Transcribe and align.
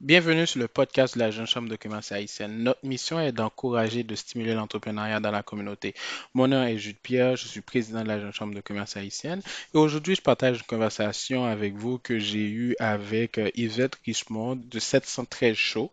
Bienvenue 0.00 0.46
sur 0.46 0.60
le 0.60 0.66
podcast 0.66 1.12
de 1.12 1.18
la 1.18 1.30
Jeune 1.30 1.46
Chambre 1.46 1.68
de 1.68 1.76
commerce 1.76 2.10
haïtienne. 2.10 2.62
Notre 2.62 2.86
mission 2.86 3.20
est 3.20 3.32
d'encourager 3.32 4.00
et 4.00 4.02
de 4.02 4.14
stimuler 4.14 4.54
l'entrepreneuriat 4.54 5.20
dans 5.20 5.30
la 5.30 5.42
communauté. 5.42 5.92
Mon 6.32 6.48
nom 6.48 6.62
est 6.64 6.78
Jude 6.78 6.96
Pierre, 7.02 7.36
je 7.36 7.46
suis 7.46 7.60
président 7.60 8.02
de 8.02 8.08
la 8.08 8.18
Jeune 8.18 8.32
Chambre 8.32 8.54
de 8.54 8.62
commerce 8.62 8.96
haïtienne 8.96 9.42
et 9.74 9.76
aujourd'hui 9.76 10.14
je 10.14 10.22
partage 10.22 10.56
une 10.56 10.62
conversation 10.62 11.44
avec 11.44 11.74
vous 11.74 11.98
que 11.98 12.18
j'ai 12.18 12.48
eue 12.48 12.74
avec 12.78 13.36
euh, 13.36 13.50
Yvette 13.54 13.98
Richemont 14.06 14.56
de 14.56 14.78
713 14.78 15.54
Show 15.54 15.92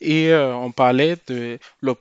et 0.00 0.28
euh, 0.28 0.54
on 0.54 0.70
parlait 0.70 1.16
de 1.26 1.58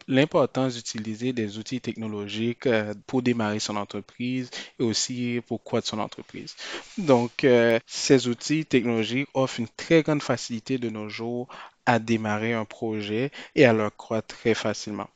l'importance 0.08 0.76
d'utiliser 0.76 1.34
des 1.34 1.58
outils 1.58 1.82
technologiques 1.82 2.68
euh, 2.68 2.94
pour 3.08 3.24
démarrer 3.24 3.58
son 3.58 3.76
entreprise 3.76 4.52
et 4.80 4.84
aussi 4.84 5.42
pour 5.48 5.64
croître 5.64 5.88
son 5.88 5.98
entreprise. 5.98 6.56
Donc, 7.00 7.48
ces 7.88 8.28
outils 8.28 8.66
technologiques 8.66 9.30
offrent 9.34 9.60
une 9.60 9.68
très 9.68 10.04
grande 10.04 10.22
facilité 10.22 10.78
de 10.78 10.90
nos 10.90 11.10
jours 11.10 11.39
à 11.86 11.98
démarrer 12.00 12.54
un 12.54 12.66
projet 12.66 13.32
et 13.56 13.66
à 13.66 13.74
le 13.74 13.90
croître 13.90 14.36
très 14.36 14.54
facilement. 14.54 15.10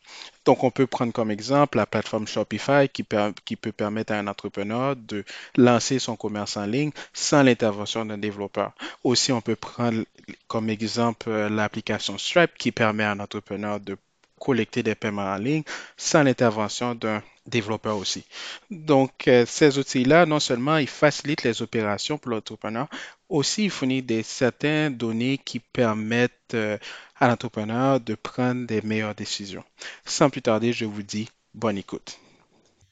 Donc, 0.45 0.63
on 0.63 0.71
peut 0.71 0.87
prendre 0.87 1.13
comme 1.13 1.29
exemple 1.31 1.77
la 1.77 1.85
plateforme 1.85 2.27
Shopify 2.27 2.89
qui, 2.91 3.03
peut 3.03 3.71
permettre 3.71 4.13
à 4.13 4.17
un 4.17 4.27
entrepreneur 4.27 4.95
de 4.95 5.23
lancer 5.55 5.99
son 5.99 6.15
commerce 6.15 6.57
en 6.57 6.65
ligne 6.65 6.91
sans 7.13 7.43
l'intervention 7.43 8.05
d'un 8.05 8.17
développeur. 8.17 8.73
Aussi, 9.03 9.31
on 9.31 9.41
peut 9.41 9.55
prendre 9.55 10.03
comme 10.47 10.69
exemple 10.69 11.29
l'application 11.29 12.17
Stripe 12.17 12.57
qui 12.57 12.71
permet 12.71 13.03
à 13.03 13.11
un 13.11 13.19
entrepreneur 13.19 13.79
de 13.79 13.97
collecter 14.43 14.83
des 14.83 14.95
paiements 14.95 15.31
en 15.33 15.37
ligne 15.37 15.63
sans 15.95 16.23
l'intervention 16.23 16.95
d'un 16.95 17.23
développeur 17.45 17.95
aussi. 17.97 18.25
Donc, 18.69 19.27
euh, 19.27 19.45
ces 19.45 19.77
outils-là, 19.77 20.25
non 20.25 20.41
seulement 20.41 20.77
ils 20.77 20.87
facilitent 20.87 21.43
les 21.43 21.61
opérations 21.61 22.17
pour 22.17 22.31
l'entrepreneur, 22.31 22.87
aussi 23.29 23.65
ils 23.65 23.69
fournissent 23.69 24.05
des 24.05 24.23
certaines 24.23 24.97
données 24.97 25.37
qui 25.37 25.59
permettent 25.59 26.55
euh, 26.55 26.77
à 27.19 27.29
l'entrepreneur 27.29 28.01
de 28.01 28.15
prendre 28.15 28.67
des 28.67 28.81
meilleures 28.81 29.15
décisions. 29.15 29.63
Sans 30.05 30.29
plus 30.29 30.41
tarder, 30.41 30.73
je 30.73 30.85
vous 30.85 31.03
dis 31.03 31.29
bonne 31.53 31.77
écoute. 31.77 32.19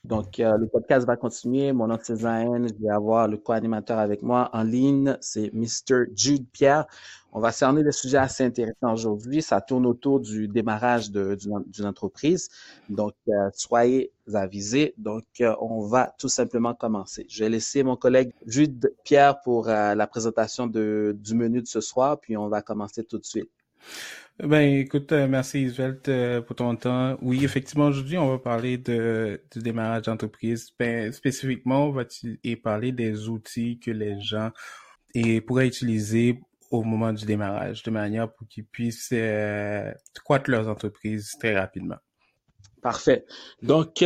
Donc, 0.03 0.39
euh, 0.39 0.57
le 0.57 0.67
podcast 0.67 1.05
va 1.05 1.15
continuer. 1.15 1.71
Mon 1.73 1.85
nom 1.87 1.95
est 1.95 2.03
Cézanne. 2.03 2.67
Je 2.67 2.73
vais 2.83 2.89
avoir 2.89 3.27
le 3.27 3.37
co-animateur 3.37 3.99
avec 3.99 4.23
moi 4.23 4.49
en 4.51 4.63
ligne. 4.63 5.15
C'est 5.21 5.53
Mr. 5.53 6.05
Jude 6.15 6.47
Pierre. 6.51 6.87
On 7.33 7.39
va 7.39 7.51
cerner 7.51 7.83
des 7.83 7.91
sujets 7.91 8.17
assez 8.17 8.43
intéressants 8.43 8.93
aujourd'hui. 8.93 9.43
Ça 9.43 9.61
tourne 9.61 9.85
autour 9.85 10.19
du 10.19 10.47
démarrage 10.47 11.11
d'une 11.11 11.85
entreprise. 11.85 12.49
Donc, 12.89 13.13
euh, 13.29 13.49
soyez 13.53 14.11
avisés. 14.33 14.95
Donc, 14.97 15.23
euh, 15.39 15.55
on 15.61 15.81
va 15.81 16.13
tout 16.17 16.29
simplement 16.29 16.73
commencer. 16.73 17.27
Je 17.29 17.43
vais 17.43 17.49
laisser 17.49 17.83
mon 17.83 17.95
collègue 17.95 18.33
Jude 18.47 18.93
Pierre 19.03 19.39
pour 19.41 19.67
la 19.67 20.07
présentation 20.07 20.65
du 20.65 21.35
menu 21.35 21.61
de 21.61 21.67
ce 21.67 21.79
soir, 21.79 22.19
puis 22.19 22.35
on 22.37 22.49
va 22.49 22.61
commencer 22.63 23.03
tout 23.03 23.19
de 23.19 23.25
suite. 23.25 23.51
Ben, 24.43 24.79
écoute, 24.79 25.11
euh, 25.11 25.27
merci 25.27 25.61
Isvelt 25.61 26.09
euh, 26.09 26.41
pour 26.41 26.55
ton 26.55 26.75
temps. 26.75 27.15
Oui, 27.21 27.45
effectivement, 27.45 27.85
aujourd'hui, 27.85 28.17
on 28.17 28.27
va 28.27 28.39
parler 28.39 28.79
de, 28.79 29.39
du 29.51 29.59
démarrage 29.59 30.03
d'entreprise. 30.03 30.71
Ben, 30.79 31.11
spécifiquement, 31.11 31.85
on 31.87 31.91
va 31.91 32.05
parler 32.63 32.91
des 32.91 33.29
outils 33.29 33.77
que 33.79 33.91
les 33.91 34.19
gens 34.19 34.49
et, 35.13 35.41
pourraient 35.41 35.67
utiliser 35.67 36.39
au 36.71 36.81
moment 36.83 37.13
du 37.13 37.25
démarrage, 37.25 37.83
de 37.83 37.91
manière 37.91 38.33
pour 38.33 38.47
qu'ils 38.47 38.65
puissent 38.65 39.09
euh, 39.13 39.91
croître 40.25 40.49
leurs 40.49 40.67
entreprises 40.67 41.29
très 41.39 41.55
rapidement. 41.55 41.97
Parfait. 42.81 43.25
Donc, 43.61 44.03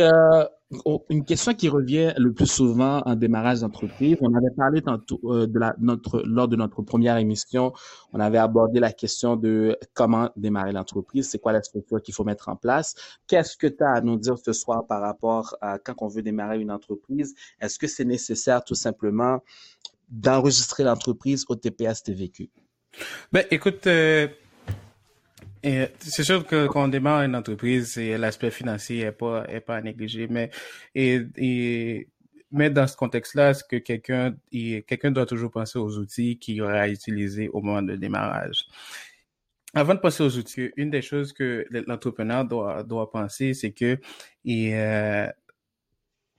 une 1.10 1.24
question 1.24 1.54
qui 1.54 1.68
revient 1.68 2.12
le 2.18 2.32
plus 2.32 2.46
souvent 2.46 3.00
en 3.06 3.14
démarrage 3.14 3.60
d'entreprise, 3.60 4.16
on 4.20 4.34
avait 4.34 4.54
parlé 4.56 4.82
tantôt 4.82 5.20
euh, 5.24 5.46
de 5.46 5.58
la, 5.58 5.76
notre, 5.78 6.22
lors 6.26 6.48
de 6.48 6.56
notre 6.56 6.82
première 6.82 7.16
émission, 7.18 7.72
on 8.12 8.18
avait 8.18 8.38
abordé 8.38 8.80
la 8.80 8.92
question 8.92 9.36
de 9.36 9.78
comment 9.94 10.30
démarrer 10.36 10.72
l'entreprise, 10.72 11.28
c'est 11.30 11.38
quoi 11.38 11.52
la 11.52 11.62
structure 11.62 12.02
qu'il 12.02 12.14
faut 12.14 12.24
mettre 12.24 12.48
en 12.48 12.56
place. 12.56 12.94
Qu'est-ce 13.28 13.56
que 13.56 13.68
tu 13.68 13.84
as 13.84 13.92
à 13.92 14.00
nous 14.00 14.16
dire 14.16 14.38
ce 14.38 14.52
soir 14.52 14.86
par 14.86 15.00
rapport 15.00 15.56
à 15.60 15.78
quand 15.78 15.94
on 16.00 16.08
veut 16.08 16.22
démarrer 16.22 16.60
une 16.60 16.72
entreprise? 16.72 17.34
Est-ce 17.60 17.78
que 17.78 17.86
c'est 17.86 18.04
nécessaire 18.04 18.64
tout 18.64 18.74
simplement 18.74 19.42
d'enregistrer 20.08 20.82
l'entreprise 20.82 21.44
au 21.48 21.54
TPS 21.54 22.02
TVQ? 22.02 22.50
Ben, 23.30 23.44
écoute, 23.50 23.86
euh, 23.86 24.26
c'est 25.98 26.24
sûr 26.24 26.46
que 26.46 26.66
quand 26.66 26.84
on 26.84 26.88
démarre 26.88 27.22
une 27.22 27.34
entreprise, 27.34 27.96
l'aspect 27.96 28.50
financier 28.50 29.00
est 29.00 29.12
pas 29.12 29.44
est 29.48 29.60
pas 29.60 29.76
à 29.76 29.82
négliger, 29.82 30.28
mais 30.28 30.50
et, 30.94 31.22
et 31.36 32.08
mais 32.52 32.70
dans 32.70 32.86
ce 32.86 32.96
contexte-là, 32.96 33.50
est-ce 33.50 33.64
que 33.64 33.76
quelqu'un 33.76 34.36
quelqu'un 34.52 35.10
doit 35.10 35.26
toujours 35.26 35.50
penser 35.50 35.78
aux 35.78 35.98
outils 35.98 36.38
qu'il 36.38 36.62
aura 36.62 36.80
à 36.80 36.88
utiliser 36.88 37.48
au 37.48 37.60
moment 37.62 37.82
de 37.82 37.96
démarrage? 37.96 38.66
Avant 39.74 39.94
de 39.94 40.00
passer 40.00 40.22
aux 40.22 40.36
outils, 40.38 40.70
une 40.76 40.90
des 40.90 41.02
choses 41.02 41.32
que 41.32 41.66
l'entrepreneur 41.86 42.44
doit 42.44 42.82
doit 42.82 43.10
penser, 43.10 43.52
c'est 43.54 43.72
que 43.72 43.98
il, 44.44 44.72
euh, 44.74 45.26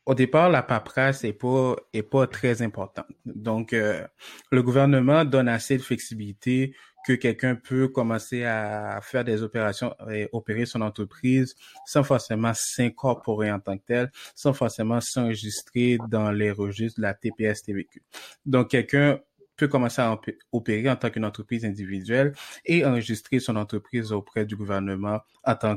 au 0.07 0.15
départ, 0.15 0.49
la 0.49 0.63
paperasse 0.63 1.25
est 1.25 1.33
pas 1.33 1.75
est 1.91 2.01
pas 2.01 2.27
très 2.27 2.61
importante. 2.61 3.07
Donc, 3.25 3.73
euh, 3.73 4.07
le 4.51 4.63
gouvernement 4.63 5.25
donne 5.25 5.49
assez 5.49 5.75
de 5.75 5.81
flexibilité 5.81 6.73
que 7.05 7.11
quelqu'un 7.11 7.55
peut 7.55 7.89
commencer 7.89 8.45
à 8.45 9.01
faire 9.03 9.25
des 9.25 9.43
opérations 9.43 9.93
et 10.09 10.29
opérer 10.31 10.65
son 10.65 10.79
entreprise 10.79 11.55
sans 11.85 12.05
forcément 12.05 12.53
s'incorporer 12.55 13.51
en 13.51 13.59
tant 13.59 13.77
que 13.77 13.83
tel, 13.85 14.11
sans 14.33 14.53
forcément 14.53 15.01
s'enregistrer 15.01 15.97
dans 16.07 16.31
les 16.31 16.51
registres 16.51 16.99
de 16.99 17.03
la 17.03 17.13
TPS 17.13 17.63
TVQ. 17.63 18.01
Donc, 18.45 18.69
quelqu'un 18.69 19.19
peut 19.57 19.67
commencer 19.67 20.01
à 20.01 20.17
opérer 20.53 20.89
en 20.89 20.95
tant 20.95 21.09
qu'une 21.09 21.25
entreprise 21.25 21.65
individuelle 21.65 22.33
et 22.63 22.85
enregistrer 22.85 23.39
son 23.39 23.57
entreprise 23.57 24.13
auprès 24.13 24.45
du 24.45 24.55
gouvernement 24.55 25.19
en 25.43 25.55
tant, 25.55 25.75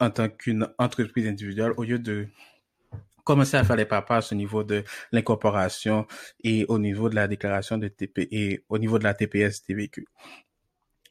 en 0.00 0.10
tant 0.10 0.28
qu'une 0.28 0.66
entreprise 0.78 1.28
individuelle 1.28 1.72
au 1.76 1.84
lieu 1.84 2.00
de 2.00 2.26
commencer 3.24 3.56
à 3.56 3.64
faire 3.64 3.76
les 3.76 3.84
papas 3.86 4.28
au 4.30 4.34
niveau 4.34 4.62
de 4.62 4.84
l'incorporation 5.12 6.06
et 6.42 6.64
au 6.68 6.78
niveau 6.78 7.08
de 7.08 7.14
la 7.14 7.26
déclaration 7.26 7.78
de 7.78 7.88
TP 7.88 8.28
et 8.30 8.64
au 8.68 8.78
niveau 8.78 8.98
de 8.98 9.04
la 9.04 9.14
TPS 9.14 9.62
TVQ. 9.62 10.06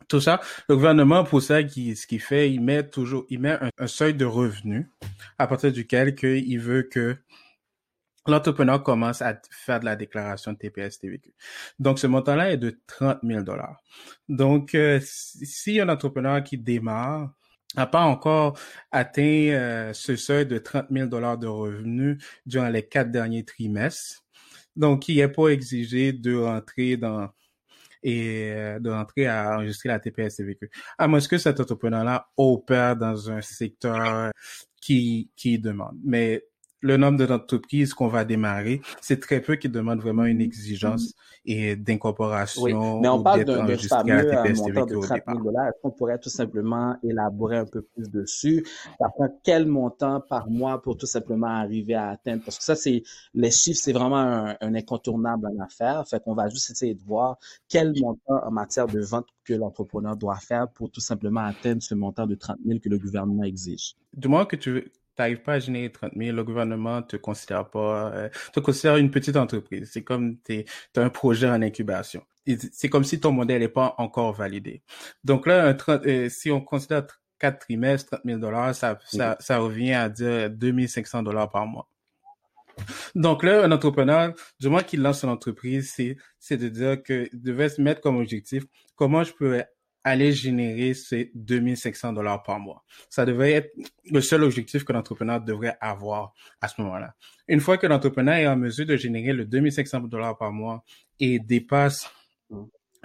Tout 0.07 0.21
ça, 0.21 0.41
le 0.69 0.75
gouvernement, 0.75 1.23
pour 1.23 1.41
ça, 1.41 1.63
qui, 1.63 1.95
ce 1.95 2.05
qu'il 2.05 2.19
fait, 2.21 2.51
il 2.51 2.61
met 2.61 2.87
toujours, 2.87 3.25
il 3.29 3.39
met 3.39 3.57
un, 3.77 3.87
seuil 3.87 4.13
de 4.13 4.25
revenus 4.25 4.85
à 5.37 5.47
partir 5.47 5.71
duquel 5.71 6.15
il 6.21 6.57
veut 6.57 6.83
que 6.83 7.17
l'entrepreneur 8.27 8.83
commence 8.83 9.21
à 9.21 9.39
faire 9.49 9.79
de 9.79 9.85
la 9.85 9.95
déclaration 9.95 10.53
de 10.53 10.57
TPS 10.57 10.99
TVQ. 10.99 11.33
Donc, 11.79 11.99
ce 11.99 12.07
montant-là 12.07 12.51
est 12.51 12.57
de 12.57 12.79
30 12.87 13.19
000 13.23 13.43
dollars. 13.43 13.81
Donc, 14.29 14.75
euh, 14.75 14.99
si 15.03 15.79
un 15.79 15.89
entrepreneur 15.89 16.43
qui 16.43 16.57
démarre 16.57 17.33
n'a 17.75 17.87
pas 17.87 18.01
encore 18.01 18.57
atteint 18.91 19.21
euh, 19.21 19.93
ce 19.93 20.15
seuil 20.15 20.45
de 20.45 20.57
30 20.57 20.87
000 20.91 21.07
dollars 21.07 21.37
de 21.37 21.47
revenus 21.47 22.23
durant 22.45 22.69
les 22.69 22.83
quatre 22.83 23.11
derniers 23.11 23.43
trimestres. 23.43 24.23
Donc, 24.75 25.07
il 25.07 25.17
n'est 25.17 25.27
pas 25.27 25.49
exigé 25.49 26.13
de 26.13 26.35
rentrer 26.35 26.97
dans 26.97 27.29
et 28.03 28.51
euh, 28.51 28.79
de 28.79 28.89
rentrer 28.89 29.27
à 29.27 29.55
enregistrer 29.55 29.89
la 29.89 29.99
TPS 29.99 30.35
TVQ. 30.35 30.69
À 30.97 31.07
moins 31.07 31.21
que 31.21 31.37
cet 31.37 31.59
entrepreneur-là 31.59 32.27
opère 32.35 32.97
dans 32.97 33.31
un 33.31 33.41
secteur 33.41 34.31
qui, 34.81 35.29
qui 35.35 35.57
demande. 35.57 35.97
Mais 36.03 36.43
le 36.83 36.97
nombre 36.97 37.25
d'entreprises 37.25 37.93
qu'on 37.93 38.09
va 38.09 38.25
démarrer, 38.25 38.81
c'est 39.01 39.19
très 39.19 39.39
peu 39.39 39.55
qui 39.55 39.69
demandent 39.69 40.01
vraiment 40.01 40.25
une 40.25 40.41
exigence 40.41 41.15
et 41.45 41.77
d'incorporation. 41.77 42.61
Oui, 42.61 42.73
mais 42.73 43.07
on 43.07 43.23
parle 43.23 43.45
d'un 43.45 43.65
fameux 43.77 44.31
montant 44.53 44.85
de 44.85 44.95
30 44.99 45.21
000 45.27 45.43
dollars. 45.43 45.67
Est-ce 45.67 45.81
qu'on 45.81 45.91
pourrait 45.91 46.19
tout 46.19 46.29
simplement 46.29 46.97
élaborer 47.01 47.57
un 47.57 47.65
peu 47.65 47.81
plus 47.81 48.09
dessus? 48.11 48.65
Ça 48.99 49.07
prend 49.15 49.29
quel 49.43 49.65
montant 49.65 50.21
par 50.21 50.49
mois 50.49 50.81
pour 50.81 50.97
tout 50.97 51.05
simplement 51.05 51.47
arriver 51.47 51.95
à 51.95 52.09
atteindre? 52.09 52.43
Parce 52.43 52.57
que 52.57 52.63
ça, 52.65 52.75
c'est 52.75 53.03
les 53.33 53.51
chiffres, 53.51 53.79
c'est 53.81 53.93
vraiment 53.93 54.17
un, 54.17 54.55
un, 54.59 54.75
incontournable 54.75 55.47
en 55.47 55.63
affaires. 55.63 56.05
Fait 56.07 56.21
qu'on 56.21 56.35
va 56.35 56.49
juste 56.49 56.69
essayer 56.69 56.95
de 56.95 57.01
voir 57.01 57.37
quel 57.69 57.93
montant 57.97 58.45
en 58.45 58.51
matière 58.51 58.87
de 58.87 58.99
vente 58.99 59.27
que 59.45 59.53
l'entrepreneur 59.53 60.17
doit 60.17 60.37
faire 60.37 60.67
pour 60.69 60.91
tout 60.91 61.01
simplement 61.01 61.41
atteindre 61.41 61.81
ce 61.81 61.95
montant 61.95 62.27
de 62.27 62.35
30 62.35 62.57
000 62.65 62.79
que 62.79 62.89
le 62.89 62.99
gouvernement 62.99 63.43
exige. 63.43 63.95
Du 64.13 64.27
moins 64.27 64.45
que 64.45 64.57
tu 64.57 64.91
n'arrives 65.19 65.41
pas 65.41 65.53
à 65.53 65.59
générer 65.59 65.91
30 65.91 66.13
000, 66.15 66.35
le 66.35 66.43
gouvernement 66.43 67.01
te 67.01 67.17
considère 67.17 67.69
pas, 67.69 68.11
euh, 68.13 68.29
te 68.53 68.59
considère 68.59 68.97
une 68.97 69.11
petite 69.11 69.37
entreprise. 69.37 69.89
C'est 69.91 70.03
comme 70.03 70.37
tu 70.43 70.65
as 70.95 71.01
un 71.01 71.09
projet 71.09 71.49
en 71.49 71.61
incubation. 71.61 72.23
C'est 72.71 72.89
comme 72.89 73.03
si 73.03 73.19
ton 73.19 73.31
modèle 73.31 73.61
n'est 73.61 73.69
pas 73.69 73.95
encore 73.97 74.33
validé. 74.33 74.83
Donc 75.23 75.47
là, 75.47 75.67
un 75.67 75.77
euh, 75.89 76.29
si 76.29 76.51
on 76.51 76.61
considère 76.61 77.07
quatre 77.39 77.59
trimestres, 77.59 78.11
30 78.11 78.21
000 78.25 78.39
dollars, 78.39 78.75
ça, 78.75 78.99
ça, 79.05 79.37
ça 79.39 79.57
revient 79.59 79.93
à 79.93 80.09
dire 80.09 80.49
2500 80.49 81.23
dollars 81.23 81.49
par 81.49 81.65
mois. 81.65 81.89
Donc 83.15 83.43
là, 83.43 83.63
un 83.63 83.71
entrepreneur, 83.71 84.33
du 84.59 84.69
moins 84.69 84.83
qu'il 84.83 85.01
lance 85.01 85.19
son 85.19 85.29
entreprise, 85.29 85.91
c'est, 85.95 86.17
c'est 86.39 86.57
de 86.57 86.69
dire 86.69 87.03
que 87.03 87.29
devait 87.33 87.69
se 87.69 87.81
mettre 87.81 88.01
comme 88.01 88.17
objectif 88.17 88.63
comment 88.95 89.23
je 89.23 89.33
peux 89.33 89.63
aller 90.03 90.31
générer 90.31 90.93
ces 90.93 91.31
2500 91.35 92.13
dollars 92.13 92.43
par 92.43 92.59
mois. 92.59 92.83
Ça 93.09 93.25
devrait 93.25 93.53
être 93.53 93.73
le 94.11 94.21
seul 94.21 94.43
objectif 94.43 94.83
que 94.83 94.93
l'entrepreneur 94.93 95.41
devrait 95.41 95.77
avoir 95.79 96.33
à 96.61 96.67
ce 96.67 96.81
moment-là. 96.81 97.15
Une 97.47 97.59
fois 97.59 97.77
que 97.77 97.87
l'entrepreneur 97.87 98.35
est 98.35 98.47
en 98.47 98.57
mesure 98.57 98.85
de 98.85 98.97
générer 98.97 99.33
le 99.33 99.45
2500 99.45 100.01
dollars 100.01 100.37
par 100.37 100.51
mois 100.51 100.83
et 101.19 101.39
dépasse 101.39 102.09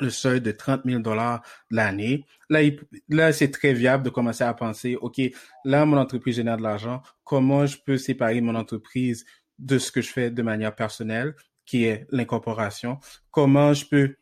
le 0.01 0.11
seuil 0.11 0.41
de 0.41 0.51
30 0.51 0.83
000 0.85 1.01
dollars 1.01 1.43
l'année. 1.71 2.25
Là, 2.49 2.61
là, 3.09 3.33
c'est 3.33 3.51
très 3.51 3.73
viable 3.73 4.05
de 4.05 4.11
commencer 4.11 4.45
à 4.45 4.55
penser, 4.55 4.97
OK, 4.97 5.21
là, 5.65 5.85
mon 5.87 5.97
entreprise 5.99 6.37
génère 6.37 6.57
de 6.57 6.63
l'argent. 6.63 7.03
Comment 7.25 7.67
je 7.67 7.79
peux 7.85 7.99
séparer 7.99 8.41
mon 8.41 8.55
entreprise 8.55 9.25
de 9.59 9.79
ce 9.79 9.91
que 9.91 10.01
je 10.01 10.11
fais 10.11 10.31
de 10.31 10.43
manière 10.43 10.75
personnelle, 10.75 11.35
qui 11.67 11.85
est 11.85 12.07
l'incorporation? 12.11 12.99
Comment 13.31 13.75
je 13.75 13.87
peux 13.87 14.17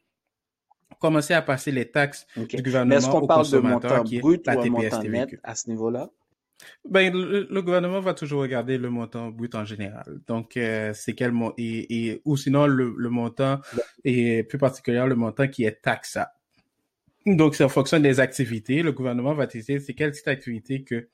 commencer 0.99 1.35
à 1.35 1.43
passer 1.43 1.73
les 1.73 1.91
taxes 1.91 2.27
du 2.37 2.63
gouvernement 2.63 2.97
est-ce 2.97 3.09
qu'on 3.09 3.27
parle 3.27 3.51
de 3.51 3.59
montant 3.59 4.03
brut 4.03 4.47
ou 4.47 4.51
un 4.51 4.71
montant 4.71 5.03
net 5.03 5.39
à 5.43 5.55
ce 5.55 5.69
niveau-là? 5.69 6.11
Ben, 6.89 7.13
le, 7.13 7.61
gouvernement 7.61 8.01
va 8.01 8.15
toujours 8.15 8.41
regarder 8.41 8.79
le 8.79 8.89
montant 8.89 9.31
brut 9.31 9.55
en 9.55 9.65
général. 9.65 10.21
Donc, 10.27 10.57
euh, 10.57 10.93
c'est 10.95 11.15
quel 11.15 11.33
montant, 11.33 11.55
et, 11.59 12.23
ou 12.25 12.37
sinon 12.37 12.67
le, 12.67 12.95
montant, 13.11 13.61
et 14.05 14.43
plus 14.45 14.59
particulièrement 14.59 15.09
le 15.09 15.17
montant 15.17 15.49
qui 15.49 15.65
est 15.65 15.83
taxable. 15.83 16.31
Donc, 17.27 17.57
c'est 17.57 17.65
en 17.65 17.69
fonction 17.69 18.01
des 18.01 18.21
activités. 18.21 18.83
Le 18.83 18.93
gouvernement 18.93 19.35
va 19.35 19.47
décider 19.47 19.81
c'est 19.81 19.95
quelle 19.95 20.13
petite 20.13 20.29
activité 20.29 20.85
que 20.85 21.09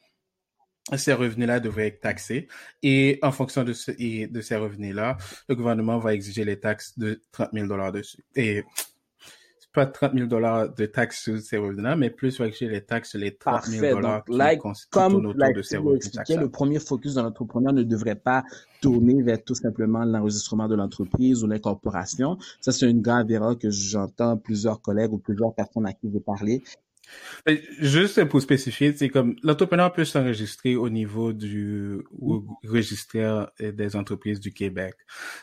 ces 0.97 1.13
revenus-là 1.13 1.59
devraient 1.59 1.87
être 1.87 2.01
taxés. 2.01 2.49
Et 2.83 3.19
en 3.23 3.33
fonction 3.33 3.65
de, 3.65 3.73
ce, 3.73 3.91
de 3.91 4.41
ces 4.41 4.57
revenus-là, 4.57 5.17
le 5.49 5.57
gouvernement 5.57 5.99
va 5.99 6.15
exiger 6.15 6.45
les 6.45 6.61
taxes 6.61 6.99
de 6.99 7.23
30 7.33 7.51
000 7.53 7.67
dollars 7.67 7.93
dessus. 7.93 8.25
Et 8.37 8.63
pas 9.73 9.87
30 9.87 10.13
000 10.15 10.27
dollars 10.27 10.73
de 10.75 10.87
taxes 10.87 11.23
sur 11.23 11.39
ces 11.39 11.57
revenus-là, 11.57 11.97
mais 11.97 12.11
plus 12.11 12.33
sur 12.33 12.45
les 12.45 12.81
taxes 12.83 13.11
sur 13.11 13.19
les 13.19 13.35
30 13.35 13.65
000 13.65 13.95
dollars 13.95 14.25
qui 14.25 14.37
like, 14.37 14.61
comme 14.91 15.27
autour 15.27 15.53
de 15.55 15.63
ces 15.63 15.79
revenus 15.79 16.11
Le 16.29 16.49
premier 16.49 16.79
focus 16.79 17.15
de 17.15 17.23
l'entrepreneur 17.23 17.73
ne 17.73 17.83
devrait 17.83 18.17
pas 18.17 18.45
tourner 18.81 19.23
vers 19.23 19.43
tout 19.43 19.55
simplement 19.55 20.05
l'enregistrement 20.05 20.69
de 20.69 20.75
l'entreprise 20.75 21.43
ou 21.43 21.47
l'incorporation. 21.47 22.37
Ça, 22.61 22.73
c'est 22.73 22.91
une 22.91 23.01
grave 23.01 23.31
erreur 23.31 23.59
que 23.59 23.71
j'entends 23.71 24.37
plusieurs 24.37 24.81
collègues 24.81 25.13
ou 25.13 25.19
plusieurs 25.19 25.55
personnes 25.55 25.87
à 25.87 25.93
qui 25.93 26.09
je 26.09 26.15
vais 26.15 26.21
parler 26.21 26.63
Juste 27.79 28.25
pour 28.25 28.41
spécifier, 28.41 28.95
c'est 28.97 29.09
comme 29.09 29.37
l'entrepreneur 29.43 29.93
peut 29.93 30.05
s'enregistrer 30.05 30.77
au 30.77 30.89
niveau 30.89 31.33
du 31.33 32.01
registre 32.65 33.53
des 33.61 33.97
entreprises 33.97 34.41
du 34.41 34.53
Québec. 34.53 34.95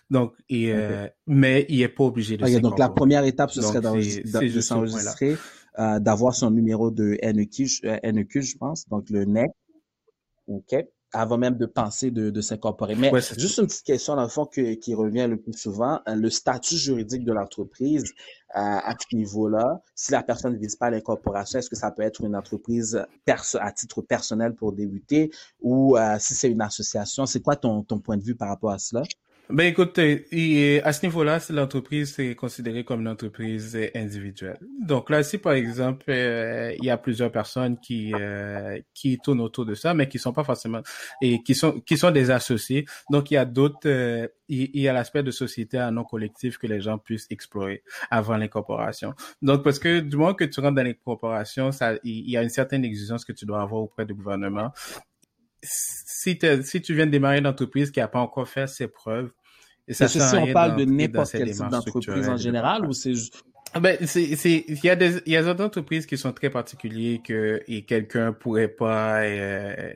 Donc, 0.10 0.34
et, 0.50 0.72
euh, 0.72 1.08
mais 1.28 1.66
il 1.70 1.82
est 1.82 1.90
pas 1.90 2.06
obligé 2.06 2.38
de 2.38 2.44
okay, 2.44 2.60
Donc 2.60 2.80
la 2.80 2.90
première 2.90 3.26
étape 3.26 3.52
ce 3.52 3.62
serait 3.62 3.82
de 3.82 4.62
s'enregistrer, 4.62 5.38
euh, 5.78 6.00
d'avoir 6.00 6.34
son 6.34 6.52
numéro 6.52 6.92
de 6.92 7.18
NEQ, 7.22 7.68
NEQ, 8.04 8.42
je 8.42 8.58
pense, 8.58 8.88
donc 8.88 9.10
le 9.10 9.26
NEC. 9.26 9.52
OK 10.48 10.76
avant 11.12 11.38
même 11.38 11.58
de 11.58 11.66
penser 11.66 12.12
de, 12.12 12.30
de 12.30 12.42
s'incorporer. 12.42 12.96
Mais 12.96 13.12
juste 13.38 13.58
une 13.58 13.66
petite 13.68 13.86
question, 13.86 14.16
dans 14.16 14.24
le 14.24 14.30
fond, 14.30 14.46
qui 14.46 14.94
revient 14.94 15.28
le 15.30 15.38
plus 15.38 15.54
souvent, 15.54 16.00
euh, 16.08 16.16
le 16.16 16.30
statut 16.30 16.78
juridique 16.78 17.24
de 17.24 17.34
l'entreprise 17.34 18.04
euh, 18.56 18.60
à 18.60 18.96
ce 19.00 19.16
niveau-là, 19.16 19.82
si 19.96 20.12
la 20.12 20.24
personne 20.24 20.54
ne 20.54 20.58
vise 20.58 20.76
pas 20.76 20.90
l'incorporation, 20.90 21.60
est-ce 21.60 21.70
que 21.70 21.76
ça 21.76 21.92
peut 21.92 22.04
être 22.04 22.22
une 22.22 22.36
entreprise 22.36 23.04
à 23.28 23.72
titre 23.72 24.02
personnel 24.02 24.56
pour 24.56 24.74
débuter 24.74 25.32
ou 25.62 25.98
euh, 25.98 26.18
si 26.20 26.36
c'est 26.36 26.50
une 26.50 26.62
association? 26.62 27.26
C'est 27.26 27.42
quoi 27.42 27.56
ton, 27.56 27.84
ton 27.84 28.00
point 28.00 28.18
de 28.18 28.24
vue 28.24 28.36
par 28.36 28.50
rapport 28.50 28.72
à 28.72 28.80
cela? 28.80 29.04
Ben 29.52 29.66
écoute, 29.66 29.98
euh, 29.98 30.80
à 30.84 30.94
ce 30.94 31.04
niveau-là, 31.08 31.40
l'entreprise 31.50 32.20
est 32.20 32.36
considérée 32.36 32.84
comme 32.84 33.02
une 33.02 33.08
entreprise 33.08 33.76
individuelle. 33.96 34.60
Donc 34.80 35.10
là, 35.10 35.24
si 35.24 35.40
par 35.40 35.54
exemple, 35.54 36.06
euh, 36.10 36.72
il 36.78 36.86
y 36.86 36.92
a 36.92 36.98
plusieurs 36.98 37.32
personnes 37.32 37.80
qui 37.80 38.14
euh, 38.14 38.80
qui 38.94 39.18
tournent 39.18 39.42
autour 39.42 39.66
de 39.66 39.74
ça, 39.74 39.96
mais 39.96 40.08
qui 40.08 40.20
sont 40.20 40.34
pas 40.34 40.44
forcément 40.44 40.82
et 41.24 41.42
qui 41.42 41.56
sont 41.56 41.80
qui 41.82 41.98
sont 41.98 42.12
des 42.12 42.30
associés. 42.30 42.86
Donc 43.10 43.32
il 43.32 43.36
y 43.36 43.38
a 43.38 43.46
d'autres, 43.46 44.30
il, 44.50 44.80
y 44.80 44.88
a 44.88 44.94
l'aspect 44.94 45.24
de 45.24 45.32
société 45.32 45.80
à 45.80 45.90
non 45.90 46.04
collectif 46.04 46.60
que 46.60 46.68
les 46.68 46.80
gens 46.80 47.00
puissent 47.00 47.26
explorer 47.32 47.82
avant 48.12 48.38
l'incorporation. 48.38 49.16
Donc 49.42 49.64
parce 49.64 49.80
que 49.80 50.00
du 50.00 50.16
moment 50.16 50.36
que 50.36 50.44
tu 50.44 50.60
rentres 50.60 50.76
dans 50.76 50.84
l'incorporation, 50.84 51.72
ça, 51.72 51.96
il 52.04 52.30
y 52.30 52.38
a 52.38 52.44
une 52.44 52.50
certaine 52.50 52.86
exigence 52.86 53.26
que 53.26 53.34
tu 53.34 53.48
dois 53.48 53.64
avoir 53.64 53.82
auprès 53.82 54.06
du 54.06 54.14
gouvernement 54.14 54.72
si, 55.62 56.40
si 56.64 56.82
tu 56.82 56.94
viens 56.94 57.06
de 57.06 57.12
démarrer 57.12 57.40
une 57.40 57.48
entreprise 57.48 57.92
qui 57.92 58.00
n'a 58.00 58.08
pas 58.08 58.20
encore 58.20 58.48
fait 58.48 58.68
ses 58.68 58.88
preuves, 58.88 59.32
et 59.90 59.94
ça 59.94 60.08
si 60.08 60.20
on 60.36 60.54
parle 60.54 60.78
de 60.78 60.86
n'importe 60.86 61.32
quel 61.32 61.52
type 61.52 61.68
d'entreprise 61.68 62.30
en 62.30 62.38
général 62.38 62.86
ou 62.86 62.94
c'est 62.94 63.16
juste... 63.16 63.44
Ah 63.74 63.80
ben, 63.80 63.98
c'est, 64.06 64.36
c'est, 64.36 64.66
il 64.68 64.84
y 64.84 64.90
a 64.90 64.96
des, 64.96 65.22
il 65.28 65.34
y 65.34 65.38
a 65.38 65.54
des 65.54 65.62
entreprises 65.62 66.06
qui 66.06 66.18
sont 66.18 66.32
très 66.34 66.50
particulières 66.50 67.20
que, 67.24 67.62
et 67.68 67.86
quelqu'un 67.86 68.34
pourrait 68.34 68.68
pas, 68.68 69.22
euh, 69.22 69.94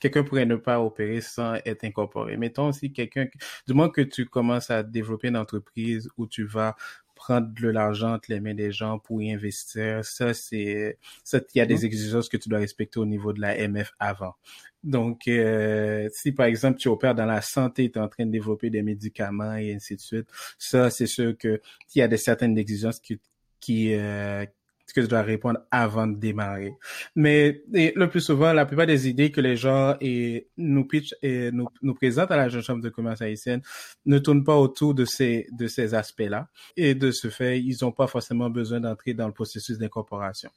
quelqu'un 0.00 0.24
pourrait 0.24 0.46
ne 0.46 0.56
pas 0.56 0.80
opérer 0.80 1.20
sans 1.20 1.54
être 1.64 1.84
incorporé. 1.84 2.36
Mettons 2.36 2.68
aussi 2.68 2.92
quelqu'un, 2.92 3.26
du 3.66 3.74
moins 3.74 3.90
que 3.90 4.00
tu 4.00 4.26
commences 4.26 4.70
à 4.70 4.82
développer 4.82 5.28
une 5.28 5.36
entreprise 5.36 6.08
où 6.16 6.26
tu 6.26 6.44
vas 6.44 6.74
prendre 7.14 7.48
de 7.54 7.68
l'argent 7.68 8.14
entre 8.14 8.30
les 8.30 8.40
mains 8.40 8.54
des 8.54 8.72
gens 8.72 8.98
pour 8.98 9.22
y 9.22 9.32
investir, 9.32 10.04
ça 10.04 10.34
c'est, 10.34 10.98
ça, 11.22 11.38
il 11.54 11.58
y 11.58 11.60
a 11.60 11.66
des 11.66 11.76
mm-hmm. 11.76 11.86
exigences 11.86 12.28
que 12.28 12.36
tu 12.36 12.48
dois 12.48 12.58
respecter 12.58 12.98
au 12.98 13.06
niveau 13.06 13.32
de 13.32 13.40
la 13.40 13.68
MF 13.68 13.92
avant. 14.00 14.34
Donc, 14.82 15.28
euh, 15.28 16.08
si 16.12 16.32
par 16.32 16.46
exemple 16.46 16.78
tu 16.78 16.88
opères 16.88 17.14
dans 17.14 17.26
la 17.26 17.40
santé, 17.40 17.90
tu 17.90 17.98
es 17.98 18.02
en 18.02 18.08
train 18.08 18.26
de 18.26 18.30
développer 18.32 18.70
des 18.70 18.82
médicaments 18.82 19.54
et 19.54 19.74
ainsi 19.74 19.96
de 19.96 20.00
suite, 20.00 20.28
ça 20.58 20.90
c'est 20.90 21.06
sûr 21.06 21.36
que 21.38 21.60
il 21.94 21.98
y 21.98 22.02
a 22.02 22.08
des 22.08 22.16
certaines 22.16 22.58
exigences 22.58 22.98
qui, 22.98 23.20
qui 23.60 23.94
euh, 23.94 24.44
que 24.92 25.00
tu 25.00 25.08
dois 25.08 25.22
répondre 25.22 25.60
avant 25.70 26.06
de 26.06 26.16
démarrer. 26.16 26.74
Mais 27.16 27.62
le 27.72 28.06
plus 28.06 28.20
souvent, 28.20 28.52
la 28.52 28.66
plupart 28.66 28.86
des 28.86 29.08
idées 29.08 29.30
que 29.30 29.40
les 29.40 29.56
gens 29.56 29.96
et, 30.00 30.48
nous 30.56 30.84
pitch 30.84 31.14
et 31.22 31.50
nous, 31.50 31.68
nous 31.82 31.94
présentent 31.94 32.30
à 32.30 32.36
la 32.36 32.48
Jeune 32.48 32.62
Chambre 32.62 32.82
de 32.82 32.88
commerce 32.88 33.22
haïtienne 33.22 33.62
ne 34.06 34.18
tournent 34.18 34.44
pas 34.44 34.56
autour 34.56 34.94
de 34.94 35.04
ces, 35.04 35.46
de 35.52 35.66
ces 35.66 35.94
aspects-là. 35.94 36.48
Et 36.76 36.94
de 36.94 37.10
ce 37.10 37.28
fait, 37.28 37.60
ils 37.60 37.76
n'ont 37.82 37.92
pas 37.92 38.06
forcément 38.06 38.50
besoin 38.50 38.80
d'entrer 38.80 39.14
dans 39.14 39.26
le 39.26 39.32
processus 39.32 39.78
d'incorporation. 39.78 40.50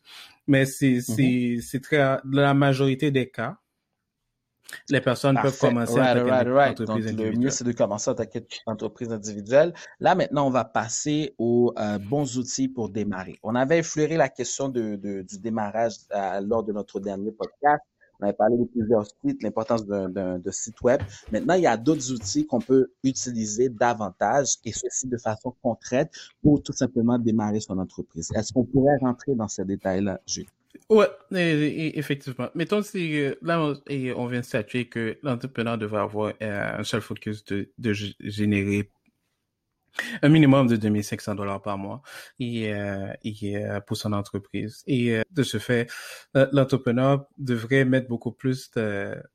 Mais 0.47 0.65
c'est, 0.65 0.97
mm-hmm. 0.97 1.61
c'est, 1.61 1.79
très, 1.81 2.17
la 2.31 2.53
majorité 2.53 3.11
des 3.11 3.29
cas, 3.29 3.57
les 4.89 5.01
personnes 5.01 5.37
peuvent 5.41 5.57
commencer 5.57 5.99
right, 5.99 6.23
right, 6.23 6.47
right. 6.47 6.81
Donc, 6.81 6.99
Le 6.99 7.31
mieux, 7.31 7.49
c'est 7.49 7.63
de 7.63 7.71
commencer 7.71 8.11
à 8.11 8.15
une 8.15 8.43
entreprise 8.65 9.11
individuelle. 9.11 9.73
Là, 9.99 10.15
maintenant, 10.15 10.47
on 10.47 10.49
va 10.49 10.65
passer 10.65 11.35
aux 11.37 11.73
euh, 11.77 11.97
bons 11.99 12.37
outils 12.37 12.67
pour 12.67 12.89
démarrer. 12.89 13.39
On 13.43 13.55
avait 13.55 13.79
effleuré 13.79 14.17
la 14.17 14.29
question 14.29 14.69
de, 14.69 14.95
de 14.95 15.21
du 15.21 15.39
démarrage 15.39 15.95
euh, 16.13 16.41
lors 16.41 16.63
de 16.63 16.71
notre 16.73 16.99
dernier 16.99 17.31
podcast. 17.31 17.83
On 18.19 18.23
avait 18.25 18.33
parlé 18.33 18.57
de 18.57 18.63
plusieurs 18.63 19.05
sites, 19.05 19.43
l'importance 19.43 19.85
d'un 19.85 20.39
site 20.49 20.81
web. 20.81 21.01
Maintenant, 21.31 21.55
il 21.55 21.63
y 21.63 21.67
a 21.67 21.75
d'autres 21.75 22.11
outils 22.13 22.47
qu'on 22.47 22.61
peut 22.61 22.91
utiliser 23.03 23.67
davantage 23.67 24.55
et 24.63 24.71
ceci 24.71 25.07
de 25.07 25.17
façon 25.17 25.53
concrète 25.61 26.11
pour 26.41 26.63
tout 26.63 26.71
simplement 26.71 27.19
démarrer 27.19 27.59
son 27.59 27.77
entreprise. 27.77 28.31
Est-ce 28.33 28.53
qu'on 28.53 28.63
pourrait 28.63 28.97
rentrer 29.01 29.35
dans 29.35 29.49
ces 29.49 29.65
détails-là, 29.65 30.21
Jules? 30.25 30.47
Ouais, 30.89 31.07
effectivement. 31.31 32.49
Mettons 32.55 32.81
si 32.81 33.19
euh, 33.19 33.35
là 33.41 33.59
on, 33.61 34.27
vient 34.27 34.39
de 34.39 34.45
statuer 34.45 34.85
que 34.87 35.17
l'entrepreneur 35.23 35.77
devrait 35.77 36.01
avoir 36.01 36.33
euh, 36.41 36.79
un 36.79 36.83
seul 36.83 37.01
focus 37.01 37.43
de, 37.45 37.71
de 37.77 37.93
générer 38.19 38.91
un 40.21 40.29
minimum 40.29 40.67
de 40.67 40.75
2500 40.75 41.35
dollars 41.35 41.61
par 41.61 41.77
mois 41.77 42.01
et, 42.39 42.73
euh, 42.73 43.07
et 43.23 43.57
euh, 43.57 43.79
pour 43.79 43.97
son 43.97 44.13
entreprise. 44.13 44.83
Et 44.87 45.11
euh, 45.11 45.21
de 45.31 45.43
ce 45.43 45.57
fait, 45.57 45.89
l'entrepreneur 46.33 47.25
devrait 47.37 47.85
mettre 47.85 48.07
beaucoup 48.07 48.31
plus 48.31 48.71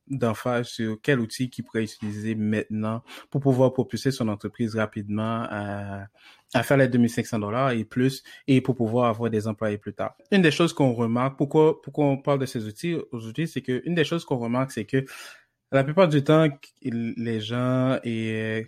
d'emphase 0.09 0.69
sur 0.69 0.99
quel 1.03 1.21
outil 1.21 1.51
qu'il 1.51 1.65
pourrait 1.65 1.85
utiliser 1.85 2.35
maintenant 2.35 3.03
pour 3.31 3.41
pouvoir 3.41 3.73
propulser 3.73 4.11
son 4.11 4.29
entreprise 4.29 4.77
rapidement 4.77 5.47
à, 5.49 6.07
à 6.55 6.63
faire 6.63 6.77
les 6.77 6.89
2500 6.89 7.39
dollars 7.39 7.71
et 7.73 7.85
plus 7.85 8.23
et 8.47 8.61
pour 8.61 8.75
pouvoir 8.75 9.09
avoir 9.09 9.31
des 9.31 9.47
employés 9.47 9.79
plus 9.79 9.95
tard. 9.95 10.15
Une 10.31 10.43
des 10.43 10.51
choses 10.51 10.73
qu'on 10.73 10.93
remarque, 10.93 11.37
pourquoi, 11.37 11.81
pourquoi 11.81 12.07
on 12.07 12.17
parle 12.17 12.39
de 12.39 12.47
ces 12.47 12.67
outils 12.67 12.97
aujourd'hui, 13.13 13.49
c'est 13.49 13.63
que 13.63 13.83
une 13.85 13.95
des 13.95 14.05
choses 14.05 14.25
qu'on 14.25 14.39
remarque, 14.39 14.73
c'est 14.73 14.85
que 14.85 15.05
la 15.73 15.85
plupart 15.85 16.09
du 16.09 16.25
temps, 16.25 16.49
les 16.83 17.41
gens 17.41 17.99
et 18.03 18.67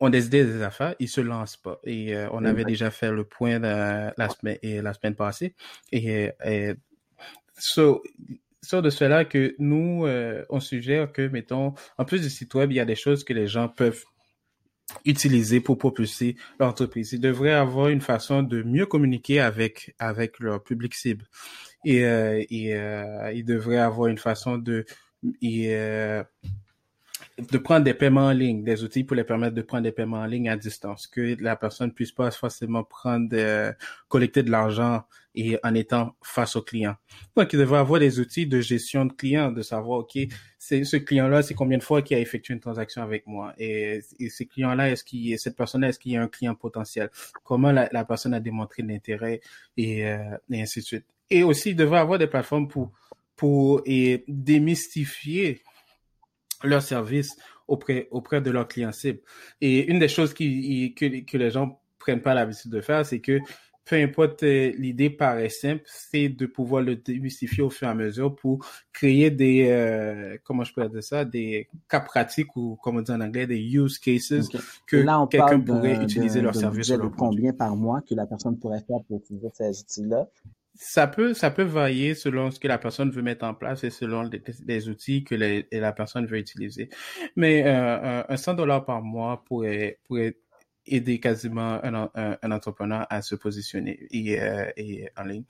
ont 0.00 0.10
des 0.10 0.26
idées 0.26 0.44
des 0.44 0.62
affaires, 0.62 0.94
ils 0.98 1.08
se 1.08 1.20
lancent 1.20 1.56
pas. 1.56 1.80
Et 1.84 2.14
euh, 2.14 2.28
on 2.32 2.44
avait 2.44 2.64
déjà 2.64 2.90
fait 2.90 3.10
le 3.10 3.24
point 3.24 3.58
la, 3.58 4.28
semaine, 4.28 4.58
et 4.62 4.80
la 4.80 4.94
semaine 4.94 5.14
passée. 5.14 5.54
Et, 5.92 6.30
et 6.44 6.74
so, 7.58 8.02
de 8.72 8.90
cela 8.90 9.24
que 9.24 9.54
nous, 9.58 10.06
euh, 10.06 10.44
on 10.50 10.60
suggère 10.60 11.12
que, 11.12 11.26
mettons, 11.28 11.74
en 11.96 12.04
plus 12.04 12.20
du 12.20 12.30
site 12.30 12.54
web, 12.54 12.70
il 12.70 12.76
y 12.76 12.80
a 12.80 12.84
des 12.84 12.94
choses 12.94 13.24
que 13.24 13.32
les 13.32 13.48
gens 13.48 13.68
peuvent 13.68 14.04
utiliser 15.04 15.60
pour 15.60 15.76
propulser 15.76 16.36
l'entreprise. 16.60 17.12
Ils 17.12 17.20
devraient 17.20 17.52
avoir 17.52 17.88
une 17.88 18.00
façon 18.00 18.42
de 18.42 18.62
mieux 18.62 18.86
communiquer 18.86 19.40
avec 19.40 19.94
avec 19.98 20.38
leur 20.38 20.62
public 20.62 20.94
cible. 20.94 21.26
Et, 21.84 22.04
euh, 22.04 22.42
et 22.50 23.36
ils 23.36 23.44
devraient 23.44 23.78
avoir 23.78 24.08
une 24.08 24.18
façon 24.18 24.58
de 24.58 24.86
de 27.38 27.58
prendre 27.58 27.84
des 27.84 27.94
paiements 27.94 28.26
en 28.26 28.32
ligne, 28.32 28.64
des 28.64 28.82
outils 28.82 29.04
pour 29.04 29.16
les 29.16 29.24
permettre 29.24 29.54
de 29.54 29.62
prendre 29.62 29.84
des 29.84 29.92
paiements 29.92 30.18
en 30.18 30.26
ligne 30.26 30.48
à 30.48 30.56
distance, 30.56 31.06
que 31.06 31.36
la 31.40 31.56
personne 31.56 31.92
puisse 31.92 32.12
pas 32.12 32.30
forcément 32.30 32.82
prendre, 32.82 33.28
euh, 33.32 33.72
collecter 34.08 34.42
de 34.42 34.50
l'argent 34.50 35.04
et 35.34 35.56
en 35.62 35.74
étant 35.74 36.16
face 36.22 36.56
au 36.56 36.62
client. 36.62 36.96
Donc, 37.36 37.52
il 37.52 37.58
devrait 37.60 37.78
avoir 37.78 38.00
des 38.00 38.18
outils 38.18 38.46
de 38.46 38.60
gestion 38.60 39.04
de 39.04 39.12
clients, 39.12 39.52
de 39.52 39.62
savoir, 39.62 40.00
OK, 40.00 40.18
c'est 40.58 40.82
ce 40.82 40.96
client-là, 40.96 41.42
c'est 41.42 41.54
combien 41.54 41.78
de 41.78 41.82
fois 41.82 42.02
qu'il 42.02 42.16
a 42.16 42.20
effectué 42.20 42.54
une 42.54 42.60
transaction 42.60 43.02
avec 43.02 43.24
moi? 43.26 43.54
Et, 43.56 44.00
et 44.18 44.30
ces 44.30 44.46
clients-là, 44.46 44.90
est-ce 44.90 45.04
qu'il, 45.04 45.38
cette 45.38 45.56
personne-là, 45.56 45.90
est-ce 45.90 46.00
qu'il 46.00 46.12
y 46.12 46.16
a 46.16 46.22
un 46.22 46.28
client 46.28 46.56
potentiel? 46.56 47.08
Comment 47.44 47.70
la, 47.70 47.88
la 47.92 48.04
personne 48.04 48.34
a 48.34 48.40
démontré 48.40 48.82
l'intérêt? 48.82 49.40
Et, 49.76 50.06
euh, 50.06 50.36
et 50.50 50.60
ainsi 50.60 50.80
de 50.80 50.84
suite. 50.84 51.04
Et 51.30 51.44
aussi, 51.44 51.70
il 51.70 51.76
devrait 51.76 52.00
avoir 52.00 52.18
des 52.18 52.26
plateformes 52.26 52.66
pour, 52.66 52.90
pour 53.36 53.82
et 53.86 54.24
démystifier 54.26 55.62
leur 56.64 56.82
service 56.82 57.36
auprès, 57.66 58.08
auprès 58.10 58.40
de 58.40 58.50
leurs 58.50 58.68
clients 58.68 58.92
cibles. 58.92 59.20
Et 59.60 59.90
une 59.90 59.98
des 59.98 60.08
choses 60.08 60.34
qui, 60.34 60.94
que, 60.94 61.24
que 61.24 61.36
les 61.36 61.50
gens 61.50 61.80
prennent 61.98 62.22
pas 62.22 62.34
l'habitude 62.34 62.70
de 62.70 62.80
faire, 62.80 63.04
c'est 63.04 63.20
que 63.20 63.40
peu 63.88 63.96
importe, 63.96 64.42
euh, 64.42 64.72
l'idée 64.76 65.08
paraît 65.08 65.48
simple, 65.48 65.82
c'est 65.86 66.28
de 66.28 66.46
pouvoir 66.46 66.82
le 66.82 66.96
démystifier 66.96 67.62
au 67.62 67.70
fur 67.70 67.88
et 67.88 67.90
à 67.90 67.94
mesure 67.94 68.34
pour 68.34 68.64
créer 68.92 69.30
des, 69.30 69.68
euh, 69.70 70.36
comment 70.44 70.62
je 70.62 70.74
peux 70.74 70.86
dire 70.88 71.02
ça, 71.02 71.24
des 71.24 71.68
cas 71.88 72.00
pratiques 72.00 72.54
ou, 72.56 72.76
comme 72.82 72.98
on 72.98 73.00
dit 73.00 73.10
en 73.10 73.20
anglais, 73.20 73.46
des 73.46 73.58
use 73.58 73.98
cases 73.98 74.34
que 74.86 75.26
quelqu'un 75.28 75.60
pourrait 75.60 76.02
utiliser 76.02 76.42
leur 76.42 76.54
service. 76.54 76.88
de 76.88 76.96
combien 77.16 77.52
par 77.52 77.74
mois 77.76 78.02
que 78.02 78.14
la 78.14 78.26
personne 78.26 78.58
pourrait 78.58 78.82
faire 78.86 79.02
pour 79.06 79.20
utiliser 79.20 79.48
ces 79.54 79.80
outils-là? 79.80 80.28
Ça 80.78 81.08
peut, 81.08 81.34
ça 81.34 81.50
peut 81.50 81.64
varier 81.64 82.14
selon 82.14 82.52
ce 82.52 82.60
que 82.60 82.68
la 82.68 82.78
personne 82.78 83.10
veut 83.10 83.22
mettre 83.22 83.44
en 83.44 83.52
place 83.52 83.82
et 83.82 83.90
selon 83.90 84.30
les, 84.66 84.88
outils 84.88 85.24
que 85.24 85.34
la 85.34 85.92
personne 85.92 86.26
veut 86.26 86.38
utiliser. 86.38 86.88
Mais 87.36 87.64
euh, 87.66 88.22
un 88.28 88.36
100 88.36 88.54
dollars 88.54 88.84
par 88.84 89.02
mois 89.02 89.44
pourrait, 89.44 89.98
pourrait 90.04 90.36
aider 90.86 91.18
quasiment 91.18 91.80
un, 91.84 92.10
un, 92.14 92.52
entrepreneur 92.52 93.06
à 93.10 93.22
se 93.22 93.34
positionner 93.34 94.06
et, 94.12 94.40
euh, 94.40 94.70
et 94.76 95.08
en 95.16 95.24
ligne. 95.24 95.44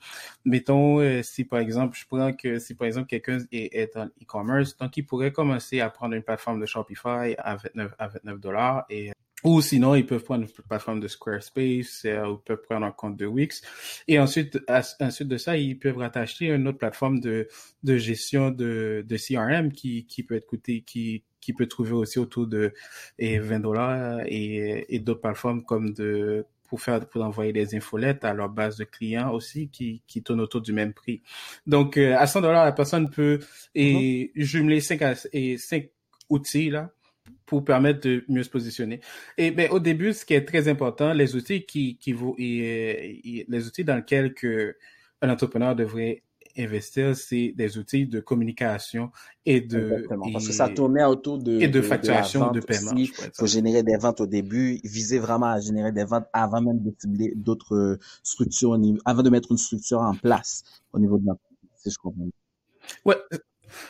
Mettons, 0.45 0.99
euh, 0.99 1.21
si 1.21 1.45
par 1.45 1.59
exemple, 1.59 1.95
je 1.97 2.05
prends 2.07 2.33
que 2.33 2.57
si 2.57 2.73
par 2.73 2.87
exemple 2.87 3.07
quelqu'un 3.07 3.37
est, 3.51 3.75
est 3.75 3.97
en 3.97 4.07
e-commerce, 4.07 4.75
donc 4.77 4.97
il 4.97 5.05
pourrait 5.05 5.31
commencer 5.31 5.79
à 5.79 5.91
prendre 5.91 6.15
une 6.15 6.23
plateforme 6.23 6.59
de 6.59 6.65
Shopify 6.65 7.35
à 7.37 7.55
29 7.55 7.93
à 7.99 8.07
29 8.07 8.39
dollars 8.39 8.85
et 8.89 9.11
ou 9.43 9.61
sinon, 9.61 9.95
ils 9.95 10.05
peuvent 10.05 10.23
prendre 10.23 10.43
une 10.43 10.63
plateforme 10.67 10.99
de 10.99 11.07
Squarespace, 11.07 12.03
euh, 12.05 12.25
ou 12.27 12.33
ils 12.35 12.45
peuvent 12.45 12.61
prendre 12.61 12.85
un 12.85 12.91
compte 12.91 13.15
de 13.17 13.25
Wix. 13.25 13.61
Et 14.07 14.19
ensuite, 14.19 14.59
ensuite 14.99 15.27
de 15.27 15.37
ça, 15.37 15.57
ils 15.57 15.79
peuvent 15.79 15.97
rattacher 15.97 16.47
une 16.47 16.67
autre 16.67 16.77
plateforme 16.77 17.19
de, 17.19 17.47
de 17.83 17.97
gestion 17.97 18.51
de, 18.51 19.05
de 19.07 19.17
CRM 19.17 19.71
qui, 19.71 20.05
qui 20.05 20.23
peut 20.23 20.35
être 20.35 20.45
coûté, 20.47 20.81
qui, 20.81 21.23
qui 21.39 21.53
peut 21.53 21.67
trouver 21.67 21.93
aussi 21.93 22.19
autour 22.19 22.47
de 22.47 22.73
et 23.17 23.39
20 23.39 23.59
dollars 23.61 24.21
et, 24.25 24.93
et 24.93 24.99
d'autres 24.99 25.21
plateformes 25.21 25.63
comme 25.63 25.93
de 25.93 26.45
pour 26.67 26.81
faire 26.81 27.07
pour 27.09 27.23
envoyer 27.23 27.51
des 27.51 27.75
infolettes 27.75 28.23
à 28.23 28.33
leur 28.33 28.49
base 28.49 28.77
de 28.77 28.83
clients 28.83 29.31
aussi 29.31 29.69
qui, 29.69 30.03
qui 30.05 30.21
tournent 30.21 30.41
autour 30.41 30.61
du 30.61 30.71
même 30.71 30.93
prix. 30.93 31.23
Donc 31.65 31.97
euh, 31.97 32.15
à 32.17 32.27
100 32.27 32.41
dollars 32.41 32.65
la 32.65 32.71
personne 32.71 33.09
peut 33.09 33.39
et 33.73 34.31
mm-hmm. 34.35 34.41
jumeler 34.41 34.81
cinq 34.81 35.01
et 35.33 35.57
cinq 35.57 35.89
outils 36.29 36.69
là 36.69 36.91
pour 37.45 37.63
permettre 37.63 38.01
de 38.01 38.23
mieux 38.27 38.43
se 38.43 38.49
positionner. 38.49 39.01
Et 39.37 39.51
ben, 39.51 39.69
au 39.71 39.79
début, 39.79 40.13
ce 40.13 40.25
qui 40.25 40.33
est 40.33 40.45
très 40.45 40.67
important, 40.67 41.13
les 41.13 41.35
outils 41.35 41.65
qui, 41.65 41.97
qui 41.97 42.13
vous, 42.13 42.35
et, 42.37 43.45
les 43.47 43.67
outils 43.67 43.83
dans 43.83 43.95
lesquels 43.95 44.33
que 44.33 44.75
un 45.21 45.29
entrepreneur 45.29 45.75
devrait 45.75 46.23
investir, 46.57 47.15
c'est 47.15 47.53
des 47.55 47.77
outils 47.77 48.07
de 48.07 48.19
communication 48.19 49.11
et 49.45 49.61
de 49.61 49.79
Exactement, 49.79 50.31
parce 50.31 50.47
que 50.47 50.53
ça 50.53 50.69
tournait 50.69 51.03
autour 51.03 51.37
de 51.37 51.59
et 51.59 51.67
de, 51.67 51.81
facturation 51.81 52.51
de, 52.51 52.59
paiement. 52.59 52.93
Il 52.95 53.07
faut 53.07 53.45
générer 53.45 53.83
des 53.83 53.97
ventes 53.97 54.21
au 54.21 54.25
début, 54.25 54.79
viser 54.83 55.19
vraiment 55.19 55.47
à 55.47 55.59
générer 55.59 55.91
des 55.91 56.03
ventes 56.03 56.25
avant 56.33 56.61
même 56.61 56.81
de 56.81 56.93
cibler 56.97 57.33
d'autres 57.35 57.97
structures, 58.23 58.77
avant 59.05 59.23
de 59.23 59.29
mettre 59.29 59.51
une 59.51 59.57
structure 59.57 59.99
en 59.99 60.13
place 60.15 60.63
au 60.93 60.99
niveau 60.99 61.17
de 61.17 61.25
l'entreprise, 61.25 61.69
si 61.77 61.91
je 61.91 61.97
comprends. 61.97 62.27
Ouais, 63.05 63.17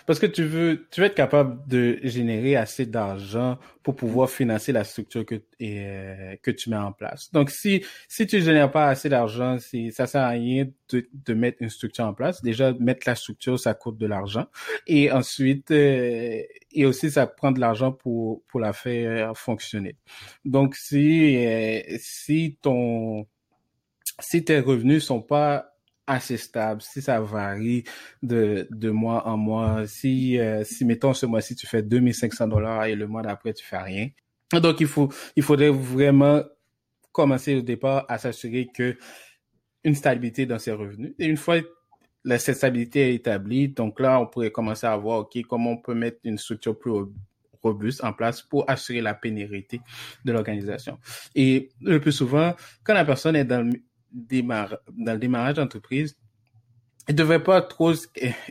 parce 0.06 0.20
que 0.20 0.26
tu 0.26 0.44
veux, 0.44 0.88
tu 0.92 1.02
veux 1.02 1.08
être 1.08 1.16
capable 1.16 1.68
de 1.68 2.00
générer 2.04 2.56
assez 2.56 2.86
d'argent 2.86 3.58
pour 3.84 3.96
pouvoir 3.96 4.30
financer 4.30 4.72
la 4.72 4.84
structure 4.84 5.26
que, 5.26 5.36
et, 5.60 5.86
euh, 5.86 6.36
que 6.42 6.52
tu 6.52 6.70
mets 6.70 6.78
en 6.78 6.92
place. 6.92 7.32
Donc, 7.32 7.50
si, 7.50 7.84
si 8.08 8.28
tu 8.28 8.42
génères 8.42 8.72
pas 8.72 8.88
assez 8.88 9.10
d'argent, 9.10 9.58
si, 9.60 9.92
ça 9.92 10.08
sert 10.08 10.22
à 10.22 10.30
rien 10.30 10.68
de, 10.90 11.08
de 11.14 11.34
mettre 11.34 11.62
une 11.62 11.70
structure 11.70 12.06
en 12.06 12.14
place. 12.14 12.42
Déjà, 12.42 12.74
mettre 12.74 13.08
la 13.08 13.16
structure, 13.16 13.60
ça 13.60 13.74
coûte 13.74 13.98
de 13.98 14.06
l'argent. 14.06 14.46
Et 14.88 15.12
ensuite, 15.12 15.72
euh, 15.72 16.42
et 16.72 16.86
aussi, 16.86 17.10
ça 17.10 17.28
prend 17.28 17.52
de 17.52 17.60
l'argent 17.60 17.92
pour, 17.92 18.44
pour 18.48 18.60
la 18.60 18.74
faire 18.74 19.36
fonctionner. 19.38 19.96
Donc, 20.46 20.76
si, 20.76 21.46
euh, 21.46 21.82
si 22.00 22.58
ton, 22.62 23.28
si 24.20 24.44
tes 24.44 24.60
revenus 24.60 25.04
sont 25.04 25.22
pas 25.22 25.69
assez 26.10 26.38
stable, 26.38 26.82
si 26.82 27.02
ça 27.02 27.22
varie 27.22 27.84
de, 28.24 28.68
de 28.72 28.90
mois 28.90 29.28
en 29.28 29.38
mois, 29.38 29.86
si, 29.86 30.40
euh, 30.40 30.64
si 30.64 30.84
mettons 30.84 31.14
ce 31.14 31.26
mois-ci 31.26 31.56
tu 31.56 31.68
fais 31.68 31.84
2500 31.84 32.48
dollars 32.48 32.86
et 32.86 32.96
le 32.96 33.08
mois 33.08 33.22
d'après 33.22 33.54
tu 33.54 33.64
fais 33.64 33.78
rien. 33.78 34.10
Donc 34.54 34.80
il 34.80 34.88
faut, 34.88 35.10
il 35.36 35.44
faudrait 35.44 35.70
vraiment 35.70 36.42
commencer 37.12 37.56
au 37.56 37.62
départ 37.62 38.06
à 38.10 38.18
s'assurer 38.18 38.68
que 38.74 38.98
une 39.84 39.96
stabilité 39.96 40.46
dans 40.46 40.60
ses 40.60 40.72
revenus. 40.72 41.14
Et 41.20 41.26
une 41.28 41.38
fois 41.38 41.58
la 42.26 42.40
stabilité 42.40 43.12
est 43.12 43.16
établie, 43.16 43.70
donc 43.70 44.00
là 44.00 44.20
on 44.20 44.26
pourrait 44.26 44.52
commencer 44.52 44.88
à 44.88 44.98
voir 44.98 45.20
ok 45.20 45.38
comment 45.48 45.72
on 45.72 45.78
peut 45.78 45.94
mettre 45.94 46.20
une 46.24 46.38
structure 46.38 46.78
plus 46.78 46.92
robuste 47.62 48.04
en 48.04 48.14
place 48.14 48.42
pour 48.42 48.70
assurer 48.70 49.02
la 49.02 49.14
pénérité 49.14 49.82
de 50.26 50.32
l'organisation. 50.32 50.98
Et 51.36 51.70
le 51.82 52.00
plus 52.00 52.12
souvent, 52.12 52.56
quand 52.84 52.94
la 52.94 53.06
personne 53.06 53.36
est 53.36 53.46
dans 53.46 53.70
dans 54.12 55.14
le 55.14 55.18
démarrage 55.18 55.56
d'entreprise, 55.56 56.18
il 57.08 57.14
ne 57.14 57.18
devrait 57.18 57.44
pas 57.44 57.62
trop 57.62 57.94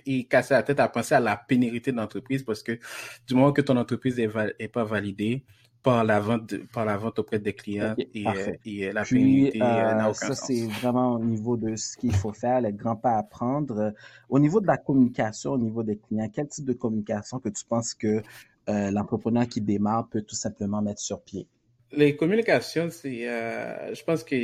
y 0.05 0.27
casser 0.27 0.55
la 0.55 0.63
tête 0.63 0.81
à 0.81 0.89
penser 0.89 1.15
à 1.15 1.21
la 1.21 1.37
pénérité 1.37 1.93
d'entreprise 1.93 2.43
parce 2.43 2.63
que 2.63 2.79
du 3.27 3.35
moment 3.35 3.53
que 3.53 3.63
ton 3.63 3.77
entreprise 3.77 4.19
est, 4.19 4.29
est 4.59 4.69
pas 4.69 4.85
validée 4.85 5.45
par 5.83 6.05
la 6.05 6.19
vente 6.19 6.57
par 6.73 6.85
la 6.85 6.97
vente 6.97 7.21
auprès 7.21 7.39
des 7.39 7.53
clients 7.53 7.95
et, 7.97 8.25
et, 8.65 8.93
la 8.93 9.05
pénérité 9.05 9.63
euh, 9.63 9.95
n'a 9.95 10.11
aucun 10.11 10.35
ça, 10.35 10.35
c'est 10.35 10.67
vraiment 10.67 11.15
au 11.15 11.25
niveau 11.25 11.57
de 11.57 11.77
ce 11.77 11.97
qu'il 11.97 12.15
faut 12.15 12.33
faire, 12.33 12.61
les 12.61 12.73
grands 12.73 12.97
pas 12.97 13.17
à 13.17 13.23
prendre. 13.23 13.95
Au 14.29 14.39
niveau 14.41 14.61
de 14.61 14.67
la 14.67 14.77
communication, 14.77 15.53
au 15.53 15.59
niveau 15.59 15.85
des 15.85 15.97
clients, 15.97 16.29
quel 16.33 16.49
type 16.49 16.65
de 16.65 16.73
communication 16.73 17.39
que 17.39 17.49
tu 17.49 17.65
penses 17.65 17.95
que 17.95 18.23
euh, 18.69 18.91
l'entrepreneur 18.91 19.47
qui 19.47 19.61
démarre 19.61 20.09
peut 20.09 20.23
tout 20.23 20.35
simplement 20.35 20.83
mettre 20.83 21.01
sur 21.01 21.23
pied? 21.23 21.47
Les 21.93 22.17
communications, 22.17 22.89
c'est, 22.91 23.29
euh, 23.29 23.95
je 23.95 24.03
pense 24.05 24.25
que 24.25 24.35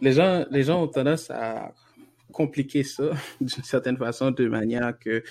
les 0.00 0.12
gens, 0.12 0.44
les 0.50 0.62
gens 0.62 0.82
ont 0.82 0.88
tendance 0.88 1.30
à 1.30 1.72
compliquer 2.32 2.82
ça 2.82 3.10
d'une 3.40 3.48
certaine 3.48 3.96
façon, 3.96 4.30
de 4.30 4.46
manière 4.48 4.98
que 4.98 5.22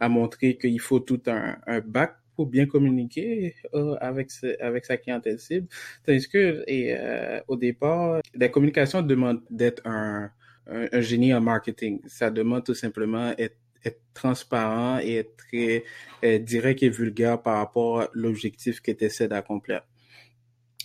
à 0.00 0.08
montrer 0.08 0.56
qu'il 0.56 0.80
faut 0.80 1.00
tout 1.00 1.22
un, 1.26 1.56
un 1.66 1.80
bac 1.80 2.16
pour 2.36 2.46
bien 2.46 2.66
communiquer 2.66 3.54
euh, 3.74 3.96
avec 4.00 4.30
avec 4.60 4.84
sa 4.84 4.96
clientèle 4.96 5.38
cible. 5.38 5.68
Tandis 6.04 6.28
que 6.28 6.64
et, 6.66 6.96
euh, 6.98 7.40
au 7.48 7.56
départ, 7.56 8.20
la 8.34 8.48
communication 8.48 9.02
demande 9.02 9.40
d'être 9.50 9.82
un, 9.86 10.30
un, 10.66 11.00
génie 11.00 11.34
en 11.34 11.40
marketing. 11.40 12.00
Ça 12.06 12.30
demande 12.30 12.64
tout 12.64 12.74
simplement 12.74 13.32
être, 13.38 13.56
être 13.84 14.00
transparent 14.14 14.98
et 15.00 15.16
être 15.16 15.36
très 15.36 15.84
euh, 16.24 16.38
direct 16.38 16.82
et 16.82 16.88
vulgaire 16.88 17.40
par 17.40 17.58
rapport 17.58 18.00
à 18.00 18.08
l'objectif 18.14 18.80
que 18.80 18.92
tu 18.92 19.04
essaies 19.04 19.28
d'accomplir. 19.28 19.82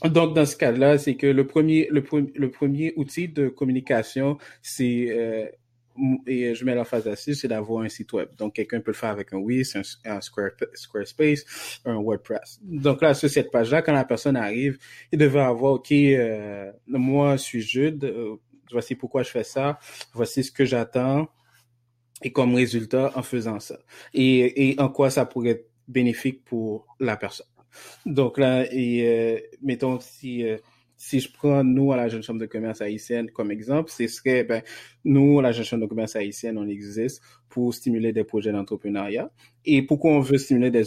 Donc, 0.05 0.35
dans 0.35 0.45
ce 0.45 0.55
cas-là, 0.55 0.97
c'est 0.97 1.15
que 1.15 1.27
le 1.27 1.45
premier, 1.45 1.87
le, 1.91 2.03
le, 2.35 2.51
premier 2.51 2.93
outil 2.95 3.27
de 3.27 3.49
communication, 3.49 4.37
c'est, 4.61 5.07
euh, 5.09 5.45
et 6.25 6.55
je 6.55 6.63
mets 6.63 6.75
la 6.75 6.85
phase 6.85 7.07
assise, 7.07 7.41
c'est 7.41 7.47
d'avoir 7.47 7.83
un 7.83 7.89
site 7.89 8.13
web. 8.13 8.29
Donc, 8.37 8.55
quelqu'un 8.55 8.79
peut 8.79 8.91
le 8.91 8.97
faire 8.97 9.09
avec 9.09 9.33
un 9.33 9.37
Wix, 9.37 9.75
un, 9.75 10.21
Square, 10.21 10.51
Squarespace, 10.73 11.81
un 11.85 11.95
WordPress. 11.95 12.59
Donc 12.63 13.01
là, 13.01 13.13
sur 13.13 13.29
cette 13.29 13.51
page-là, 13.51 13.81
quand 13.81 13.93
la 13.93 14.05
personne 14.05 14.37
arrive, 14.37 14.77
il 15.11 15.19
devrait 15.19 15.43
avoir, 15.43 15.73
OK, 15.73 15.91
euh, 15.91 16.71
moi, 16.87 17.35
je 17.35 17.41
suis 17.41 17.61
Jude, 17.61 18.03
euh, 18.05 18.35
voici 18.71 18.95
pourquoi 18.95 19.23
je 19.23 19.31
fais 19.31 19.43
ça, 19.43 19.79
voici 20.13 20.43
ce 20.43 20.51
que 20.51 20.63
j'attends, 20.63 21.27
et 22.21 22.31
comme 22.31 22.55
résultat 22.55 23.11
en 23.15 23.23
faisant 23.23 23.59
ça. 23.59 23.79
Et, 24.13 24.69
et 24.69 24.79
en 24.79 24.89
quoi 24.89 25.09
ça 25.09 25.25
pourrait 25.25 25.49
être 25.49 25.69
bénéfique 25.87 26.43
pour 26.45 26.87
la 26.99 27.17
personne. 27.17 27.47
Donc 28.05 28.37
là, 28.37 28.65
et, 28.71 29.07
euh, 29.07 29.39
mettons, 29.61 29.99
si, 29.99 30.43
euh, 30.45 30.57
si 30.97 31.19
je 31.19 31.31
prends 31.31 31.63
nous 31.63 31.93
à 31.93 31.97
la 31.97 32.09
Jeune 32.09 32.21
Chambre 32.21 32.41
de 32.41 32.45
commerce 32.45 32.81
haïtienne 32.81 33.31
comme 33.31 33.51
exemple, 33.51 33.89
ce 33.89 34.07
serait, 34.07 34.43
ben, 34.43 34.61
nous, 35.05 35.39
la 35.39 35.51
Jeune 35.51 35.63
Chambre 35.63 35.83
de 35.83 35.87
commerce 35.87 36.15
haïtienne, 36.15 36.57
on 36.57 36.67
existe 36.67 37.21
pour 37.47 37.73
stimuler 37.73 38.11
des 38.11 38.23
projets 38.23 38.51
d'entrepreneuriat. 38.51 39.31
Et 39.65 39.81
pourquoi 39.81 40.11
on 40.11 40.19
veut 40.19 40.37
stimuler 40.37 40.71
des 40.71 40.83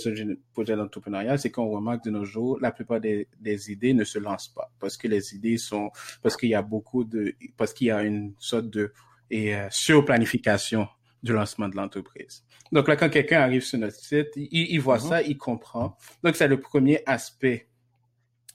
projets 0.53 0.77
d'entrepreneuriat, 0.77 1.39
c'est 1.39 1.51
qu'on 1.51 1.71
remarque 1.71 2.05
de 2.05 2.11
nos 2.11 2.25
jours, 2.25 2.59
la 2.61 2.73
plupart 2.73 3.01
des, 3.01 3.27
des, 3.41 3.71
idées 3.71 3.95
ne 3.95 4.05
se 4.05 4.19
lancent 4.19 4.53
pas 4.55 4.71
parce 4.79 4.97
que 4.97 5.09
les 5.09 5.35
idées 5.35 5.57
sont, 5.57 5.91
parce 6.23 6.37
qu'il 6.37 6.51
y 6.51 6.55
a 6.55 6.63
beaucoup 6.63 7.05
de, 7.05 7.35
parce 7.57 7.73
qu'il 7.73 7.89
y 7.89 7.91
a 7.91 8.03
une 8.03 8.35
sorte 8.39 8.69
de 8.69 8.93
et, 9.31 9.57
euh, 9.57 9.67
surplanification 9.71 10.87
du 11.23 11.33
lancement 11.33 11.69
de 11.69 11.77
l'entreprise. 11.77 12.45
Donc 12.73 12.89
là, 12.89 12.97
quand 12.97 13.09
quelqu'un 13.09 13.41
arrive 13.41 13.63
sur 13.63 13.79
notre 13.79 13.97
site, 13.97 14.29
il, 14.37 14.49
il 14.51 14.81
voit 14.81 14.99
mm-hmm. 14.99 15.09
ça, 15.09 15.23
il 15.23 15.37
comprend. 15.37 15.97
Donc 16.23 16.37
c'est 16.37 16.49
le 16.49 16.61
premier 16.61 17.03
aspect 17.07 17.69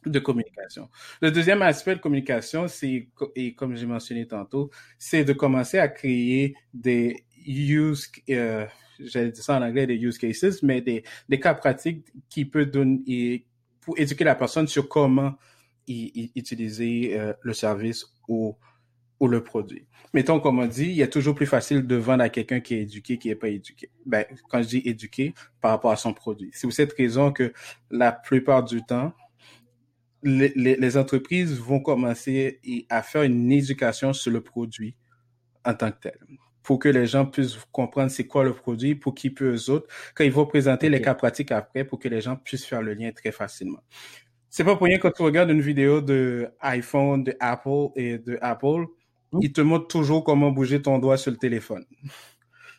de 0.05 0.19
communication. 0.19 0.89
Le 1.21 1.31
deuxième 1.31 1.61
aspect 1.61 1.95
de 1.95 2.01
communication, 2.01 2.67
c'est, 2.67 3.07
et 3.35 3.53
comme 3.55 3.75
j'ai 3.75 3.85
mentionné 3.85 4.27
tantôt, 4.27 4.69
c'est 4.97 5.23
de 5.23 5.33
commencer 5.33 5.79
à 5.79 5.87
créer 5.87 6.55
des 6.73 7.25
use, 7.45 8.11
euh, 8.29 8.65
j'allais 8.99 9.31
dire 9.31 9.43
ça 9.43 9.57
en 9.57 9.61
anglais, 9.61 9.87
des 9.87 9.95
use 9.95 10.17
cases, 10.17 10.61
mais 10.63 10.81
des, 10.81 11.03
des 11.29 11.39
cas 11.39 11.53
pratiques 11.53 12.05
qui 12.29 12.45
peuvent 12.45 12.71
donner, 12.71 13.45
pour 13.81 13.97
éduquer 13.97 14.23
la 14.23 14.35
personne 14.35 14.67
sur 14.67 14.87
comment 14.89 15.35
utiliser 15.87 17.17
euh, 17.17 17.33
le 17.41 17.53
service 17.53 18.05
ou, 18.27 18.57
ou 19.19 19.27
le 19.27 19.43
produit. 19.43 19.87
Mettons, 20.13 20.39
comme 20.39 20.59
on 20.59 20.65
dit, 20.67 20.91
il 20.91 21.01
est 21.01 21.09
toujours 21.09 21.35
plus 21.35 21.45
facile 21.45 21.85
de 21.85 21.95
vendre 21.95 22.23
à 22.23 22.29
quelqu'un 22.29 22.59
qui 22.59 22.75
est 22.75 22.81
éduqué 22.81 23.17
qui 23.17 23.29
n'est 23.29 23.35
pas 23.35 23.49
éduqué. 23.49 23.89
Ben, 24.05 24.25
quand 24.49 24.61
je 24.61 24.67
dis 24.67 24.81
éduqué, 24.85 25.33
par 25.61 25.71
rapport 25.71 25.91
à 25.91 25.95
son 25.95 26.13
produit. 26.13 26.49
C'est 26.53 26.67
pour 26.67 26.73
cette 26.73 26.93
raison 26.93 27.31
que 27.31 27.53
la 27.89 28.11
plupart 28.11 28.63
du 28.63 28.83
temps, 28.83 29.13
les, 30.23 30.49
les, 30.55 30.97
entreprises 30.97 31.57
vont 31.59 31.79
commencer 31.79 32.59
à 32.89 33.03
faire 33.03 33.23
une 33.23 33.51
éducation 33.51 34.13
sur 34.13 34.31
le 34.31 34.41
produit 34.41 34.95
en 35.63 35.73
tant 35.73 35.91
que 35.91 35.99
tel 35.99 36.17
pour 36.67 36.79
que 36.79 36.89
les 36.89 37.05
gens 37.05 37.25
puissent 37.25 37.57
comprendre 37.71 38.11
c'est 38.11 38.27
quoi 38.27 38.43
le 38.43 38.51
produit, 38.51 38.93
pour 38.93 39.15
qu'ils 39.15 39.33
puissent 39.33 39.69
eux 39.69 39.71
autres, 39.71 39.87
quand 40.13 40.25
ils 40.25 40.31
vont 40.33 40.45
présenter 40.45 40.89
les 40.89 41.01
cas 41.01 41.15
pratiques 41.15 41.53
après, 41.53 41.85
pour 41.85 41.97
que 41.97 42.09
les 42.09 42.19
gens 42.19 42.35
puissent 42.35 42.65
faire 42.65 42.81
le 42.81 42.93
lien 42.93 43.09
très 43.13 43.31
facilement. 43.31 43.79
C'est 44.49 44.65
pas 44.65 44.75
pour 44.75 44.87
rien 44.87 44.97
quand 44.97 45.11
tu 45.11 45.21
regardes 45.21 45.49
une 45.49 45.61
vidéo 45.61 46.01
de 46.01 46.49
iPhone, 46.59 47.23
de 47.23 47.37
Apple 47.39 47.87
et 47.95 48.17
de 48.17 48.37
Apple, 48.41 48.83
mmh. 49.31 49.39
ils 49.41 49.51
te 49.51 49.61
montrent 49.61 49.87
toujours 49.87 50.23
comment 50.23 50.51
bouger 50.51 50.81
ton 50.81 50.99
doigt 50.99 51.17
sur 51.17 51.31
le 51.31 51.37
téléphone. 51.37 51.85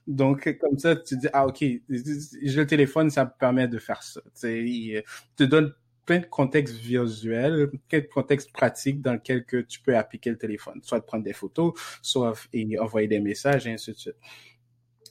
Donc, 0.06 0.56
comme 0.58 0.78
ça, 0.78 0.96
tu 0.96 1.18
dis, 1.18 1.28
ah, 1.34 1.46
ok, 1.46 1.58
j'ai 1.60 1.82
le 1.90 2.66
téléphone, 2.66 3.10
ça 3.10 3.26
me 3.26 3.30
permet 3.38 3.68
de 3.68 3.78
faire 3.78 4.02
ça. 4.02 4.20
Il 4.42 5.02
te 5.36 5.44
donne 5.44 5.74
plein 6.06 6.20
de 6.20 6.26
contextes 6.26 6.76
visuels, 6.76 7.70
quelques 7.90 8.08
contextes 8.08 8.50
pratiques 8.50 9.02
dans 9.02 9.12
lesquels 9.12 9.44
que 9.44 9.58
tu 9.58 9.80
peux 9.80 9.94
appliquer 9.94 10.30
le 10.30 10.38
téléphone, 10.38 10.80
soit 10.82 11.00
de 11.00 11.04
prendre 11.04 11.24
des 11.24 11.34
photos, 11.34 11.74
soit 12.00 12.32
envoyer 12.80 13.06
des 13.06 13.20
messages, 13.20 13.66
et 13.66 13.72
ainsi 13.72 13.92
de 13.92 13.96
suite. 13.96 14.16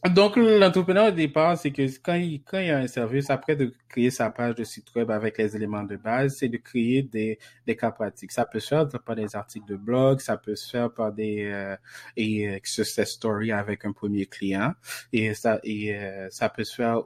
Donc, 0.10 0.36
l'entrepreneur 0.36 1.08
au 1.08 1.12
départ, 1.12 1.58
c'est 1.58 1.72
que 1.72 1.84
quand 2.02 2.14
il, 2.16 2.42
quand 2.44 2.60
il 2.60 2.68
y 2.68 2.72
a 2.72 2.78
un 2.78 2.88
service, 2.88 3.30
après 3.30 3.56
de 3.56 3.74
créer 3.90 4.12
sa 4.12 4.30
page 4.30 4.56
de 4.56 4.64
site 4.64 4.94
web 4.96 5.10
avec 5.12 5.38
les 5.38 5.56
éléments 5.56 5.84
de 5.84 5.96
base, 5.96 6.38
c'est 6.38 6.50
de 6.50 6.58
créer 6.58 7.04
des, 7.04 7.40
des 7.66 7.76
cas 7.76 7.92
pratiques. 7.92 8.32
Ça 8.32 8.46
peut 8.46 8.60
se 8.60 8.68
faire 8.68 8.88
par 8.88 9.16
des 9.16 9.36
articles 9.36 9.68
de 9.68 9.76
blog, 9.76 10.20
ça 10.20 10.38
peut 10.38 10.56
se 10.56 10.70
faire 10.70 10.92
par 10.92 11.12
des 11.12 11.46
euh, 11.46 11.76
et 12.16 12.48
euh, 12.48 12.60
success 12.64 13.12
story 13.12 13.52
avec 13.52 13.86
un 13.86 13.92
premier 13.92 14.26
client, 14.26 14.74
et 15.14 15.34
ça 15.34 15.60
et 15.64 15.96
euh, 15.96 16.28
ça 16.30 16.50
peut 16.50 16.64
se 16.64 16.76
faire 16.76 17.02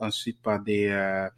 ensuite 0.00 0.40
par 0.40 0.62
des 0.62 0.88
euh, 0.88 1.28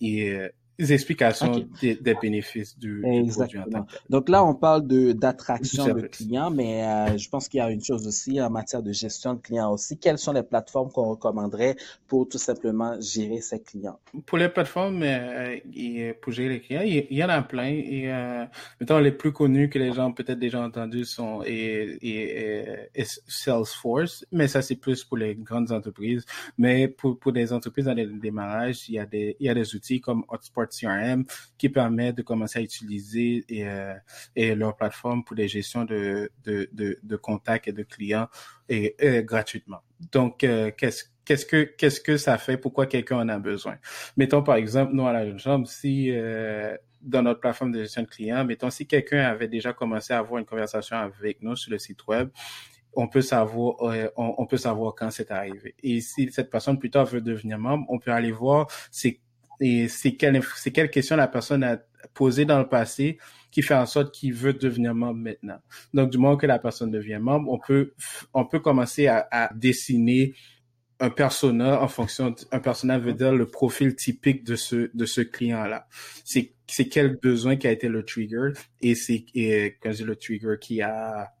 et, 0.00 0.38
les 0.78 0.92
explications 0.92 1.66
des, 1.80 2.14
bénéfices 2.20 2.78
du, 2.78 3.02
produit 3.32 3.58
en 3.58 3.86
Donc 4.10 4.28
là, 4.28 4.44
on 4.44 4.54
parle 4.54 4.86
de 4.86 5.12
d'attraction 5.12 5.86
de 5.86 6.02
clients, 6.02 6.50
mais 6.50 6.84
euh, 6.84 7.16
je 7.16 7.28
pense 7.28 7.48
qu'il 7.48 7.58
y 7.58 7.60
a 7.60 7.70
une 7.70 7.82
chose 7.82 8.06
aussi 8.06 8.40
en 8.40 8.50
matière 8.50 8.82
de 8.82 8.92
gestion 8.92 9.34
de 9.34 9.40
clients 9.40 9.72
aussi. 9.72 9.98
Quelles 9.98 10.18
sont 10.18 10.32
les 10.32 10.42
plateformes 10.42 10.90
qu'on 10.90 11.08
recommanderait 11.08 11.76
pour 12.06 12.28
tout 12.28 12.38
simplement 12.38 13.00
gérer 13.00 13.40
ses 13.40 13.62
clients? 13.62 13.98
Pour 14.26 14.38
les 14.38 14.48
plateformes 14.48 15.02
euh, 15.02 16.12
pour 16.20 16.32
gérer 16.32 16.48
les 16.50 16.60
clients, 16.60 16.82
il, 16.84 17.06
y 17.10 17.24
en 17.24 17.28
a 17.30 17.40
plein. 17.42 17.68
Et, 17.68 18.12
euh, 18.12 18.44
mettons, 18.80 18.98
les 18.98 19.12
plus 19.12 19.32
connus 19.32 19.70
que 19.70 19.78
les 19.78 19.92
gens 19.92 20.08
ont 20.08 20.12
peut-être 20.12 20.38
déjà 20.38 20.60
entendus 20.60 21.06
sont 21.06 21.42
et, 21.46 21.98
et, 22.02 23.04
Salesforce, 23.28 24.26
mais 24.32 24.48
ça 24.48 24.60
c'est 24.60 24.76
plus 24.76 25.04
pour 25.04 25.16
les 25.16 25.34
grandes 25.34 25.72
entreprises. 25.72 26.24
Mais 26.58 26.88
pour, 26.88 27.18
pour 27.18 27.32
des 27.32 27.52
entreprises 27.52 27.86
dans 27.86 27.94
le 27.94 28.06
démarrage, 28.06 28.88
il 28.88 28.96
y 28.96 28.98
a 28.98 29.06
des, 29.06 29.36
il 29.40 29.46
y 29.46 29.48
a 29.48 29.54
des 29.54 29.74
outils 29.74 30.00
comme 30.00 30.24
Hotspot 30.28 30.65
CRM 30.74 31.24
qui 31.58 31.68
permet 31.68 32.12
de 32.12 32.22
commencer 32.22 32.58
à 32.58 32.62
utiliser 32.62 33.44
euh, 33.52 33.94
et 34.34 34.54
leur 34.54 34.76
plateforme 34.76 35.24
pour 35.24 35.36
des 35.36 35.48
gestions 35.48 35.84
de, 35.84 36.30
contacts 37.22 37.68
et 37.68 37.72
de 37.72 37.82
clients 37.82 38.28
et, 38.68 38.96
gratuitement. 39.24 39.82
Donc, 40.12 40.44
euh, 40.44 40.70
qu'est-ce 40.76 41.04
qu'est-ce 41.24 41.46
que 41.46 41.64
qu'est-ce 41.64 42.00
que 42.00 42.16
ça 42.16 42.38
fait? 42.38 42.56
Pourquoi 42.56 42.86
quelqu'un 42.86 43.18
en 43.18 43.28
a 43.28 43.38
besoin? 43.38 43.76
Mettons 44.16 44.42
par 44.42 44.56
exemple, 44.56 44.92
nous 44.94 45.06
à 45.06 45.12
la 45.12 45.26
Jeune 45.26 45.38
Chambre, 45.38 45.66
si 45.66 46.10
euh, 46.10 46.76
dans 47.02 47.22
notre 47.22 47.40
plateforme 47.40 47.72
de 47.72 47.82
gestion 47.82 48.02
de 48.02 48.08
clients, 48.08 48.44
mettons 48.44 48.70
si 48.70 48.86
quelqu'un 48.86 49.24
avait 49.24 49.48
déjà 49.48 49.72
commencé 49.72 50.12
à 50.12 50.18
avoir 50.18 50.38
une 50.38 50.46
conversation 50.46 50.96
avec 50.96 51.42
nous 51.42 51.56
sur 51.56 51.70
le 51.72 51.78
site 51.78 52.06
web 52.06 52.30
on 52.96 53.08
peut 53.08 53.20
savoir 53.20 53.76
on, 54.16 54.46
peut 54.46 54.56
savoir 54.56 54.94
quand 54.94 55.10
c'est 55.10 55.30
arrivé. 55.30 55.74
Et 55.82 56.00
si 56.00 56.30
cette 56.32 56.50
personne 56.50 56.78
plus 56.78 56.90
tard 56.90 57.04
veut 57.04 57.20
devenir 57.20 57.58
membre, 57.58 57.84
on 57.90 57.98
peut 57.98 58.10
aller 58.10 58.32
voir 58.32 58.66
c'est 58.90 59.20
et 59.60 59.88
c'est 59.88 60.14
quelle, 60.14 60.40
c'est 60.56 60.72
quelle 60.72 60.90
question 60.90 61.16
la 61.16 61.28
personne 61.28 61.62
a 61.64 61.78
posée 62.14 62.44
dans 62.44 62.58
le 62.58 62.68
passé 62.68 63.18
qui 63.50 63.62
fait 63.62 63.74
en 63.74 63.86
sorte 63.86 64.14
qu'il 64.14 64.34
veut 64.34 64.52
devenir 64.52 64.94
membre 64.94 65.20
maintenant. 65.20 65.58
Donc, 65.94 66.10
du 66.10 66.18
moment 66.18 66.36
que 66.36 66.46
la 66.46 66.58
personne 66.58 66.90
devient 66.90 67.18
membre, 67.20 67.50
on 67.50 67.58
peut, 67.58 67.94
on 68.34 68.44
peut 68.44 68.60
commencer 68.60 69.06
à, 69.06 69.26
à 69.30 69.52
dessiner 69.54 70.34
un 70.98 71.10
persona 71.10 71.82
en 71.82 71.88
fonction, 71.88 72.34
un 72.52 72.60
persona 72.60 72.98
veut 72.98 73.12
dire 73.12 73.32
le 73.32 73.46
profil 73.46 73.94
typique 73.94 74.44
de 74.44 74.56
ce, 74.56 74.90
de 74.94 75.04
ce 75.04 75.20
client-là. 75.20 75.86
C'est, 76.24 76.54
c'est 76.66 76.88
quel 76.88 77.16
besoin 77.16 77.56
qui 77.56 77.66
a 77.66 77.70
été 77.70 77.88
le 77.88 78.04
trigger 78.04 78.52
et 78.80 78.94
c'est, 78.94 79.26
et, 79.34 79.76
quand 79.80 79.92
le 79.98 80.16
trigger 80.16 80.56
qui 80.60 80.80
a, 80.80 81.32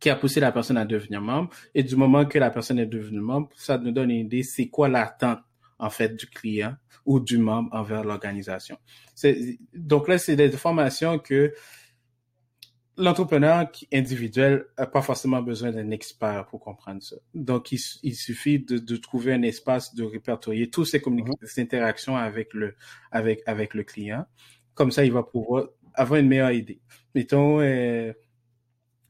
qui 0.00 0.10
a 0.10 0.16
poussé 0.16 0.40
la 0.40 0.52
personne 0.52 0.76
à 0.76 0.84
devenir 0.84 1.20
membre. 1.20 1.50
Et 1.74 1.82
du 1.82 1.96
moment 1.96 2.26
que 2.26 2.38
la 2.38 2.50
personne 2.50 2.78
est 2.78 2.86
devenue 2.86 3.20
membre, 3.20 3.48
ça 3.56 3.78
nous 3.78 3.92
donne 3.92 4.10
une 4.10 4.26
idée, 4.26 4.42
c'est 4.42 4.68
quoi 4.68 4.88
l'attente 4.88 5.40
en 5.78 5.90
fait 5.90 6.16
du 6.16 6.26
client 6.26 6.74
ou 7.04 7.20
du 7.20 7.38
membre 7.38 7.68
envers 7.72 8.04
l'organisation. 8.04 8.78
Donc 9.74 10.08
là, 10.08 10.18
c'est 10.18 10.36
des 10.36 10.50
formations 10.50 11.18
que 11.18 11.52
l'entrepreneur 12.96 13.70
individuel 13.92 14.66
n'a 14.78 14.86
pas 14.86 15.02
forcément 15.02 15.42
besoin 15.42 15.72
d'un 15.72 15.90
expert 15.90 16.46
pour 16.46 16.60
comprendre 16.60 17.02
ça. 17.02 17.16
Donc, 17.34 17.72
il, 17.72 17.78
suffit 18.14 18.60
de, 18.60 18.78
de, 18.78 18.96
trouver 18.96 19.32
un 19.32 19.42
espace 19.42 19.94
de 19.94 20.04
répertorier 20.04 20.70
toutes 20.70 20.86
ces, 20.86 21.00
communications, 21.00 21.38
mm-hmm. 21.42 21.50
ces 21.50 21.60
interactions 21.62 22.16
avec 22.16 22.54
le, 22.54 22.76
avec, 23.10 23.42
avec 23.46 23.74
le 23.74 23.82
client. 23.82 24.24
Comme 24.74 24.90
ça, 24.90 25.04
il 25.04 25.12
va 25.12 25.22
pouvoir 25.22 25.68
avoir 25.94 26.20
une 26.20 26.28
meilleure 26.28 26.52
idée. 26.52 26.80
Mettons, 27.14 27.60
euh, 27.60 28.12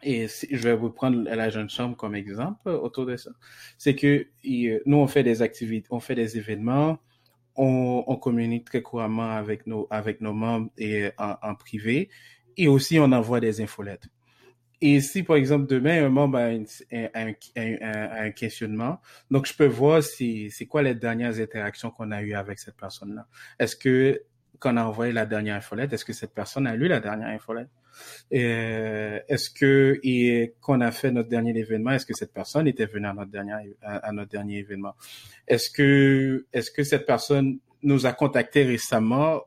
et 0.05 0.29
je 0.29 0.57
vais 0.57 0.77
vous 0.77 0.91
prendre 0.91 1.23
la 1.25 1.49
jeune 1.51 1.71
chambre 1.71 1.97
comme 1.97 2.15
exemple 2.15 2.69
autour 2.69 3.07
de 3.07 3.17
ça. 3.17 3.31
C'est 3.79 3.95
que 3.95 4.27
nous, 4.87 4.97
on 4.97 5.07
fait 5.07 5.23
des 5.23 5.43
activités, 5.43 5.89
on 5.91 6.01
fait 6.01 6.15
des 6.15 6.37
événements, 6.37 6.99
on, 7.57 8.05
on 8.07 8.17
communique 8.17 8.67
très 8.67 8.83
couramment 8.83 9.31
avec 9.31 9.67
nos, 9.67 9.87
avec 9.91 10.21
nos 10.21 10.33
membres 10.33 10.71
et 10.77 11.11
en, 11.19 11.37
en, 11.43 11.55
privé, 11.55 12.11
et 12.57 12.69
aussi 12.69 12.99
on 12.99 13.11
envoie 13.13 13.41
des 13.41 13.61
infolettes. 13.61 14.09
Et 14.81 15.01
si, 15.01 15.23
par 15.23 15.37
exemple, 15.37 15.67
demain, 15.67 16.05
un 16.05 16.11
membre 16.11 16.39
a, 16.39 16.51
un, 17.15 18.31
questionnement, 18.33 19.01
donc 19.31 19.47
je 19.47 19.55
peux 19.55 19.67
voir 19.67 20.03
si 20.03 20.51
c'est 20.51 20.67
quoi 20.67 20.83
les 20.83 20.95
dernières 20.95 21.41
interactions 21.41 21.91
qu'on 21.91 22.11
a 22.11 22.23
eues 22.23 22.35
avec 22.35 22.59
cette 22.59 22.77
personne-là. 22.77 23.27
Est-ce 23.59 23.77
que, 23.77 24.23
qu'on 24.59 24.77
a 24.77 24.85
envoyé 24.85 25.13
la 25.13 25.25
dernière 25.25 25.57
infolette, 25.57 25.93
est-ce 25.93 26.05
que 26.05 26.13
cette 26.13 26.35
personne 26.35 26.67
a 26.67 26.77
lu 26.77 26.89
la 26.89 27.01
dernière 27.01 27.29
infolette? 27.29 27.71
Euh, 28.33 29.21
est-ce 29.29 29.51
que 29.51 30.01
et 30.03 30.55
qu'on 30.61 30.81
a 30.81 30.91
fait 30.91 31.11
notre 31.11 31.29
dernier 31.29 31.57
événement, 31.59 31.93
est-ce 31.93 32.07
que 32.07 32.15
cette 32.15 32.33
personne 32.33 32.67
était 32.67 32.87
venue 32.87 33.07
à 33.07 33.15
notre 33.15 33.31
dernier 33.31 33.53
à, 33.83 34.13
notre 34.13 34.31
dernier 34.31 34.59
événement? 34.59 34.95
Est-ce 35.47 35.71
que 35.71 36.47
est-ce 36.53 36.71
que 36.71 36.83
cette 36.83 37.07
personne 37.07 37.59
nous 37.83 38.07
a 38.07 38.13
contacté 38.13 38.65
récemment? 38.65 39.43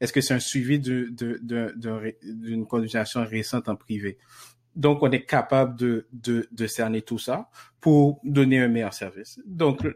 Est-ce 0.00 0.12
que 0.12 0.20
c'est 0.20 0.34
un 0.34 0.40
suivi 0.40 0.78
d'une 0.78 1.14
de, 1.14 2.64
conversation 2.64 3.24
récente 3.24 3.68
en 3.68 3.76
privé? 3.76 4.18
Donc 4.76 5.02
on 5.02 5.10
est 5.10 5.24
capable 5.24 5.78
de, 5.78 6.06
de, 6.12 6.48
de 6.50 6.66
cerner 6.66 7.02
tout 7.02 7.18
ça 7.18 7.48
pour 7.80 8.20
donner 8.24 8.60
un 8.60 8.68
meilleur 8.68 8.92
service. 8.92 9.40
Donc 9.46 9.86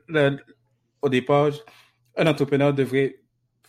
au 1.03 1.09
départ, 1.09 1.51
un 2.17 2.27
entrepreneur 2.27 2.73
devrait 2.73 3.21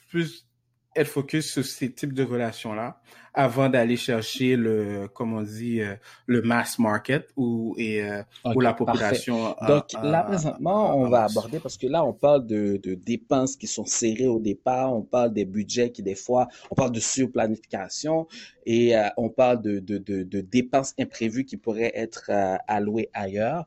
plus 0.09 0.48
être 0.95 1.07
focus 1.07 1.51
sur 1.51 1.65
ces 1.65 1.91
types 1.91 2.13
de 2.13 2.23
relations-là 2.23 2.99
avant 3.33 3.69
d'aller 3.69 3.95
chercher 3.95 4.55
le, 4.55 5.07
comme 5.07 5.33
on 5.33 5.43
dit, 5.43 5.81
euh, 5.81 5.95
le 6.25 6.41
mass 6.41 6.79
market 6.79 7.29
ou, 7.37 7.75
et, 7.77 8.03
euh, 8.03 8.23
ou 8.43 8.59
la 8.59 8.73
population. 8.73 9.55
Donc 9.67 9.85
là, 10.01 10.23
présentement, 10.23 10.97
on 10.97 11.07
va 11.07 11.25
aborder, 11.25 11.59
parce 11.59 11.77
que 11.77 11.87
là, 11.87 12.03
on 12.03 12.13
parle 12.13 12.47
de, 12.47 12.79
de 12.81 12.95
dépenses 12.95 13.55
qui 13.55 13.67
sont 13.67 13.85
serrées 13.85 14.27
au 14.27 14.39
départ, 14.39 14.93
on 14.93 15.03
parle 15.03 15.33
des 15.33 15.45
budgets 15.45 15.91
qui, 15.91 16.01
des 16.01 16.15
fois, 16.15 16.47
on 16.71 16.75
parle 16.75 16.91
de 16.91 16.99
surplanification 16.99 18.27
et 18.65 18.97
euh, 18.97 19.07
on 19.15 19.29
parle 19.29 19.61
de, 19.61 19.79
de, 19.79 19.97
de, 19.99 20.23
de, 20.23 20.41
dépenses 20.41 20.93
imprévues 20.99 21.45
qui 21.45 21.57
pourraient 21.57 21.93
être 21.95 22.31
allouées 22.67 23.09
ailleurs. 23.13 23.65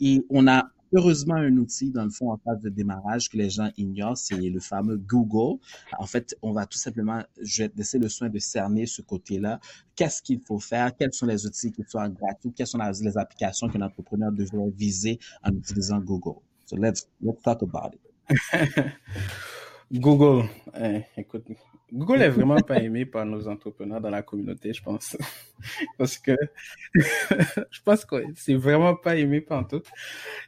Et 0.00 0.24
on 0.28 0.46
a 0.46 0.64
heureusement 0.94 1.34
un 1.34 1.56
outil, 1.56 1.90
dans 1.90 2.04
le 2.04 2.10
fond, 2.10 2.30
en 2.30 2.38
phase 2.38 2.60
de 2.60 2.68
démarrage 2.68 3.28
que 3.28 3.36
les 3.36 3.50
gens 3.50 3.70
ignorent, 3.76 4.16
c'est 4.16 4.36
le 4.36 4.60
fameux 4.60 4.96
Google. 4.96 5.60
En 5.98 6.06
fait, 6.06 6.36
on 6.42 6.52
va 6.52 6.66
tout 6.66 6.78
simplement, 6.78 7.22
je 7.40 7.64
vais 7.64 7.72
laisser 7.76 7.98
le 7.98 8.08
soin 8.08 8.28
de 8.28 8.38
cerner 8.38 8.86
ce 8.86 9.02
côté-là. 9.02 9.60
Qu'est-ce 9.96 10.22
qu'il 10.22 10.40
faut 10.40 10.58
faire? 10.58 10.94
Quels 10.96 11.12
sont 11.12 11.26
les 11.26 11.46
outils 11.46 11.72
qui 11.72 11.82
sont 11.86 12.08
gratuits? 12.08 12.52
Quelles 12.52 12.66
sont 12.66 12.78
les 12.78 13.18
applications 13.18 13.68
qu'un 13.68 13.82
entrepreneur 13.82 14.32
devrait 14.32 14.70
viser 14.70 15.18
en 15.42 15.52
utilisant 15.52 15.98
Google? 15.98 16.40
So 16.66 16.76
let's, 16.76 17.08
let's 17.20 17.42
talk 17.42 17.62
about 17.62 17.94
it. 17.94 18.00
Google, 20.00 20.48
eh, 20.74 21.02
écoute, 21.16 21.44
Google 21.94 22.22
est 22.22 22.28
vraiment 22.28 22.60
pas 22.60 22.82
aimé 22.82 23.06
par 23.06 23.24
nos 23.24 23.46
entrepreneurs 23.46 24.00
dans 24.00 24.10
la 24.10 24.22
communauté, 24.22 24.72
je 24.72 24.82
pense. 24.82 25.16
Parce 25.98 26.18
que 26.18 26.32
je 26.94 27.80
pense 27.84 28.04
que 28.04 28.16
c'est 28.34 28.54
vraiment 28.54 28.96
pas 28.96 29.16
aimé 29.16 29.40
par 29.40 29.66
tout. 29.68 29.82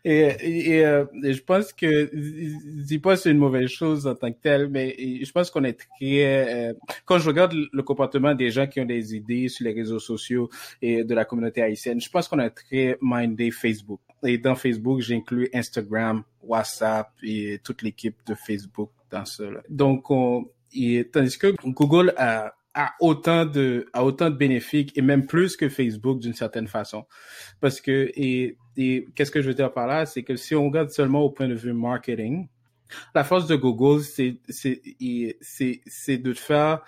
Et, 0.05 0.75
et, 0.75 0.85
euh, 0.85 1.05
je 1.23 1.41
pense 1.41 1.73
que, 1.73 2.11
je 2.13 2.83
dis 2.83 2.99
pas 2.99 3.17
c'est 3.17 3.31
une 3.31 3.39
mauvaise 3.39 3.69
chose 3.69 4.07
en 4.09 4.17
tant 4.17 4.33
que 4.33 4.41
telle, 4.41 4.69
mais 4.69 4.97
je 4.99 5.31
pense 5.31 5.51
qu'on 5.51 5.63
est 5.63 5.79
très, 5.79 6.71
euh, 6.71 6.75
quand 7.05 7.19
je 7.19 7.29
regarde 7.29 7.55
le 7.73 7.83
comportement 7.83 8.35
des 8.35 8.51
gens 8.51 8.67
qui 8.67 8.81
ont 8.81 8.85
des 8.85 9.15
idées 9.15 9.49
sur 9.49 9.65
les 9.65 9.73
réseaux 9.73 10.01
sociaux 10.01 10.51
et 10.83 11.05
de 11.05 11.15
la 11.15 11.25
communauté 11.25 11.63
haïtienne, 11.63 12.01
je 12.01 12.11
pense 12.11 12.27
qu'on 12.27 12.41
est 12.41 12.51
très 12.51 12.99
mindé 13.01 13.53
Facebook. 13.53 14.01
Et 14.25 14.39
dans 14.39 14.57
Facebook, 14.57 15.01
j'inclus 15.01 15.49
Instagram, 15.55 16.25
WhatsApp 16.43 17.11
et 17.23 17.61
toute 17.63 17.83
l'équipe 17.83 18.17
de 18.27 18.35
Facebook 18.35 18.91
dans 19.11 19.25
cela. 19.25 19.63
Donc, 19.69 20.11
on, 20.11 20.49
et, 20.77 21.09
tandis 21.09 21.39
que 21.39 21.55
Google 21.65 22.15
a, 22.17 22.55
a 22.75 22.95
autant 23.01 23.47
de 23.47 23.89
a 23.93 24.05
autant 24.05 24.31
de 24.31 24.37
bénéfices 24.37 24.93
et 24.95 25.03
même 25.03 25.27
plus 25.27 25.57
que 25.57 25.69
Facebook 25.69 26.21
d'une 26.21 26.35
certaine 26.35 26.69
façon. 26.69 27.07
Parce 27.61 27.81
que 27.81 28.11
et, 28.15 28.57
et 28.77 29.07
qu'est-ce 29.15 29.31
que 29.31 29.43
je 29.43 29.49
veux 29.49 29.55
dire 29.55 29.73
par 29.73 29.87
là? 29.87 30.07
C'est 30.07 30.23
que 30.23 30.37
si 30.37 30.55
on 30.55 30.67
regarde 30.67 30.91
seulement 30.91 31.23
au 31.23 31.31
point 31.31 31.49
de 31.49 31.55
vue 31.55 31.73
marketing 31.73 32.49
la 33.15 33.25
force 33.25 33.47
de 33.47 33.57
Google 33.57 34.03
c'est 34.03 34.39
c'est 34.49 34.81
c'est 35.41 35.81
c'est 35.87 36.19
de 36.19 36.33
te 36.33 36.39
faire 36.39 36.83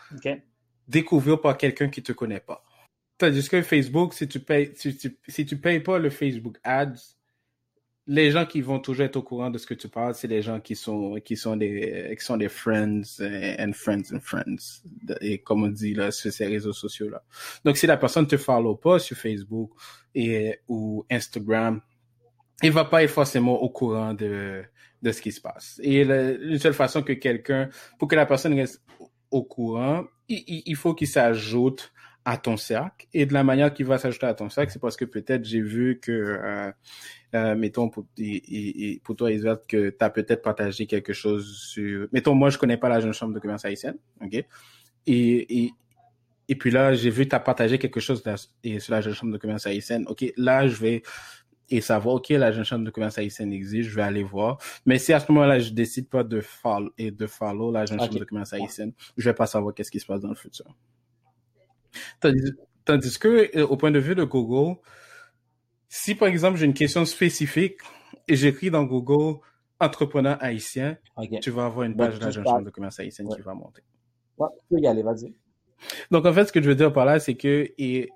découvrir 0.87 1.41
par 1.41 1.57
quelqu'un 1.57 1.89
qui 1.89 2.03
te 2.03 2.13
connaît 2.13 2.41
pas. 2.41 2.65
Tandis 3.19 3.49
que 3.49 3.63
Facebook 3.63 4.15
si 4.15 4.29
tu 4.29 4.41
payes 4.41 4.73
si 4.75 4.97
tu, 4.97 5.19
si 5.27 5.45
tu 5.45 5.57
payes 5.57 5.81
pas 5.81 5.99
le 5.99 6.11
Facebook 6.11 6.59
Ads 6.63 7.18
les 8.11 8.31
gens 8.31 8.47
qui 8.47 8.63
vont 8.63 8.81
toujours 8.81 9.05
être 9.05 9.17
au 9.17 9.23
courant 9.23 9.51
de 9.51 9.59
ce 9.59 9.67
que 9.67 9.75
tu 9.75 9.87
parles, 9.87 10.15
c'est 10.15 10.29
les 10.29 10.41
gens 10.41 10.61
qui 10.61 10.75
sont 10.75 11.17
qui 11.23 11.37
sont 11.37 11.57
des 11.57 12.17
qui 12.19 12.25
sont 12.25 12.39
des 12.39 12.49
friends 12.49 13.03
and 13.21 13.73
friends 13.75 14.15
and 14.15 14.21
friends 14.21 14.83
et 15.21 15.39
comme 15.39 15.65
on 15.65 15.69
dit 15.69 15.93
là 15.93 16.11
sur 16.11 16.33
ces 16.33 16.47
réseaux 16.47 16.73
sociaux 16.73 17.11
là. 17.11 17.23
Donc 17.67 17.77
si 17.77 17.87
la 17.87 17.99
personne 17.99 18.27
te 18.27 18.39
follow 18.39 18.77
pas 18.77 18.99
sur 18.99 19.15
Facebook 19.15 19.73
et 20.15 20.59
ou 20.69 21.05
Instagram, 21.11 21.83
il 22.63 22.73
va 22.73 22.87
pas 22.87 23.05
être 23.05 23.11
forcément 23.11 23.61
au 23.61 23.69
courant 23.69 24.15
de 24.15 24.65
de 25.03 25.13
ce 25.13 25.21
qui 25.21 25.31
se 25.31 25.43
passe. 25.43 25.79
Et 25.83 26.01
une 26.01 26.59
seule 26.59 26.75
façon 26.75 27.03
que 27.03 27.13
quelqu'un 27.13 27.69
pour 27.99 28.09
que 28.09 28.17
la 28.17 28.25
personne 28.25 28.55
reste 28.55 28.83
au 29.31 29.45
courant, 29.45 30.07
il, 30.29 30.63
il 30.65 30.77
faut 30.77 30.95
qu'il 30.95 31.09
s'ajoute 31.09 31.93
à 32.29 32.37
ton 32.37 32.59
cercle. 32.59 33.07
Et 33.15 33.25
de 33.25 33.33
la 33.33 33.43
manière 33.43 33.73
qu'il 33.73 33.87
va 33.87 33.97
s'ajouter 33.97 34.27
à 34.27 34.35
ton 34.35 34.51
cercle, 34.51 34.71
c'est 34.71 34.79
parce 34.79 34.99
que 34.99 35.07
peut-être 35.07 35.47
j'ai 35.47 35.63
vu 35.63 35.99
que, 35.99 36.13
euh, 36.13 36.71
euh, 37.35 37.55
mettons, 37.55 37.89
pour, 37.89 38.05
et, 38.19 39.01
pour 39.03 39.17
toi, 39.17 39.33
Isabelle, 39.33 39.63
que 39.67 39.89
tu 39.89 40.05
as 40.05 40.11
peut-être 40.11 40.43
partagé 40.43 40.87
quelque 40.87 41.15
chose 41.15 41.57
sur... 41.57 42.07
Mettons, 42.13 42.35
moi, 42.35 42.51
je 42.51 42.59
connais 42.59 42.77
pas 42.77 42.91
la 42.91 43.01
jeune 43.01 43.15
chambre 43.15 43.33
de 43.33 43.41
commerce 43.41 43.65
haïtienne, 43.65 43.97
OK? 44.21 44.35
Et, 44.35 44.45
et, 45.07 45.73
et 46.49 46.55
puis 46.55 46.71
là, 46.71 46.93
j'ai 46.93 47.09
vu 47.09 47.25
que 47.25 47.31
tu 47.31 47.35
as 47.35 47.41
partagé 47.41 47.79
quelque 47.79 47.99
chose 47.99 48.23
sur 48.23 48.93
la 48.93 49.01
jeune 49.01 49.15
chambre 49.15 49.33
de 49.33 49.39
commerce 49.39 49.67
haïtienne. 49.67 50.05
OK, 50.07 50.31
là, 50.37 50.69
je 50.69 50.77
vais 50.77 51.03
et 51.71 51.81
savoir, 51.81 52.17
OK, 52.17 52.29
la 52.29 52.53
jeune 52.53 52.65
chambre 52.65 52.85
de 52.85 52.91
commerce 52.91 53.17
haïtienne 53.17 53.55
existe, 53.55 53.89
je 53.89 53.95
vais 53.95 54.03
aller 54.03 54.23
voir. 54.23 54.59
Mais 54.85 54.99
si 54.99 55.15
à 55.15 55.21
ce 55.21 55.33
moment-là, 55.33 55.61
je 55.61 55.71
décide 55.71 56.11
pas 56.11 56.25
de 56.25 56.43
follow, 56.43 56.91
et 56.99 57.11
de 57.11 57.27
follow 57.27 57.73
la 57.73 57.87
jeune 57.87 57.99
chambre 57.99 58.19
de 58.19 58.25
commerce 58.25 58.53
haïtienne, 58.53 58.93
je 59.17 59.31
vais 59.31 59.35
pas 59.35 59.47
savoir 59.47 59.75
qu'est-ce 59.75 59.91
qui 59.91 60.01
se 60.01 60.07
passe 60.07 60.21
dans 60.21 60.29
le 60.29 60.35
futur. 60.35 60.67
Tandis, 62.21 63.19
que, 63.19 63.57
euh, 63.59 63.67
au 63.67 63.77
point 63.77 63.91
de 63.91 63.99
vue 63.99 64.15
de 64.15 64.25
Google, 64.25 64.79
si 65.89 66.15
par 66.15 66.29
exemple 66.29 66.59
j'ai 66.59 66.67
une 66.67 66.75
question 66.75 67.05
spécifique 67.05 67.79
et 68.27 68.37
j'écris 68.37 68.71
dans 68.71 68.85
Google 68.85 69.41
entrepreneur 69.81 70.37
haïtien, 70.41 70.97
tu 71.41 71.51
vas 71.51 71.67
avoir 71.67 71.85
une 71.85 71.97
page 71.97 72.19
de 72.19 72.25
la 72.25 72.33
chambre 72.33 72.63
de 72.63 72.71
commerce 72.71 72.99
haïtienne 72.99 73.29
qui 73.29 73.41
va 73.43 73.55
monter. 73.55 73.83
Ouais, 74.37 74.49
tu 74.59 74.75
peux 74.75 74.81
y 74.81 74.87
aller, 74.87 75.03
vas-y. 75.03 75.35
Donc 76.11 76.27
en 76.27 76.33
fait, 76.33 76.47
ce 76.47 76.53
que 76.53 76.63
je 76.63 76.69
veux 76.69 76.75
dire 76.75 76.93
par 76.93 77.05
là, 77.05 77.21
c'est 77.21 77.35
que 77.35 77.69
et 77.79 78.09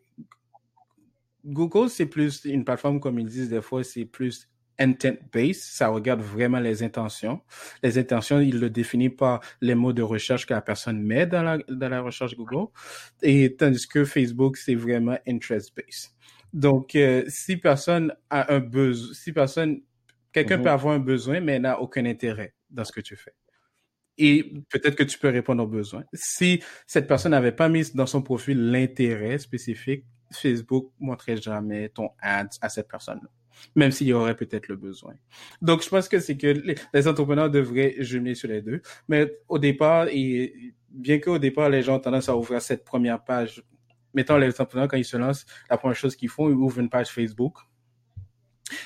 Google, 1.45 1.89
c'est 1.89 2.07
plus 2.07 2.45
une 2.45 2.65
plateforme, 2.65 3.01
comme 3.01 3.19
ils 3.19 3.27
disent 3.27 3.49
des 3.49 3.63
fois, 3.63 3.83
c'est 3.83 4.05
plus 4.05 4.49
intent-based, 4.83 5.63
ça 5.63 5.89
regarde 5.89 6.21
vraiment 6.21 6.59
les 6.59 6.83
intentions. 6.83 7.41
Les 7.83 7.99
intentions, 7.99 8.41
il 8.41 8.59
le 8.59 8.71
définit 8.71 9.11
par 9.11 9.41
les 9.61 9.75
mots 9.75 9.93
de 9.93 10.03
recherche 10.03 10.47
que 10.47 10.55
la 10.55 10.63
personne 10.63 11.01
met 11.03 11.27
dans 11.27 11.43
la, 11.43 11.59
dans 11.69 11.89
la 11.89 12.01
recherche 12.01 12.37
Google. 12.37 12.71
Et 13.23 13.55
tandis 13.57 13.87
que 13.87 14.05
Facebook, 14.05 14.57
c'est 14.57 14.75
vraiment 14.75 15.19
interest-based. 15.27 16.11
Donc, 16.53 16.95
euh, 16.95 17.25
si 17.29 17.57
personne 17.57 18.15
a 18.29 18.53
un 18.53 18.61
besoin, 18.61 19.15
si 19.15 19.33
personne, 19.33 19.81
quelqu'un 20.33 20.59
mm-hmm. 20.59 20.63
peut 20.63 20.71
avoir 20.71 20.95
un 20.95 20.99
besoin, 20.99 21.41
mais 21.41 21.59
n'a 21.59 21.81
aucun 21.81 22.05
intérêt 22.05 22.55
dans 22.71 22.85
ce 22.85 22.93
que 22.93 23.01
tu 23.01 23.17
fais. 23.17 23.35
Et 24.19 24.53
peut-être 24.69 24.95
que 24.95 25.05
tu 25.05 25.19
peux 25.19 25.31
répondre 25.31 25.63
aux 25.63 25.69
besoins. 25.69 26.05
Si 26.13 26.63
cette 26.87 27.09
personne 27.09 27.31
n'avait 27.31 27.53
pas 27.53 27.71
mis 27.71 27.95
dans 27.95 28.07
son 28.07 28.23
profil 28.23 28.71
l'intérêt 28.71 29.39
spécifique, 29.39 30.05
Facebook 30.31 30.93
montrait 30.99 31.39
jamais 31.39 31.89
ton 31.89 32.11
ad 32.21 32.49
à 32.61 32.69
cette 32.69 32.89
personne-là 32.89 33.29
même 33.75 33.91
s'il 33.91 34.09
y 34.09 34.13
aurait 34.13 34.37
peut-être 34.37 34.69
le 34.69 34.77
besoin. 34.77 35.15
Donc, 35.61 35.83
je 35.83 35.89
pense 35.89 36.09
que 36.09 36.21
c'est 36.21 36.37
que 36.37 36.47
les, 36.93 37.09
entrepreneurs 37.09 37.51
devraient 37.51 37.97
jumeler 37.99 38.35
sur 38.35 38.49
les 38.49 38.63
deux. 38.63 38.83
Mais 39.09 39.39
au 39.49 39.59
départ, 39.59 40.09
et 40.11 40.75
bien 40.91 41.19
qu'au 41.19 41.39
départ, 41.39 41.71
les 41.71 41.83
gens 41.83 41.97
ont 41.97 42.01
tendance 42.01 42.29
à 42.29 42.37
ouvrir 42.37 42.61
cette 42.61 42.85
première 42.85 43.23
page, 43.23 43.63
mettons 44.15 44.37
les 44.37 44.49
entrepreneurs, 44.49 44.89
quand 44.89 44.97
ils 44.97 45.05
se 45.05 45.17
lancent, 45.17 45.47
la 45.71 45.79
première 45.79 45.97
chose 45.97 46.17
qu'ils 46.17 46.29
font, 46.29 46.49
ils 46.49 46.55
ouvrent 46.55 46.81
une 46.81 46.91
page 46.91 47.09
Facebook. 47.09 47.57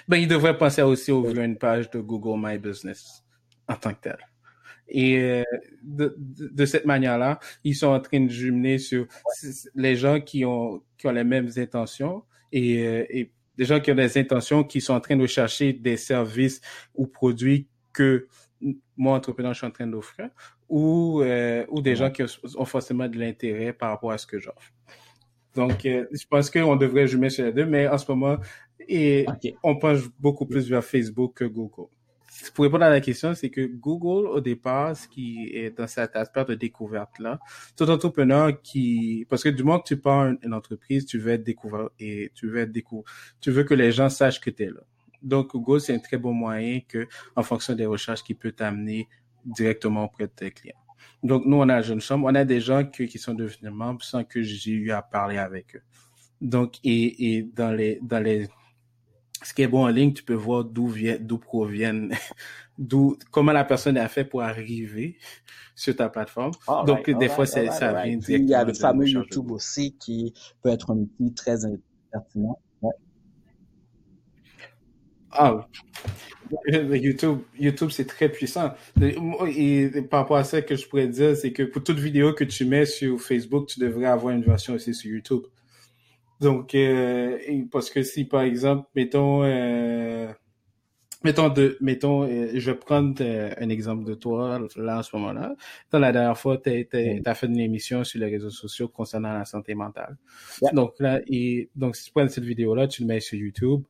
Ben, 0.08 0.16
ils 0.16 0.28
devraient 0.28 0.56
penser 0.56 0.80
à 0.80 0.88
aussi 0.88 1.12
ouvrir 1.12 1.42
une 1.42 1.58
page 1.58 1.90
de 1.90 2.00
Google 2.00 2.40
My 2.42 2.58
Business 2.58 3.24
en 3.68 3.74
tant 3.76 3.92
que 3.92 4.00
tel. 4.00 4.18
Et 4.88 5.18
euh, 5.18 5.42
de, 5.82 6.64
cette 6.64 6.86
manière-là, 6.86 7.40
ils 7.64 7.74
sont 7.74 7.88
en 7.88 8.00
train 8.00 8.20
de 8.20 8.30
jumeler 8.30 8.78
sur 8.78 9.06
les 9.74 9.96
gens 9.96 10.20
qui 10.20 10.44
ont, 10.44 10.82
qui 10.96 11.08
ont 11.08 11.12
les 11.12 11.24
mêmes 11.24 11.50
intentions 11.56 12.22
et, 12.52 12.86
euh, 12.86 13.04
et 13.10 13.32
des 13.56 13.64
gens 13.64 13.80
qui 13.80 13.90
ont 13.90 13.94
des 13.94 14.18
intentions, 14.18 14.64
qui 14.64 14.80
sont 14.80 14.94
en 14.94 15.00
train 15.00 15.16
de 15.16 15.26
chercher 15.26 15.72
des 15.72 15.96
services 15.96 16.60
ou 16.94 17.06
produits 17.06 17.68
que 17.92 18.26
moi, 18.96 19.16
entrepreneur, 19.16 19.52
je 19.52 19.58
suis 19.58 19.66
en 19.66 19.70
train 19.70 19.86
d'offrir, 19.86 20.30
ou, 20.68 21.20
euh, 21.22 21.64
ou 21.68 21.80
des 21.82 21.96
gens 21.96 22.10
qui 22.10 22.22
ont, 22.22 22.64
forcément 22.64 23.08
de 23.08 23.18
l'intérêt 23.18 23.72
par 23.72 23.90
rapport 23.90 24.12
à 24.12 24.18
ce 24.18 24.26
que 24.26 24.38
j'offre. 24.38 24.72
Donc, 25.54 25.84
euh, 25.86 26.06
je 26.12 26.24
pense 26.28 26.50
qu'on 26.50 26.76
devrait 26.76 27.06
jumer 27.06 27.30
sur 27.30 27.44
les 27.44 27.52
deux, 27.52 27.66
mais 27.66 27.88
en 27.88 27.98
ce 27.98 28.10
moment, 28.10 28.38
et 28.88 29.26
on 29.62 29.76
penche 29.76 30.08
beaucoup 30.18 30.46
plus 30.46 30.68
vers 30.68 30.84
Facebook 30.84 31.34
que 31.34 31.44
Google 31.44 31.88
pour 32.54 32.64
répondre 32.64 32.84
à 32.84 32.90
la 32.90 33.00
question, 33.00 33.34
c'est 33.34 33.50
que 33.50 33.66
Google, 33.66 34.28
au 34.28 34.40
départ, 34.40 34.96
ce 34.96 35.08
qui 35.08 35.50
est 35.52 35.76
dans 35.76 35.86
cet 35.86 36.16
aspect 36.16 36.44
de 36.44 36.54
découverte-là, 36.54 37.38
tout 37.76 37.88
entrepreneur 37.90 38.60
qui, 38.62 39.26
parce 39.28 39.42
que 39.42 39.48
du 39.48 39.62
moment 39.62 39.80
que 39.80 39.88
tu 39.88 39.96
pars 39.96 40.32
une, 40.42 40.54
entreprise, 40.54 41.06
tu 41.06 41.18
veux 41.18 41.32
être 41.32 41.44
découvert 41.44 41.90
et 41.98 42.32
tu 42.34 42.48
veux 42.48 42.60
être 42.60 42.72
découvert, 42.72 43.04
tu 43.40 43.50
veux 43.50 43.64
que 43.64 43.74
les 43.74 43.92
gens 43.92 44.08
sachent 44.08 44.40
que 44.40 44.50
tu 44.50 44.64
es 44.64 44.66
là. 44.66 44.80
Donc, 45.22 45.52
Google, 45.52 45.80
c'est 45.80 45.94
un 45.94 45.98
très 45.98 46.18
bon 46.18 46.32
moyen 46.32 46.80
que, 46.86 47.06
en 47.34 47.42
fonction 47.42 47.74
des 47.74 47.86
recherches, 47.86 48.22
qui 48.22 48.34
peut 48.34 48.52
t'amener 48.52 49.08
directement 49.44 50.04
auprès 50.04 50.26
de 50.26 50.32
tes 50.32 50.50
clients. 50.50 50.76
Donc, 51.22 51.44
nous, 51.46 51.56
on 51.56 51.68
a 51.68 51.80
Jeune 51.82 52.00
Chambre, 52.00 52.26
on 52.30 52.34
a 52.34 52.44
des 52.44 52.60
gens 52.60 52.84
qui 52.84 53.18
sont 53.18 53.34
devenus 53.34 53.72
membres 53.72 54.02
sans 54.02 54.24
que 54.24 54.42
j'ai 54.42 54.72
eu 54.72 54.90
à 54.90 55.02
parler 55.02 55.38
avec 55.38 55.76
eux. 55.76 55.82
Donc, 56.40 56.76
et, 56.84 57.36
et 57.36 57.42
dans 57.42 57.72
les, 57.72 57.98
dans 58.02 58.22
les, 58.22 58.48
ce 59.42 59.52
qui 59.54 59.62
est 59.62 59.68
bon 59.68 59.84
en 59.84 59.88
ligne, 59.88 60.12
tu 60.12 60.22
peux 60.22 60.34
voir 60.34 60.64
d'où 60.64 60.86
vient, 60.86 61.18
d'où 61.20 61.38
proviennent, 61.38 62.12
d'où, 62.78 63.16
comment 63.30 63.52
la 63.52 63.64
personne 63.64 63.96
a 63.96 64.08
fait 64.08 64.24
pour 64.24 64.42
arriver 64.42 65.18
sur 65.74 65.94
ta 65.94 66.08
plateforme. 66.08 66.52
Donc, 66.86 67.10
des 67.10 67.28
fois, 67.28 67.46
ça 67.46 67.62
vient 67.62 68.16
directement. 68.16 68.38
Il 68.38 68.48
y 68.48 68.54
a 68.54 68.64
le 68.64 68.74
fameux 68.74 69.08
YouTube 69.08 69.50
aussi 69.50 69.96
qui 69.98 70.32
peut 70.62 70.70
être 70.70 70.90
un 70.90 70.98
outil 70.98 71.34
très 71.34 71.56
pertinent. 72.10 72.58
Ah, 75.38 75.66
YouTube, 76.68 77.40
YouTube, 77.58 77.90
c'est 77.90 78.06
très 78.06 78.28
puissant. 78.28 78.72
Et 79.00 79.90
par 80.10 80.20
rapport 80.20 80.36
à 80.36 80.44
ça, 80.44 80.62
que 80.62 80.76
je 80.76 80.86
pourrais 80.88 81.08
dire, 81.08 81.36
c'est 81.36 81.52
que 81.52 81.64
pour 81.64 81.82
toute 81.82 81.98
vidéo 81.98 82.32
que 82.32 82.44
tu 82.44 82.64
mets 82.64 82.86
sur 82.86 83.20
Facebook, 83.20 83.66
tu 83.66 83.80
devrais 83.80 84.06
avoir 84.06 84.32
une 84.34 84.42
version 84.42 84.74
aussi 84.74 84.94
sur 84.94 85.10
YouTube. 85.10 85.42
Donc, 86.40 86.74
euh, 86.74 87.38
parce 87.70 87.90
que 87.90 88.02
si 88.02 88.24
par 88.24 88.42
exemple, 88.42 88.88
mettons, 88.94 89.42
euh, 89.42 90.30
mettons, 91.26 91.48
de, 91.48 91.76
mettons, 91.80 92.22
euh, 92.22 92.50
je 92.54 92.70
vais 92.70 92.76
prendre 92.76 93.14
euh, 93.20 93.50
un 93.58 93.68
exemple 93.68 94.04
de 94.04 94.14
toi 94.14 94.60
là 94.76 94.98
en 94.98 95.02
ce 95.02 95.16
moment-là. 95.16 95.54
Dans 95.90 95.98
la 95.98 96.12
dernière 96.12 96.38
fois, 96.38 96.58
tu 96.58 96.70
as 97.24 97.34
fait 97.34 97.46
une 97.46 97.58
émission 97.58 98.04
sur 98.04 98.20
les 98.20 98.26
réseaux 98.26 98.50
sociaux 98.50 98.88
concernant 98.88 99.32
la 99.32 99.44
santé 99.44 99.74
mentale. 99.74 100.16
Donc 100.72 100.94
là, 101.00 101.20
et, 101.26 101.68
donc 101.74 101.96
si 101.96 102.06
tu 102.06 102.12
prends 102.12 102.28
cette 102.28 102.44
vidéo-là, 102.44 102.86
tu 102.86 103.02
le 103.02 103.08
mets 103.08 103.20
sur 103.20 103.38
YouTube. 103.38 103.82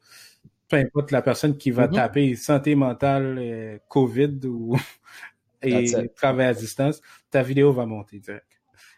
peu 0.69 0.77
importe 0.77 1.11
la 1.13 1.23
personne 1.23 1.57
qui 1.57 1.71
va 1.71 1.87
mm-hmm. 1.87 1.95
taper 1.95 2.35
santé 2.37 2.75
mentale, 2.75 3.37
euh, 3.39 3.79
COVID 3.89 4.47
ou 4.47 4.77
et 5.63 5.93
travail 6.15 6.47
à 6.47 6.55
distance, 6.55 7.01
ta 7.31 7.43
vidéo 7.43 7.73
va 7.73 7.87
monter 7.87 8.19
direct. 8.19 8.47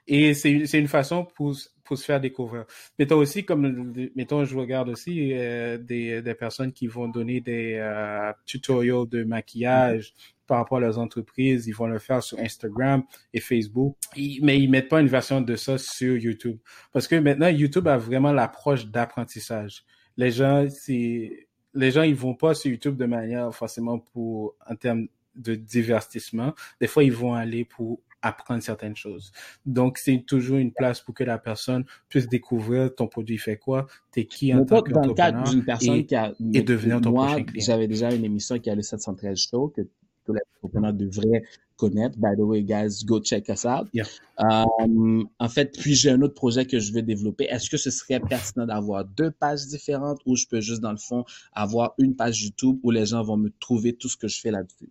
Et 0.06 0.32
c'est 0.32 0.78
une 0.78 0.88
façon 0.88 1.26
pour, 1.26 1.54
pour 1.88 1.96
se 1.96 2.04
faire 2.04 2.20
découvrir. 2.20 2.66
Mettons 2.98 3.16
aussi, 3.16 3.44
comme, 3.44 3.94
mettons, 4.14 4.44
je 4.44 4.56
regarde 4.56 4.90
aussi 4.90 5.32
euh, 5.32 5.78
des, 5.78 6.20
des 6.20 6.34
personnes 6.34 6.70
qui 6.70 6.86
vont 6.86 7.08
donner 7.08 7.40
des 7.40 7.76
euh, 7.76 8.30
tutoriels 8.44 9.08
de 9.08 9.24
maquillage 9.24 10.12
par 10.46 10.58
rapport 10.58 10.78
à 10.78 10.80
leurs 10.82 10.98
entreprises. 10.98 11.66
Ils 11.66 11.74
vont 11.74 11.86
le 11.86 11.98
faire 11.98 12.22
sur 12.22 12.38
Instagram 12.38 13.02
et 13.32 13.40
Facebook. 13.40 13.96
mais 14.42 14.58
ils 14.58 14.68
mettent 14.68 14.90
pas 14.90 15.00
une 15.00 15.08
version 15.08 15.40
de 15.40 15.56
ça 15.56 15.78
sur 15.78 16.14
YouTube. 16.16 16.58
Parce 16.92 17.08
que 17.08 17.16
maintenant, 17.16 17.48
YouTube 17.48 17.88
a 17.88 17.96
vraiment 17.96 18.32
l'approche 18.32 18.86
d'apprentissage. 18.86 19.84
Les 20.18 20.30
gens, 20.30 20.66
c'est, 20.68 21.48
les 21.72 21.90
gens, 21.90 22.02
ils 22.02 22.14
vont 22.14 22.34
pas 22.34 22.52
sur 22.52 22.70
YouTube 22.70 22.96
de 22.96 23.06
manière 23.06 23.54
forcément 23.54 23.98
pour, 23.98 24.56
en 24.68 24.76
termes 24.76 25.08
de 25.34 25.54
divertissement. 25.54 26.52
Des 26.82 26.86
fois, 26.86 27.02
ils 27.02 27.12
vont 27.12 27.32
aller 27.32 27.64
pour 27.64 28.02
apprendre 28.22 28.62
certaines 28.62 28.96
choses. 28.96 29.32
Donc, 29.66 29.98
c'est 29.98 30.24
toujours 30.26 30.58
une 30.58 30.72
place 30.72 31.00
pour 31.00 31.14
que 31.14 31.24
la 31.24 31.38
personne 31.38 31.84
puisse 32.08 32.28
découvrir 32.28 32.94
ton 32.94 33.06
produit 33.06 33.38
fait 33.38 33.56
quoi, 33.56 33.86
t'es 34.10 34.26
qui 34.26 34.52
en 34.54 34.64
tant 34.64 34.82
qu'entrepreneur 34.82 35.44
et, 35.82 36.06
qui 36.06 36.14
a, 36.14 36.32
et 36.52 36.62
devenir 36.62 37.00
ton 37.00 37.12
prochain 37.12 37.44
client. 37.44 37.64
J'avais 37.64 37.86
déjà 37.86 38.12
une 38.12 38.24
émission 38.24 38.58
qui 38.58 38.70
a 38.70 38.74
le 38.74 38.82
713 38.82 39.38
Show 39.38 39.68
que 39.68 39.82
tous 40.24 40.32
les 40.32 40.40
entrepreneurs 40.56 40.92
devraient 40.92 41.44
connaître. 41.78 42.18
By 42.18 42.36
the 42.36 42.40
way, 42.40 42.62
guys, 42.62 43.04
go 43.04 43.20
check 43.20 43.48
us 43.48 43.64
out. 43.64 43.88
Um, 44.36 45.28
en 45.38 45.48
fait, 45.48 45.76
puis 45.78 45.94
j'ai 45.94 46.10
un 46.10 46.20
autre 46.20 46.34
projet 46.34 46.66
que 46.66 46.78
je 46.78 46.92
vais 46.92 47.02
développer. 47.02 47.44
Est-ce 47.44 47.70
que 47.70 47.76
ce 47.76 47.90
serait 47.90 48.20
pertinent 48.20 48.66
d'avoir 48.66 49.04
deux 49.04 49.30
pages 49.30 49.66
différentes 49.66 50.20
ou 50.26 50.36
je 50.36 50.46
peux 50.46 50.60
juste, 50.60 50.80
dans 50.80 50.92
le 50.92 50.98
fond, 50.98 51.24
avoir 51.52 51.94
une 51.98 52.14
page 52.14 52.42
YouTube 52.42 52.78
où 52.82 52.90
les 52.90 53.06
gens 53.06 53.22
vont 53.22 53.36
me 53.36 53.50
trouver 53.60 53.94
tout 53.94 54.08
ce 54.08 54.16
que 54.16 54.28
je 54.28 54.40
fais 54.40 54.50
là-dessus? 54.50 54.90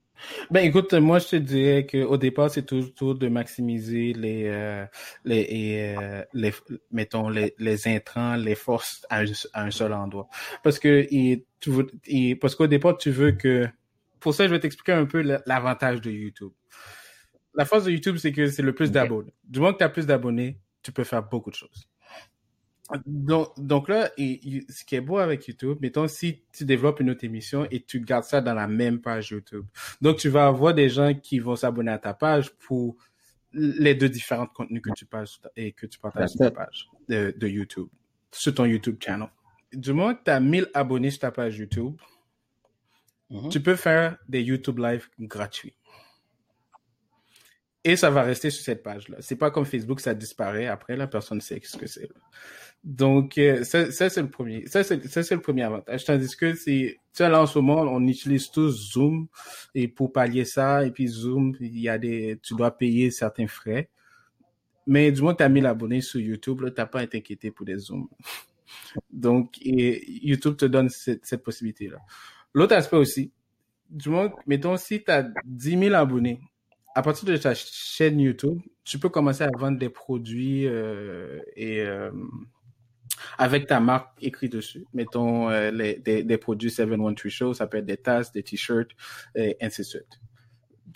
Ben 0.49 0.65
écoute, 0.65 0.93
moi 0.95 1.19
je 1.19 1.27
te 1.27 1.35
dirais 1.35 1.85
qu'au 1.85 2.17
départ 2.17 2.49
c'est 2.49 2.65
toujours 2.65 3.13
de 3.13 3.27
maximiser 3.27 4.13
les 4.13 4.45
euh, 4.47 4.83
les, 5.25 5.95
euh, 5.95 6.23
les 6.33 6.51
mettons 6.91 7.29
les, 7.29 7.53
les 7.59 7.87
intrants, 7.87 8.35
les 8.35 8.55
forces 8.55 9.05
à, 9.11 9.21
un 9.53 9.69
seul 9.69 9.93
endroit. 9.93 10.27
Parce 10.63 10.79
que 10.79 11.05
il, 11.11 11.43
tu, 11.59 12.35
parce 12.37 12.55
qu'au 12.55 12.65
départ 12.65 12.97
tu 12.97 13.11
veux 13.11 13.33
que 13.33 13.67
pour 14.19 14.33
ça 14.33 14.47
je 14.47 14.51
vais 14.51 14.59
t'expliquer 14.59 14.93
un 14.93 15.05
peu 15.05 15.21
l'avantage 15.45 16.01
de 16.01 16.09
YouTube 16.09 16.51
la 17.57 17.65
force 17.65 17.85
de 17.85 17.91
YouTube, 17.91 18.17
c'est 18.17 18.31
que 18.31 18.47
c'est 18.47 18.61
le 18.61 18.73
plus 18.73 18.91
d'abonnés. 18.91 19.33
Du 19.43 19.59
moment 19.59 19.73
que 19.73 19.79
tu 19.79 19.83
as 19.83 19.89
plus 19.89 20.05
d'abonnés, 20.05 20.61
tu 20.83 20.91
peux 20.91 21.03
faire 21.03 21.23
beaucoup 21.23 21.49
de 21.49 21.55
choses. 21.55 21.89
Donc, 23.05 23.49
donc 23.57 23.89
là, 23.89 24.11
ce 24.17 24.85
qui 24.85 24.95
est 24.95 25.01
beau 25.01 25.17
avec 25.17 25.47
YouTube, 25.47 25.79
mettons, 25.81 26.07
si 26.07 26.43
tu 26.53 26.63
développes 26.63 27.01
une 27.01 27.09
autre 27.09 27.25
émission 27.25 27.67
et 27.69 27.81
tu 27.81 27.99
gardes 27.99 28.23
ça 28.23 28.39
dans 28.39 28.53
la 28.53 28.67
même 28.67 29.01
page 29.01 29.31
YouTube. 29.31 29.65
Donc, 29.99 30.17
tu 30.17 30.29
vas 30.29 30.47
avoir 30.47 30.73
des 30.73 30.87
gens 30.87 31.13
qui 31.13 31.39
vont 31.39 31.55
s'abonner 31.55 31.91
à 31.91 31.97
ta 31.97 32.13
page 32.13 32.51
pour 32.59 32.95
les 33.51 33.95
deux 33.95 34.07
différents 34.07 34.45
contenus 34.45 34.81
que 34.81 34.91
tu 34.95 35.05
passes 35.05 35.41
et 35.55 35.71
que 35.71 35.87
tu 35.87 35.99
partages 35.99 36.29
sur 36.29 36.39
ta 36.39 36.51
page 36.51 36.87
de, 37.09 37.33
de, 37.35 37.47
YouTube, 37.47 37.87
sur 38.31 38.53
ton 38.53 38.65
YouTube 38.65 38.97
channel. 39.03 39.29
Du 39.73 39.93
moment 39.93 40.13
que 40.13 40.23
tu 40.23 40.31
as 40.31 40.39
1000 40.39 40.67
abonnés 40.73 41.09
sur 41.09 41.21
ta 41.21 41.31
page 41.31 41.57
YouTube, 41.57 41.95
mm-hmm. 43.31 43.49
tu 43.49 43.61
peux 43.61 43.75
faire 43.75 44.17
des 44.29 44.41
YouTube 44.41 44.77
Live 44.77 45.09
gratuits. 45.19 45.76
Et 47.87 47.95
ça 47.95 48.09
va 48.09 48.21
rester 48.21 48.49
sur 48.49 48.65
cette 48.65 48.83
page-là. 48.83 49.15
C'est 49.21 49.37
pas 49.37 49.49
comme 49.49 49.63
Facebook, 49.63 50.01
ça 50.01 50.13
disparaît. 50.13 50.67
Après, 50.67 50.97
la 50.97 51.07
personne 51.07 51.39
sait 51.39 51.61
ce 51.63 51.77
que 51.77 51.87
c'est. 51.87 52.09
Donc, 52.83 53.37
euh, 53.37 53.63
ça, 53.63 54.09
c'est 54.09 54.21
le 54.21 54.29
premier. 54.29 54.67
Ça, 54.67 54.83
c'est, 54.83 55.31
le 55.31 55.39
premier 55.39 55.63
avantage. 55.63 56.03
Tandis 56.03 56.35
que 56.35 56.53
c'est, 56.53 56.99
tu 57.13 57.23
là, 57.23 57.41
en 57.41 57.45
ce 57.45 57.57
moment, 57.59 57.83
on 57.83 58.05
utilise 58.05 58.51
tous 58.51 58.91
Zoom. 58.91 59.29
Et 59.73 59.87
pour 59.87 60.11
pallier 60.11 60.43
ça, 60.43 60.85
et 60.85 60.91
puis 60.91 61.07
Zoom, 61.07 61.55
il 61.61 61.79
y 61.79 61.87
a 61.87 61.97
des, 61.97 62.37
tu 62.43 62.55
dois 62.55 62.71
payer 62.77 63.09
certains 63.09 63.47
frais. 63.47 63.89
Mais 64.85 65.09
du 65.13 65.21
moins 65.21 65.31
que 65.31 65.37
tu 65.37 65.43
as 65.43 65.49
1000 65.49 65.65
abonnés 65.65 66.01
sur 66.01 66.19
YouTube, 66.19 66.65
tu 66.65 66.73
n'as 66.77 66.87
pas 66.87 66.99
à 66.99 67.07
t'inquiéter 67.07 67.51
pour 67.51 67.65
des 67.65 67.77
Zooms. 67.77 68.09
Donc, 69.09 69.59
YouTube 69.63 70.57
te 70.57 70.65
donne 70.65 70.89
cette, 70.89 71.25
cette 71.25 71.41
possibilité-là. 71.41 71.99
L'autre 72.53 72.75
aspect 72.75 72.97
aussi, 72.97 73.31
du 73.89 74.09
moins, 74.09 74.29
mettons, 74.45 74.75
si 74.75 75.01
tu 75.01 75.09
as 75.09 75.25
10 75.45 75.79
000 75.79 75.95
abonnés, 75.95 76.41
à 76.97 77.03
partir 77.03 77.25
de 77.25 77.37
ta 77.37 77.53
chaîne 77.53 78.19
YouTube, 78.19 78.59
tu 78.83 78.97
peux 78.97 79.09
commencer 79.09 79.43
à 79.43 79.49
vendre 79.55 79.77
des 79.77 79.89
produits 79.89 80.65
euh, 80.65 81.39
et 81.55 81.81
euh, 81.81 82.09
avec 83.37 83.67
ta 83.67 83.79
marque 83.79 84.17
écrite 84.19 84.53
dessus. 84.53 84.83
Mettons 84.95 85.47
euh, 85.47 85.69
les, 85.69 85.99
des, 85.99 86.23
des, 86.23 86.37
produits 86.39 86.71
713 86.71 87.31
Show, 87.31 87.53
ça 87.53 87.67
peut 87.67 87.77
être 87.77 87.85
des 87.85 87.97
tasses, 87.97 88.31
des 88.31 88.41
t-shirts, 88.41 88.89
et 89.35 89.57
ainsi 89.61 89.81
de 89.81 89.85
suite. 89.85 90.19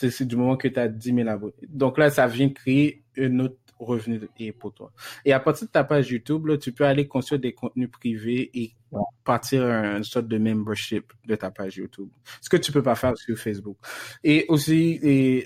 C'est 0.09 0.25
du 0.25 0.37
moment 0.37 0.57
que 0.57 0.69
tu 0.69 0.79
as 0.79 0.87
10 0.87 1.13
000 1.13 1.29
abonnés. 1.29 1.53
Donc 1.69 1.99
là, 1.99 2.09
ça 2.09 2.25
vient 2.25 2.49
créer 2.49 3.00
une 3.15 3.41
autre 3.41 3.55
revenu 3.79 4.19
pour 4.59 4.73
toi. 4.73 4.91
Et 5.25 5.33
à 5.33 5.39
partir 5.39 5.67
de 5.67 5.71
ta 5.71 5.83
page 5.83 6.11
YouTube, 6.11 6.45
là, 6.45 6.57
tu 6.57 6.71
peux 6.71 6.85
aller 6.85 7.07
construire 7.07 7.41
des 7.41 7.53
contenus 7.53 7.89
privés 7.89 8.49
et 8.53 8.75
partir 9.23 9.63
une 9.63 10.03
sorte 10.03 10.27
de 10.27 10.37
membership 10.37 11.11
de 11.25 11.35
ta 11.35 11.51
page 11.51 11.77
YouTube. 11.77 12.09
Ce 12.41 12.49
que 12.49 12.57
tu 12.57 12.71
peux 12.71 12.83
pas 12.83 12.95
faire 12.95 13.17
sur 13.17 13.37
Facebook. 13.37 13.77
Et 14.23 14.45
aussi, 14.49 14.99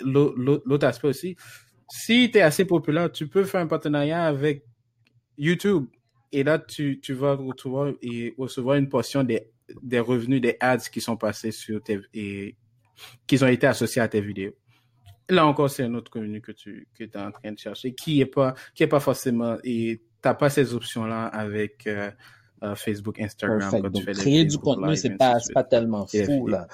l'autre 0.03 0.87
aspect 0.87 1.07
aussi, 1.07 1.35
si 1.89 2.31
tu 2.31 2.37
es 2.37 2.41
assez 2.41 2.65
populaire, 2.65 3.11
tu 3.11 3.27
peux 3.27 3.43
faire 3.43 3.61
un 3.61 3.67
partenariat 3.67 4.25
avec 4.25 4.63
YouTube. 5.37 5.85
Et 6.31 6.43
là, 6.43 6.59
tu, 6.59 6.99
tu 6.99 7.13
vas 7.13 7.35
retrouver 7.35 7.95
et 8.01 8.33
recevoir 8.37 8.75
une 8.77 8.89
portion 8.89 9.23
des, 9.23 9.47
des 9.81 9.99
revenus 9.99 10.41
des 10.41 10.57
ads 10.59 10.77
qui 10.77 10.99
sont 10.99 11.15
passés 11.15 11.51
sur 11.51 11.81
tes, 11.81 12.01
et 12.13 12.55
qui 13.27 13.41
ont 13.43 13.47
été 13.47 13.67
associés 13.67 14.01
à 14.01 14.07
tes 14.07 14.21
vidéos 14.21 14.53
là 15.29 15.45
encore, 15.45 15.69
c'est 15.69 15.83
un 15.83 15.93
autre 15.93 16.11
contenu 16.11 16.41
que 16.41 16.51
tu 16.51 16.87
que 16.93 17.03
es 17.03 17.17
en 17.17 17.31
train 17.31 17.51
de 17.51 17.59
chercher, 17.59 17.93
qui 17.93 18.21
est 18.21 18.25
pas 18.25 18.53
qui 18.73 18.83
est 18.83 18.87
pas 18.87 18.99
forcément 18.99 19.57
et 19.63 20.01
t'as 20.21 20.33
pas 20.33 20.49
ces 20.49 20.73
options 20.73 21.05
là 21.05 21.25
avec 21.27 21.87
euh, 21.87 22.11
euh, 22.63 22.75
Facebook, 22.75 23.19
Instagram 23.19 23.69
quand 23.81 23.91
tu 23.91 24.01
fais 24.03 24.13
créer 24.13 24.45
du 24.45 24.57
contenu, 24.57 24.95
c'est 24.95 25.17
pas 25.17 25.37
pas 25.53 25.63
tellement 25.63 26.05
fou 26.07 26.47
là. 26.47 26.67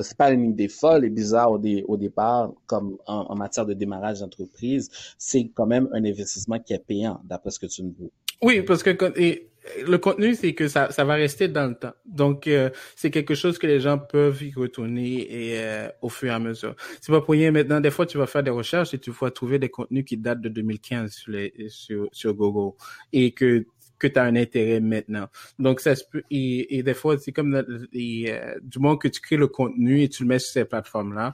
C'est 0.00 0.16
pas 0.16 0.30
une 0.30 0.50
idée 0.50 0.68
folle 0.68 1.04
et 1.04 1.10
bizarre 1.10 1.50
au, 1.50 1.60
au 1.88 1.96
départ, 1.96 2.52
comme 2.66 2.98
en, 3.06 3.34
matière 3.34 3.66
de 3.66 3.74
démarrage 3.74 4.20
d'entreprise, 4.20 4.90
c'est 5.18 5.50
quand 5.54 5.66
même 5.66 5.88
un 5.92 6.04
investissement 6.04 6.60
qui 6.60 6.74
est 6.74 6.78
payant, 6.78 7.20
d'après 7.24 7.50
ce 7.50 7.58
que 7.58 7.66
tu 7.66 7.82
me 7.82 7.90
dis. 7.90 8.12
Oui, 8.42 8.62
parce 8.62 8.82
que 8.82 8.90
et, 9.18 9.48
le 9.86 9.98
contenu, 9.98 10.34
c'est 10.34 10.54
que 10.54 10.68
ça, 10.68 10.90
ça 10.90 11.04
va 11.04 11.14
rester 11.14 11.48
dans 11.48 11.68
le 11.68 11.74
temps. 11.74 11.94
Donc, 12.04 12.46
euh, 12.46 12.70
c'est 12.96 13.10
quelque 13.10 13.34
chose 13.34 13.58
que 13.58 13.66
les 13.66 13.80
gens 13.80 13.98
peuvent 13.98 14.42
y 14.42 14.52
retourner 14.52 15.22
et 15.22 15.58
euh, 15.58 15.88
au 16.02 16.08
fur 16.08 16.28
et 16.28 16.34
à 16.34 16.38
mesure. 16.38 16.74
C'est 17.00 17.12
pas 17.12 17.20
pour 17.20 17.32
rien 17.32 17.50
maintenant. 17.50 17.80
Des 17.80 17.90
fois, 17.90 18.06
tu 18.06 18.18
vas 18.18 18.26
faire 18.26 18.42
des 18.42 18.50
recherches 18.50 18.94
et 18.94 18.98
tu 18.98 19.10
vas 19.10 19.30
trouver 19.30 19.58
des 19.58 19.70
contenus 19.70 20.04
qui 20.04 20.16
datent 20.16 20.40
de 20.40 20.48
2015 20.48 21.12
sur, 21.12 21.32
les, 21.32 21.52
sur, 21.68 22.08
sur 22.12 22.34
Google 22.34 22.76
et 23.12 23.32
que 23.32 23.66
que 23.96 24.08
tu 24.08 24.18
as 24.18 24.24
un 24.24 24.36
intérêt 24.36 24.80
maintenant. 24.80 25.28
Donc, 25.58 25.80
ça 25.80 25.94
se 25.94 26.04
peut, 26.04 26.24
et, 26.28 26.76
et 26.76 26.82
des 26.82 26.94
fois, 26.94 27.16
c'est 27.16 27.32
comme, 27.32 27.64
et, 27.92 28.26
euh, 28.28 28.56
du 28.60 28.80
moment 28.80 28.96
que 28.96 29.08
tu 29.08 29.20
crées 29.20 29.36
le 29.36 29.46
contenu 29.46 30.02
et 30.02 30.08
tu 30.08 30.24
le 30.24 30.28
mets 30.28 30.40
sur 30.40 30.52
ces 30.52 30.64
plateformes-là, 30.64 31.32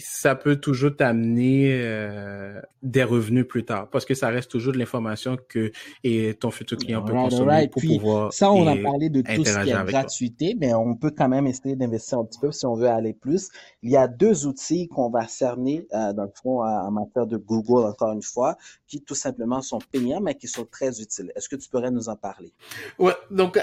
ça 0.00 0.34
peut 0.34 0.56
toujours 0.56 0.94
t'amener 0.96 1.70
euh, 1.72 2.60
des 2.82 3.04
revenus 3.04 3.46
plus 3.46 3.64
tard 3.64 3.88
parce 3.90 4.04
que 4.04 4.14
ça 4.14 4.28
reste 4.28 4.50
toujours 4.50 4.72
de 4.72 4.78
l'information 4.78 5.36
que 5.48 5.72
et 6.04 6.34
ton 6.34 6.50
futur 6.50 6.78
client 6.78 7.02
peut 7.02 7.12
consommer 7.12 7.68
pour 7.68 7.82
pouvoir 7.82 8.32
ça 8.32 8.50
on 8.52 8.66
a 8.66 8.76
parlé 8.76 9.08
de 9.08 9.20
tout 9.22 9.44
ce 9.44 9.62
qui 9.62 9.70
est 9.70 9.84
gratuité 9.84 10.56
mais 10.58 10.74
on 10.74 10.94
peut 10.94 11.12
quand 11.16 11.28
même 11.28 11.46
essayer 11.46 11.76
d'investir 11.76 12.18
un 12.18 12.24
petit 12.24 12.38
peu 12.40 12.52
si 12.52 12.66
on 12.66 12.74
veut 12.74 12.88
aller 12.88 13.12
plus. 13.12 13.48
Il 13.82 13.90
y 13.90 13.96
a 13.96 14.08
deux 14.08 14.46
outils 14.46 14.88
qu'on 14.88 15.10
va 15.10 15.26
cerner 15.28 15.86
euh, 15.92 16.12
dans 16.12 16.24
le 16.24 16.32
fond 16.42 16.62
en 16.62 16.90
matière 16.90 17.26
de 17.26 17.36
Google 17.36 17.86
encore 17.86 18.12
une 18.12 18.22
fois 18.22 18.56
qui 18.86 19.02
tout 19.02 19.14
simplement 19.14 19.62
sont 19.62 19.78
payants 19.92 20.20
mais 20.20 20.34
qui 20.34 20.48
sont 20.48 20.64
très 20.64 21.00
utiles. 21.00 21.32
Est-ce 21.36 21.48
que 21.48 21.56
tu 21.56 21.68
pourrais 21.68 21.90
nous 21.90 22.08
en 22.08 22.16
parler? 22.16 22.52
Ouais 22.98 23.14
donc 23.30 23.58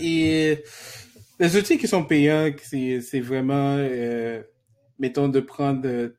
et 0.00 0.62
les 1.38 1.56
outils 1.56 1.78
qui 1.78 1.88
sont 1.88 2.04
payants 2.04 2.50
c'est 2.62 3.00
c'est 3.00 3.20
vraiment 3.20 3.76
euh, 3.78 4.42
mettons, 4.98 5.28
de 5.28 5.40
prendre... 5.40 5.86
Euh, 5.86 6.16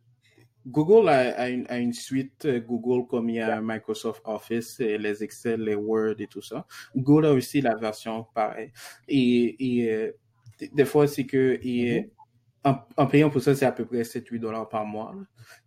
Google 0.65 1.07
a, 1.07 1.49
une, 1.49 1.65
a, 1.69 1.77
une, 1.77 1.93
suite 1.93 2.45
euh, 2.45 2.59
Google 2.59 3.07
comme 3.07 3.29
il 3.29 3.35
y 3.35 3.39
a 3.39 3.61
Microsoft 3.61 4.21
Office, 4.25 4.81
et 4.81 4.97
les 4.97 5.23
Excel, 5.23 5.61
les 5.61 5.75
Word 5.75 6.15
et 6.19 6.27
tout 6.27 6.41
ça. 6.41 6.65
Google 6.95 7.27
a 7.27 7.31
aussi 7.31 7.61
la 7.61 7.75
version 7.75 8.25
pareille. 8.35 8.73
Et, 9.07 9.77
et 9.77 9.93
euh, 9.93 10.11
des 10.73 10.85
fois, 10.85 11.07
c'est 11.07 11.25
que 11.25 11.57
et, 11.61 12.01
mm-hmm. 12.01 12.09
en, 12.65 12.79
en, 12.97 13.07
payant 13.07 13.29
pour 13.29 13.41
ça, 13.41 13.55
c'est 13.55 13.65
à 13.65 13.71
peu 13.71 13.85
près 13.85 14.01
7-8 14.01 14.39
dollars 14.39 14.67
par 14.67 14.85
mois. 14.85 15.15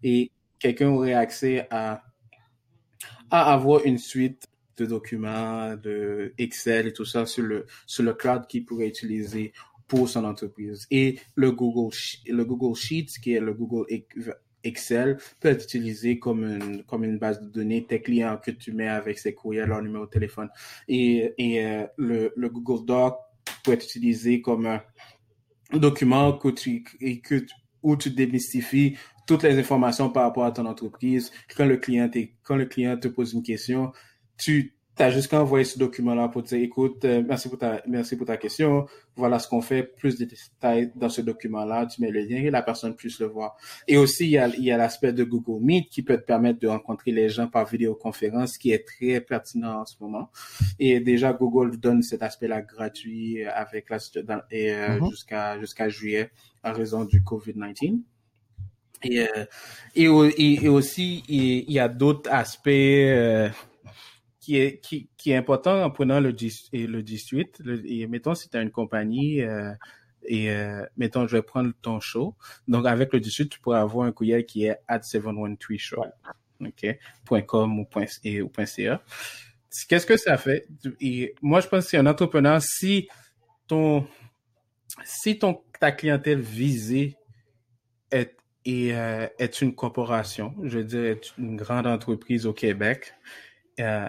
Et 0.03 0.33
quelqu'un 0.59 0.91
aurait 0.91 1.15
accès 1.15 1.67
à, 1.71 2.03
à 3.31 3.53
avoir 3.53 3.85
une 3.87 3.99
suite 3.99 4.47
de 4.77 4.87
documents, 4.87 5.77
de 5.77 6.33
Excel 6.39 6.87
et 6.87 6.93
tout 6.93 7.05
ça 7.05 7.27
sur 7.27 7.43
le, 7.43 7.67
sur 7.87 8.03
le 8.03 8.15
cloud 8.15 8.47
qu'il 8.47 8.65
pourrait 8.65 8.89
utiliser 8.89 9.53
pour 9.91 10.09
son 10.09 10.25
entreprise. 10.25 10.87
Et 10.93 11.19
le 11.35 11.51
Google, 11.51 11.93
le 12.29 12.45
Google 12.45 12.77
Sheets, 12.77 13.19
qui 13.21 13.33
est 13.33 13.41
le 13.41 13.53
Google 13.53 13.87
Excel, 14.63 15.19
peut 15.41 15.49
être 15.49 15.65
utilisé 15.65 16.21
comme 16.21 16.45
une, 16.45 16.85
comme 16.85 17.03
une 17.03 17.19
base 17.19 17.41
de 17.41 17.49
données, 17.49 17.85
tes 17.85 18.01
clients 18.01 18.39
que 18.39 18.53
tu 18.53 18.73
mets 18.73 18.87
avec 18.87 19.19
ses 19.19 19.35
courriels, 19.35 19.69
leur 19.69 19.83
numéro 19.83 20.07
de 20.07 20.11
téléphone. 20.11 20.49
Et, 20.87 21.35
et 21.39 21.67
euh, 21.67 21.87
le, 21.97 22.33
le 22.37 22.49
Google 22.49 22.87
Doc 22.87 23.17
pourrait 23.65 23.79
être 23.79 23.85
utilisé 23.85 24.41
comme 24.41 24.67
un 24.67 24.81
document 25.73 26.39
que 26.39 26.51
tu, 26.51 26.85
et 27.01 27.21
que, 27.21 27.45
où 27.83 27.97
tu 27.97 28.11
démystifies 28.11 28.97
toutes 29.27 29.43
les 29.43 29.59
informations 29.59 30.09
par 30.09 30.23
rapport 30.23 30.45
à 30.45 30.53
ton 30.53 30.67
entreprise. 30.67 31.33
Quand 31.57 31.67
le 31.67 31.79
client, 31.79 32.09
quand 32.45 32.55
le 32.55 32.67
client 32.67 32.97
te 32.97 33.09
pose 33.09 33.33
une 33.33 33.43
question, 33.43 33.91
tu 34.39 34.77
tu 35.01 35.05
as 35.07 35.11
juste 35.11 35.29
qu'à 35.29 35.41
envoyer 35.41 35.65
ce 35.65 35.79
document-là 35.79 36.29
pour 36.29 36.43
dire, 36.43 36.63
écoute, 36.63 37.07
euh, 37.07 37.23
merci, 37.27 37.49
pour 37.49 37.57
ta, 37.57 37.81
merci 37.87 38.17
pour 38.17 38.27
ta 38.27 38.37
question, 38.37 38.87
voilà 39.17 39.39
ce 39.39 39.49
qu'on 39.49 39.63
fait, 39.63 39.83
plus 39.83 40.19
de 40.19 40.27
détails 40.27 40.93
dans 40.95 41.09
ce 41.09 41.23
document-là, 41.23 41.87
tu 41.87 42.03
mets 42.03 42.11
le 42.11 42.21
lien 42.21 42.37
et 42.37 42.51
la 42.51 42.61
personne 42.61 42.95
puisse 42.95 43.19
le 43.19 43.27
voir. 43.27 43.57
Et 43.89 43.97
aussi, 43.97 44.25
il 44.25 44.33
y 44.33 44.39
a, 44.39 44.49
il 44.49 44.63
y 44.63 44.71
a 44.71 44.77
l'aspect 44.77 45.15
de 45.15 45.25
Google 45.25 45.65
Meet 45.65 45.89
qui 45.89 46.03
peut 46.03 46.19
te 46.19 46.25
permettre 46.27 46.61
de 46.61 46.69
rencontrer 46.69 47.13
les 47.13 47.31
gens 47.31 47.49
par 47.49 47.65
vidéoconférence, 47.65 48.59
qui 48.59 48.73
est 48.73 48.87
très 48.87 49.23
pertinent 49.23 49.81
en 49.81 49.87
ce 49.87 49.97
moment. 50.01 50.31
Et 50.79 51.01
déjà, 51.01 51.33
Google 51.33 51.79
donne 51.79 52.03
cet 52.03 52.23
aspect-là 52.23 52.61
gratuit 52.61 53.43
avec 53.45 53.89
la, 53.89 53.97
et, 54.51 54.71
euh, 54.71 54.99
mm-hmm. 54.99 55.11
jusqu'à 55.11 55.59
jusqu'à 55.61 55.89
juillet 55.89 56.31
en 56.63 56.75
raison 56.75 57.07
du 57.07 57.23
COVID-19. 57.23 58.01
Et, 59.03 59.21
euh, 59.21 59.47
et, 59.97 60.65
et, 60.65 60.69
aussi, 60.69 61.25
il, 61.27 61.73
y 61.73 61.79
a 61.79 61.89
d'autres 61.89 62.31
aspects 62.31 62.69
qui 64.41 64.57
est, 64.57 64.81
qui, 64.81 65.09
qui 65.17 65.31
est 65.31 65.37
important 65.37 65.83
en 65.83 65.91
prenant 65.91 66.19
le, 66.19 66.31
le 66.31 67.03
18. 67.03 67.63
et 67.85 68.07
mettons, 68.07 68.35
si 68.35 68.49
tu 68.49 68.57
as 68.57 68.63
une 68.63 68.71
compagnie, 68.71 69.43
euh, 69.43 69.73
et 70.25 70.51
euh, 70.51 70.85
mettons, 70.97 71.27
je 71.27 71.37
vais 71.37 71.43
prendre 71.43 71.73
ton 71.83 72.01
show. 72.01 72.37
Donc, 72.69 72.87
avec 72.87 73.13
le 73.13 73.21
18, 73.21 73.49
tu 73.49 73.61
pourras 73.61 73.81
avoir 73.81 74.07
un 74.07 74.13
courriel 74.13 74.45
qui 74.45 74.65
est 74.65 74.79
at 74.89 75.03
713 75.03 75.79
show. 75.79 76.05
OK? 76.61 76.99
.com 77.47 77.81
ou, 77.81 77.87
et, 78.25 78.43
ou 78.43 78.51
.ca. 78.65 79.03
Qu'est-ce 79.89 80.07
que 80.07 80.17
ça 80.17 80.37
fait? 80.37 80.67
Et 81.01 81.35
moi, 81.43 81.61
je 81.61 81.69
pense 81.69 81.85
que 81.85 81.91
c'est 81.91 81.97
un 81.97 82.07
entrepreneur, 82.07 82.61
si 82.61 83.09
ton, 83.67 84.07
si 85.05 85.39
ton, 85.39 85.63
ta 85.79 85.93
clientèle 85.93 86.41
visée 86.41 87.17
est, 88.11 88.37
est, 88.65 88.93
euh, 88.93 89.29
est 89.39 89.63
une 89.63 89.75
corporation, 89.75 90.55
je 90.63 90.79
veux 90.79 90.85
dire, 90.85 91.05
est 91.05 91.37
une 91.39 91.57
grande 91.57 91.87
entreprise 91.87 92.47
au 92.47 92.53
Québec, 92.53 93.15
euh, 93.79 94.09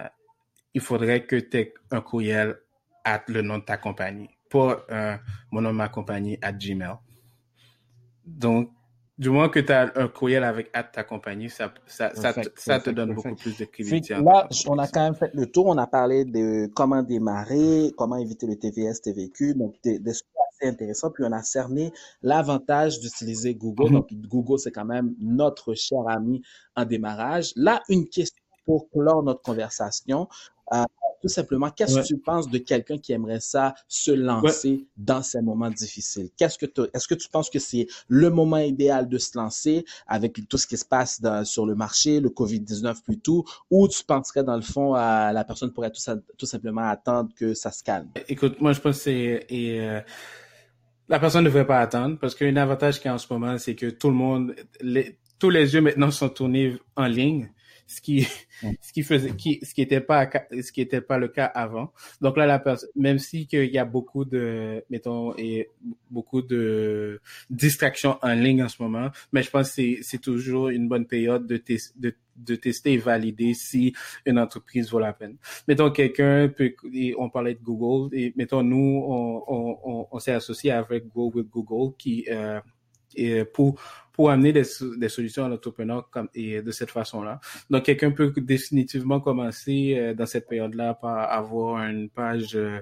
il 0.73 0.81
faudrait 0.81 1.25
que 1.25 1.35
tu 1.35 1.57
aies 1.57 1.73
un 1.91 2.01
courriel 2.01 2.57
à 3.03 3.21
le 3.27 3.41
nom 3.41 3.57
de 3.57 3.63
ta 3.63 3.77
compagnie, 3.77 4.29
pas 4.49 4.85
un, 4.89 5.19
mon 5.51 5.61
nom 5.61 5.71
de 5.71 5.77
ma 5.77 5.89
compagnie 5.89 6.37
à 6.41 6.51
Gmail. 6.51 6.95
Donc, 8.25 8.71
du 9.17 9.29
moins 9.29 9.49
que 9.49 9.59
tu 9.59 9.71
as 9.71 9.91
un 9.95 10.07
courriel 10.07 10.43
avec 10.43 10.69
à 10.73 10.83
ta 10.83 11.03
compagnie, 11.03 11.49
ça, 11.49 11.71
ça, 11.85 12.11
ça, 12.15 12.79
te, 12.79 12.89
donne 12.89 13.13
beaucoup 13.13 13.35
plus 13.35 13.57
de 13.57 13.65
crédit. 13.65 14.01
Là, 14.09 14.47
on 14.67 14.77
a 14.79 14.87
quand 14.87 15.03
même 15.03 15.15
fait 15.15 15.29
le 15.33 15.45
tour. 15.45 15.67
On 15.67 15.77
a 15.77 15.85
parlé 15.85 16.25
de 16.25 16.67
comment 16.73 17.03
démarrer, 17.03 17.91
comment 17.97 18.17
éviter 18.17 18.47
le 18.47 18.55
TVS, 18.55 19.01
TVQ, 19.03 19.53
donc 19.53 19.75
des, 19.83 19.99
des 19.99 20.13
choses 20.13 20.23
assez 20.49 20.69
intéressantes. 20.69 21.13
Puis 21.13 21.23
on 21.23 21.31
a 21.33 21.43
cerné 21.43 21.91
l'avantage 22.23 22.99
d'utiliser 22.99 23.53
Google. 23.53 23.89
Mm-hmm. 23.89 23.91
Donc, 23.91 24.13
Google, 24.27 24.59
c'est 24.59 24.71
quand 24.71 24.85
même 24.85 25.13
notre 25.19 25.75
cher 25.75 25.99
ami 26.07 26.41
en 26.75 26.85
démarrage. 26.85 27.51
Là, 27.55 27.83
une 27.89 28.07
question 28.07 28.41
pour 28.65 28.89
clore 28.89 29.23
notre 29.23 29.41
conversation. 29.41 30.27
Euh, 30.73 30.83
tout 31.21 31.27
simplement, 31.27 31.69
qu'est-ce 31.69 31.99
que 31.99 32.05
tu 32.05 32.17
penses 32.17 32.49
de 32.49 32.57
quelqu'un 32.57 32.97
qui 32.97 33.13
aimerait 33.13 33.39
ça 33.39 33.75
se 33.87 34.11
lancer 34.11 34.87
dans 34.97 35.21
ces 35.21 35.41
moments 35.41 35.69
difficiles? 35.69 36.29
Qu'est-ce 36.35 36.57
que 36.57 36.65
est-ce 36.93 37.07
que 37.07 37.13
tu 37.13 37.29
penses 37.29 37.49
que 37.49 37.59
c'est 37.59 37.87
le 38.07 38.29
moment 38.31 38.57
idéal 38.57 39.07
de 39.07 39.17
se 39.19 39.37
lancer 39.37 39.85
avec 40.07 40.39
tout 40.49 40.57
ce 40.57 40.65
qui 40.65 40.77
se 40.77 40.85
passe 40.85 41.21
sur 41.43 41.65
le 41.67 41.75
marché, 41.75 42.19
le 42.19 42.29
COVID-19 42.29 43.03
plutôt, 43.03 43.45
ou 43.69 43.87
tu 43.87 44.03
penserais 44.03 44.43
dans 44.43 44.55
le 44.55 44.63
fond 44.63 44.95
à 44.95 45.31
la 45.31 45.43
personne 45.43 45.71
pourrait 45.71 45.91
tout, 45.91 46.01
tout 46.37 46.45
simplement 46.47 46.89
attendre 46.89 47.29
que 47.35 47.53
ça 47.53 47.71
se 47.71 47.83
calme? 47.83 48.09
Écoute, 48.27 48.59
moi 48.59 48.73
je 48.73 48.79
pense 48.79 48.97
que 48.97 49.03
c'est 49.03 49.45
euh, 49.51 50.01
la 51.07 51.19
personne 51.19 51.43
ne 51.43 51.49
devrait 51.49 51.67
pas 51.67 51.81
attendre 51.81 52.17
parce 52.19 52.33
qu'un 52.33 52.55
avantage 52.55 52.99
qu'il 52.99 53.05
y 53.05 53.09
a 53.09 53.13
en 53.13 53.19
ce 53.19 53.31
moment, 53.31 53.57
c'est 53.59 53.75
que 53.75 53.91
tout 53.91 54.09
le 54.09 54.15
monde, 54.15 54.55
tous 55.37 55.49
les 55.51 55.73
yeux 55.73 55.81
maintenant 55.81 56.09
sont 56.09 56.29
tournés 56.29 56.77
en 56.95 57.05
ligne 57.05 57.51
ce 57.91 58.01
qui, 58.01 58.25
ce 58.81 58.93
qui 58.93 59.03
faisait, 59.03 59.35
qui, 59.35 59.59
ce 59.63 59.73
qui 59.73 59.81
était 59.81 59.99
pas, 59.99 60.29
ce 60.51 60.71
qui 60.71 60.81
était 60.81 61.01
pas 61.01 61.17
le 61.17 61.27
cas 61.27 61.45
avant. 61.45 61.91
Donc 62.21 62.37
là, 62.37 62.45
la 62.45 62.59
personne, 62.59 62.89
même 62.95 63.19
si 63.19 63.47
qu'il 63.47 63.69
y 63.69 63.77
a 63.77 63.85
beaucoup 63.85 64.23
de, 64.23 64.83
mettons, 64.89 65.35
et 65.37 65.67
beaucoup 66.09 66.41
de 66.41 67.19
distractions 67.49 68.17
en 68.21 68.33
ligne 68.33 68.63
en 68.63 68.69
ce 68.69 68.81
moment, 68.81 69.09
mais 69.33 69.43
je 69.43 69.49
pense 69.49 69.69
que 69.69 69.75
c'est, 69.75 69.97
c'est 70.01 70.21
toujours 70.21 70.69
une 70.69 70.87
bonne 70.87 71.05
période 71.05 71.45
de, 71.45 71.61
de, 71.97 72.15
de 72.37 72.55
tester 72.55 72.93
et 72.93 72.97
valider 72.97 73.53
si 73.53 73.93
une 74.25 74.39
entreprise 74.39 74.89
vaut 74.89 74.99
la 74.99 75.11
peine. 75.11 75.35
Mettons 75.67 75.91
quelqu'un 75.91 76.47
peut, 76.47 76.73
on 77.17 77.29
parlait 77.29 77.55
de 77.55 77.61
Google 77.61 78.15
et 78.15 78.33
mettons 78.37 78.63
nous 78.63 79.03
on, 79.05 79.43
on, 79.47 80.07
on, 80.09 80.19
s'est 80.19 80.31
associé 80.31 80.71
avec 80.71 81.07
Google 81.09 81.43
Google 81.43 81.93
qui 81.97 82.25
euh, 82.31 82.59
et 83.15 83.43
pour 83.43 83.79
pour 84.21 84.29
amener 84.29 84.53
des, 84.53 85.09
solutions 85.09 85.45
à 85.45 85.49
l'entrepreneur 85.49 86.07
et 86.35 86.61
de 86.61 86.69
cette 86.69 86.91
façon-là. 86.91 87.39
Donc 87.71 87.85
quelqu'un 87.85 88.11
peut 88.11 88.31
définitivement 88.37 89.19
commencer 89.19 89.95
euh, 89.97 90.13
dans 90.13 90.27
cette 90.27 90.47
période-là 90.47 90.93
par 90.93 91.31
avoir 91.31 91.83
une 91.85 92.07
page 92.07 92.55
euh, 92.55 92.79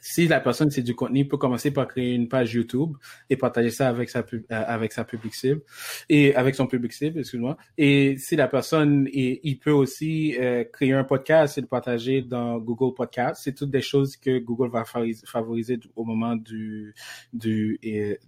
si 0.00 0.28
la 0.28 0.38
personne 0.38 0.70
c'est 0.70 0.82
du 0.82 0.94
contenu, 0.94 1.26
peut 1.26 1.38
commencer 1.38 1.72
par 1.72 1.88
créer 1.88 2.14
une 2.14 2.28
page 2.28 2.54
YouTube 2.54 2.92
et 3.28 3.36
partager 3.36 3.70
ça 3.70 3.88
avec 3.88 4.10
sa 4.10 4.20
euh, 4.20 4.40
avec 4.48 4.92
sa 4.92 5.02
public 5.02 5.34
cible 5.34 5.60
et 6.08 6.36
avec 6.36 6.54
son 6.54 6.68
public 6.68 6.92
cible, 6.92 7.18
excuse-moi. 7.18 7.56
Et 7.76 8.16
si 8.16 8.36
la 8.36 8.46
personne 8.46 9.08
il 9.12 9.58
peut 9.58 9.72
aussi 9.72 10.36
créer 10.72 10.92
un 10.92 11.02
podcast 11.02 11.58
et 11.58 11.62
le 11.62 11.66
partager 11.66 12.22
dans 12.22 12.58
Google 12.58 12.94
Podcast. 12.94 13.40
C'est 13.42 13.54
toutes 13.54 13.72
des 13.72 13.82
choses 13.82 14.16
que 14.16 14.38
Google 14.38 14.70
va 14.70 14.84
favoriser 14.84 15.80
au 15.96 16.04
moment 16.04 16.36
du 16.36 16.94
du 17.32 17.80
et 17.82 18.20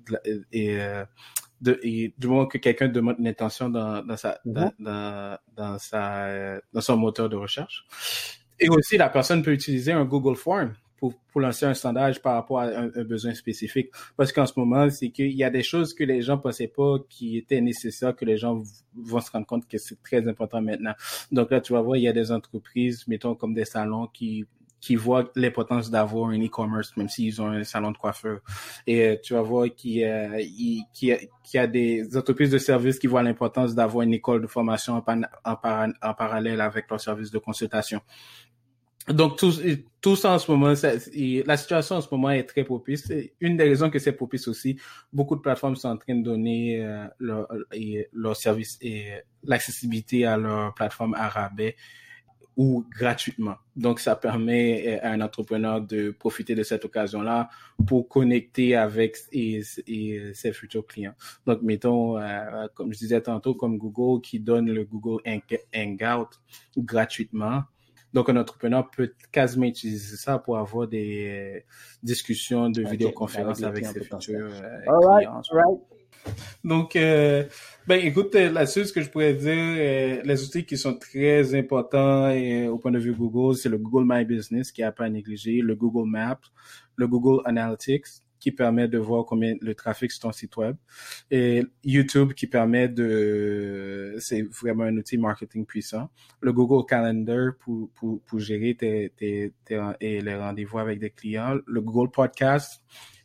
de, 1.61 1.79
et, 1.83 2.15
du 2.19 2.29
moment 2.29 2.47
que 2.47 2.59
quelqu'un 2.59 2.89
demande 2.89 3.17
une 3.19 3.29
intention 3.29 3.69
dans, 3.69 4.03
dans, 4.03 4.17
sa, 4.17 4.41
dans, 4.45 4.73
mhm. 4.79 5.39
dans, 5.57 5.79
sa, 5.79 6.61
dans 6.73 6.81
son 6.81 6.97
moteur 6.97 7.29
de 7.29 7.37
recherche. 7.37 7.85
Et 8.59 8.69
aussi, 8.69 8.97
la 8.97 9.09
personne 9.09 9.43
peut 9.43 9.53
utiliser 9.53 9.93
un 9.93 10.05
Google 10.05 10.37
Form 10.37 10.75
pour, 10.99 11.15
pour 11.33 11.41
lancer 11.41 11.65
un 11.65 11.73
sondage 11.73 12.21
par 12.21 12.35
rapport 12.35 12.61
à 12.61 12.67
un, 12.67 13.05
besoin 13.05 13.35
spécifique. 13.35 13.91
Parce 14.17 14.33
qu'en 14.33 14.45
ce 14.45 14.53
moment, 14.57 14.89
c'est 14.91 15.09
qu'il 15.11 15.33
y 15.33 15.43
a 15.43 15.51
des 15.51 15.63
choses 15.63 15.95
que 15.95 16.05
les 16.05 16.21
gens 16.21 16.37
pensaient 16.37 16.69
pas 16.69 16.99
qui 17.09 17.39
étaient 17.39 17.63
nécessaires, 17.63 18.15
que 18.15 18.27
les 18.27 18.37
gens 18.37 18.63
vont 18.95 19.21
se 19.21 19.31
rendre 19.31 19.47
compte 19.47 19.67
que 19.67 19.79
c'est 19.79 20.01
très 20.03 20.29
important 20.29 20.61
maintenant. 20.61 20.93
Donc 21.33 21.51
là, 21.51 21.61
tu 21.61 21.73
vas 21.73 21.81
voir, 21.81 21.97
il 21.97 22.03
y 22.03 22.09
a 22.09 22.13
des 22.13 22.31
entreprises, 22.31 23.09
mettons 23.09 23.35
comme 23.35 23.55
des 23.55 23.65
salons 23.65 24.09
qui 24.09 24.45
qui 24.81 24.97
voient 24.97 25.31
l'importance 25.37 25.91
d'avoir 25.91 26.31
un 26.31 26.43
e-commerce, 26.43 26.97
même 26.97 27.09
s'ils 27.09 27.41
ont 27.41 27.49
un 27.49 27.65
salon 27.65 27.91
de 27.91 27.99
coiffeur. 27.99 28.41
Et 28.87 29.03
euh, 29.03 29.17
tu 29.23 29.35
vas 29.35 29.43
voir 29.43 29.67
qu'il 29.75 29.93
y, 29.93 30.05
a, 30.05 30.39
y 30.41 31.59
a 31.59 31.67
des 31.67 32.17
entreprises 32.17 32.51
de 32.51 32.59
services 32.59 32.99
qui 32.99 33.07
voient 33.07 33.23
l'importance 33.23 33.75
d'avoir 33.75 34.03
une 34.03 34.15
école 34.15 34.43
de 34.43 34.47
formation 34.47 34.95
en, 34.95 35.23
en, 35.45 36.15
parallèle 36.15 36.61
avec 36.61 36.91
leur 36.91 37.01
service 37.01 37.31
de 37.31 37.39
consultation. 37.39 38.01
Donc, 39.09 39.39
tout, 39.39 39.53
tout 40.01 40.15
ça 40.15 40.33
en 40.33 40.39
ce 40.39 40.51
moment, 40.51 40.73
la 40.73 41.57
situation 41.57 41.97
en 41.97 42.01
ce 42.01 42.09
moment 42.11 42.31
est 42.31 42.45
très 42.45 42.65
propice. 42.65 43.11
Une 43.41 43.57
des 43.57 43.65
raisons 43.65 43.91
que 43.91 43.99
c'est 43.99 44.13
propice 44.13 44.47
aussi, 44.47 44.79
beaucoup 45.13 45.37
de 45.37 45.41
plateformes 45.41 45.75
sont 45.75 45.89
en 45.89 45.97
train 45.97 46.15
de 46.15 46.23
donner 46.23 46.85
euh, 46.85 47.07
leur, 47.19 47.49
leur 48.13 48.37
service 48.37 48.79
et 48.81 49.13
l'accessibilité 49.43 50.27
à 50.27 50.37
leur 50.37 50.75
plateforme 50.75 51.15
arabe 51.15 51.61
ou 52.61 52.85
gratuitement. 52.91 53.55
Donc, 53.75 54.01
ça 54.01 54.17
permet 54.17 54.87
euh, 54.87 54.99
à 55.03 55.13
un 55.13 55.23
entrepreneur 55.23 55.81
de 55.81 56.11
profiter 56.11 56.55
de 56.55 56.63
cette 56.63 56.85
occasion-là 56.85 57.49
pour 57.87 58.07
connecter 58.07 58.77
avec 58.77 59.17
ses 59.17 60.53
futurs 60.53 60.87
clients. 60.87 61.15
Donc, 61.47 61.63
mettons, 61.63 62.19
euh, 62.19 62.67
comme 62.75 62.93
je 62.93 62.99
disais 62.99 63.23
tantôt, 63.23 63.55
comme 63.55 63.79
Google 63.79 64.21
qui 64.21 64.41
donne 64.41 64.71
le 64.71 64.85
Google 64.85 65.23
Hangout 65.75 66.29
gratuitement. 66.77 67.63
Donc, 68.13 68.29
un 68.29 68.37
entrepreneur 68.37 68.91
peut 68.91 69.15
quasiment 69.33 69.65
utiliser 69.65 70.17
ça 70.17 70.39
pour 70.39 70.59
avoir 70.59 70.87
des 70.87 71.65
discussions 72.03 72.69
de 72.69 72.83
vidéoconférence 72.83 73.63
avec 73.63 73.87
ses 73.87 74.03
futurs 74.03 74.51
euh, 74.53 75.17
clients. 75.17 75.41
Donc, 76.65 76.97
euh, 76.97 77.45
ben 77.87 77.97
écoute, 78.05 78.35
euh, 78.35 78.51
là-dessus, 78.51 78.87
ce 78.87 78.93
que 78.93 79.01
je 79.01 79.11
pourrais 79.11 79.35
dire, 79.35 79.49
euh, 79.51 80.23
les 80.25 80.45
outils 80.45 80.65
qui 80.65 80.77
sont 80.77 80.95
très 80.95 81.55
importants 81.55 82.31
et, 82.31 82.69
au 82.69 82.79
point 82.79 82.91
de 82.91 82.99
vue 82.99 83.15
Google, 83.15 83.57
c'est 83.57 83.69
le 83.69 83.79
Google 83.79 84.05
My 84.07 84.25
Business 84.25 84.71
qui 84.71 84.83
a 84.83 84.93
pas 84.93 85.05
à 85.05 85.09
négliger, 85.09 85.61
le 85.61 85.75
Google 85.75 86.09
Maps, 86.09 86.41
le 86.97 87.09
Google 87.09 87.43
Analytics 87.47 88.07
qui 88.39 88.53
permet 88.53 88.89
de 88.89 88.97
voir 88.97 89.27
combien 89.27 89.55
le 89.61 89.75
trafic 89.75 90.11
sur 90.11 90.23
ton 90.23 90.33
site 90.33 90.57
web 90.57 90.75
et 91.31 91.63
YouTube 91.85 92.33
qui 92.33 92.47
permet 92.47 92.89
de 92.89 94.17
c'est 94.19 94.41
vraiment 94.41 94.85
un 94.85 94.97
outil 94.97 95.19
marketing 95.19 95.67
puissant 95.67 96.09
le 96.41 96.51
Google 96.51 96.87
Calendar 96.87 97.53
pour 97.61 97.91
pour, 97.91 98.23
pour 98.23 98.39
gérer 98.39 98.75
tes, 98.75 99.13
tes, 99.15 99.53
et 100.01 100.23
les 100.23 100.37
rendez-vous 100.37 100.79
avec 100.79 100.99
des 101.01 101.11
clients 101.11 101.59
le 101.67 101.81
Google 101.83 102.11
Podcast 102.11 102.83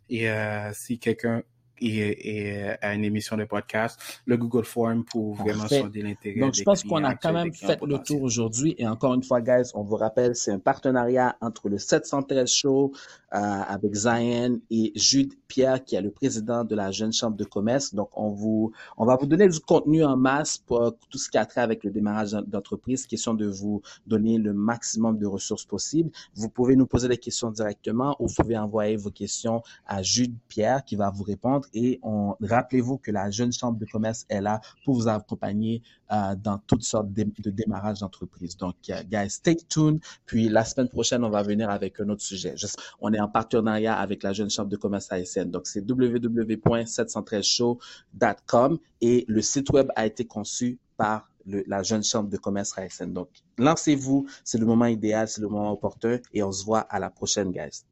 et 0.10 0.28
si 0.74 1.00
quelqu'un 1.00 1.44
et, 1.82 2.70
à 2.82 2.94
une 2.94 3.04
émission 3.04 3.38
de 3.38 3.46
podcast, 3.46 4.00
le 4.26 4.38
Google 4.38 4.66
Form 4.66 5.04
pour 5.04 5.36
vraiment 5.36 5.68
sonder 5.68 6.02
l'intérêt. 6.02 6.40
Donc, 6.40 6.54
je 6.54 6.64
pense 6.64 6.84
qu'on 6.84 7.04
a 7.04 7.16
quand 7.16 7.34
même 7.34 7.54
fait 7.54 7.80
le 7.86 7.98
tour 7.98 8.22
aujourd'hui. 8.22 8.76
Et 8.78 8.88
encore 8.88 9.14
une 9.14 9.24
fois, 9.24 9.42
guys, 9.42 9.72
on 9.74 9.84
vous 9.84 9.96
rappelle, 9.96 10.36
c'est 10.36 10.52
un 10.52 10.60
partenariat 10.60 11.36
entre 11.42 11.70
le 11.70 11.78
713 11.78 12.50
Show, 12.50 12.94
avec 13.32 13.94
Zion 13.94 14.62
et 14.72 14.92
Jude 14.96 15.34
Pierre, 15.48 15.84
qui 15.84 15.96
est 15.96 16.02
le 16.02 16.12
président 16.12 16.64
de 16.64 16.76
la 16.76 16.92
Jeune 16.92 17.12
Chambre 17.12 17.36
de 17.36 17.44
commerce. 17.44 17.94
Donc, 17.94 18.10
on 18.14 18.30
vous, 18.30 18.72
on 18.98 19.06
va 19.06 19.18
vous 19.18 19.26
donner 19.26 19.48
du 19.48 19.60
contenu 19.60 20.04
en 20.04 20.16
masse 20.16 20.58
pour 20.58 20.96
tout 21.10 21.18
ce 21.18 21.30
qui 21.30 21.38
a 21.38 21.46
trait 21.46 21.62
avec 21.62 21.84
le 21.84 21.92
démarrage 21.92 22.32
d'entreprise. 22.32 23.06
Question 23.06 23.34
de 23.34 23.46
vous 23.46 23.82
donner 24.08 24.38
le 24.38 24.54
maximum 24.54 25.18
de 25.18 25.26
ressources 25.26 25.66
possibles. 25.66 26.12
Vous 26.34 26.50
pouvez 26.50 26.76
nous 26.76 26.88
poser 26.88 27.08
des 27.08 27.18
questions 27.18 27.52
directement 27.52 28.16
ou 28.20 28.28
vous 28.28 28.34
pouvez 28.36 28.58
envoyer 28.58 28.96
vos 28.96 29.12
questions 29.12 29.62
à 29.86 30.02
Jude 30.02 30.36
Pierre 30.48 30.84
qui 30.84 30.96
va 30.96 31.10
vous 31.10 31.24
répondre. 31.24 31.65
Et 31.74 32.00
rappelez-vous 32.42 32.98
que 32.98 33.12
la 33.12 33.32
Jeune 33.32 33.54
Chambre 33.54 33.78
de 33.78 33.86
commerce 33.86 34.26
est 34.30 34.42
là 34.42 34.62
pour 34.84 34.96
vous 34.96 35.08
accompagner 35.08 35.82
euh, 36.12 36.36
dans 36.36 36.58
toutes 36.60 36.84
sortes 36.84 37.12
de, 37.12 37.26
de 37.40 37.50
démarrage 37.50 38.00
d'entreprise. 38.00 38.56
Donc, 38.58 38.76
uh, 38.90 39.04
guys, 39.06 39.32
stay 39.32 39.56
tuned. 39.56 40.00
Puis 40.26 40.50
la 40.50 40.64
semaine 40.64 40.90
prochaine, 40.90 41.24
on 41.24 41.30
va 41.30 41.42
venir 41.44 41.70
avec 41.70 42.00
un 42.00 42.10
autre 42.10 42.22
sujet. 42.22 42.56
on 43.02 43.14
est 43.14 43.20
en 43.20 43.28
partenariat 43.28 43.96
avec 43.96 44.24
la 44.24 44.34
Jeune 44.34 44.50
Chambre 44.50 44.70
de 44.70 44.78
commerce 44.78 45.12
haïtienne. 45.12 45.52
Donc, 45.52 45.68
c'est 45.68 45.82
www.713show.com 45.82 48.80
et 49.02 49.26
le 49.28 49.42
site 49.42 49.70
web 49.72 49.92
a 49.96 50.06
été 50.06 50.26
conçu 50.26 50.80
par 50.98 51.30
la 51.46 51.84
Jeune 51.84 52.04
Chambre 52.04 52.30
de 52.30 52.38
commerce 52.38 52.78
haïtienne. 52.78 53.14
Donc, 53.14 53.30
lancez-vous. 53.58 54.28
C'est 54.44 54.58
le 54.58 54.66
moment 54.66 54.86
idéal, 54.86 55.28
c'est 55.28 55.42
le 55.42 55.48
moment 55.48 55.72
opportun 55.72 56.20
et 56.34 56.44
on 56.44 56.52
se 56.52 56.66
voit 56.66 56.82
à 56.82 57.00
la 57.00 57.10
prochaine, 57.10 57.52
guys. 57.52 57.84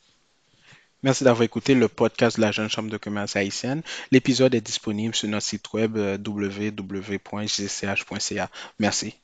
Merci 1.04 1.24
d'avoir 1.24 1.44
écouté 1.44 1.76
le 1.76 1.88
podcast 1.88 2.38
de 2.38 2.42
la 2.42 2.52
Jeune 2.52 2.70
Chambre 2.70 2.90
de 2.90 2.98
commerce 2.98 3.36
haïtienne. 3.36 3.84
L'épisode 4.12 4.56
est 4.56 4.62
disponible 4.62 5.14
sur 5.14 5.30
notre 5.30 5.46
site 5.46 5.72
web 5.74 5.98
euh, 5.98 6.18
www.gch.ca. 6.18 8.00
Merci. 8.80 9.23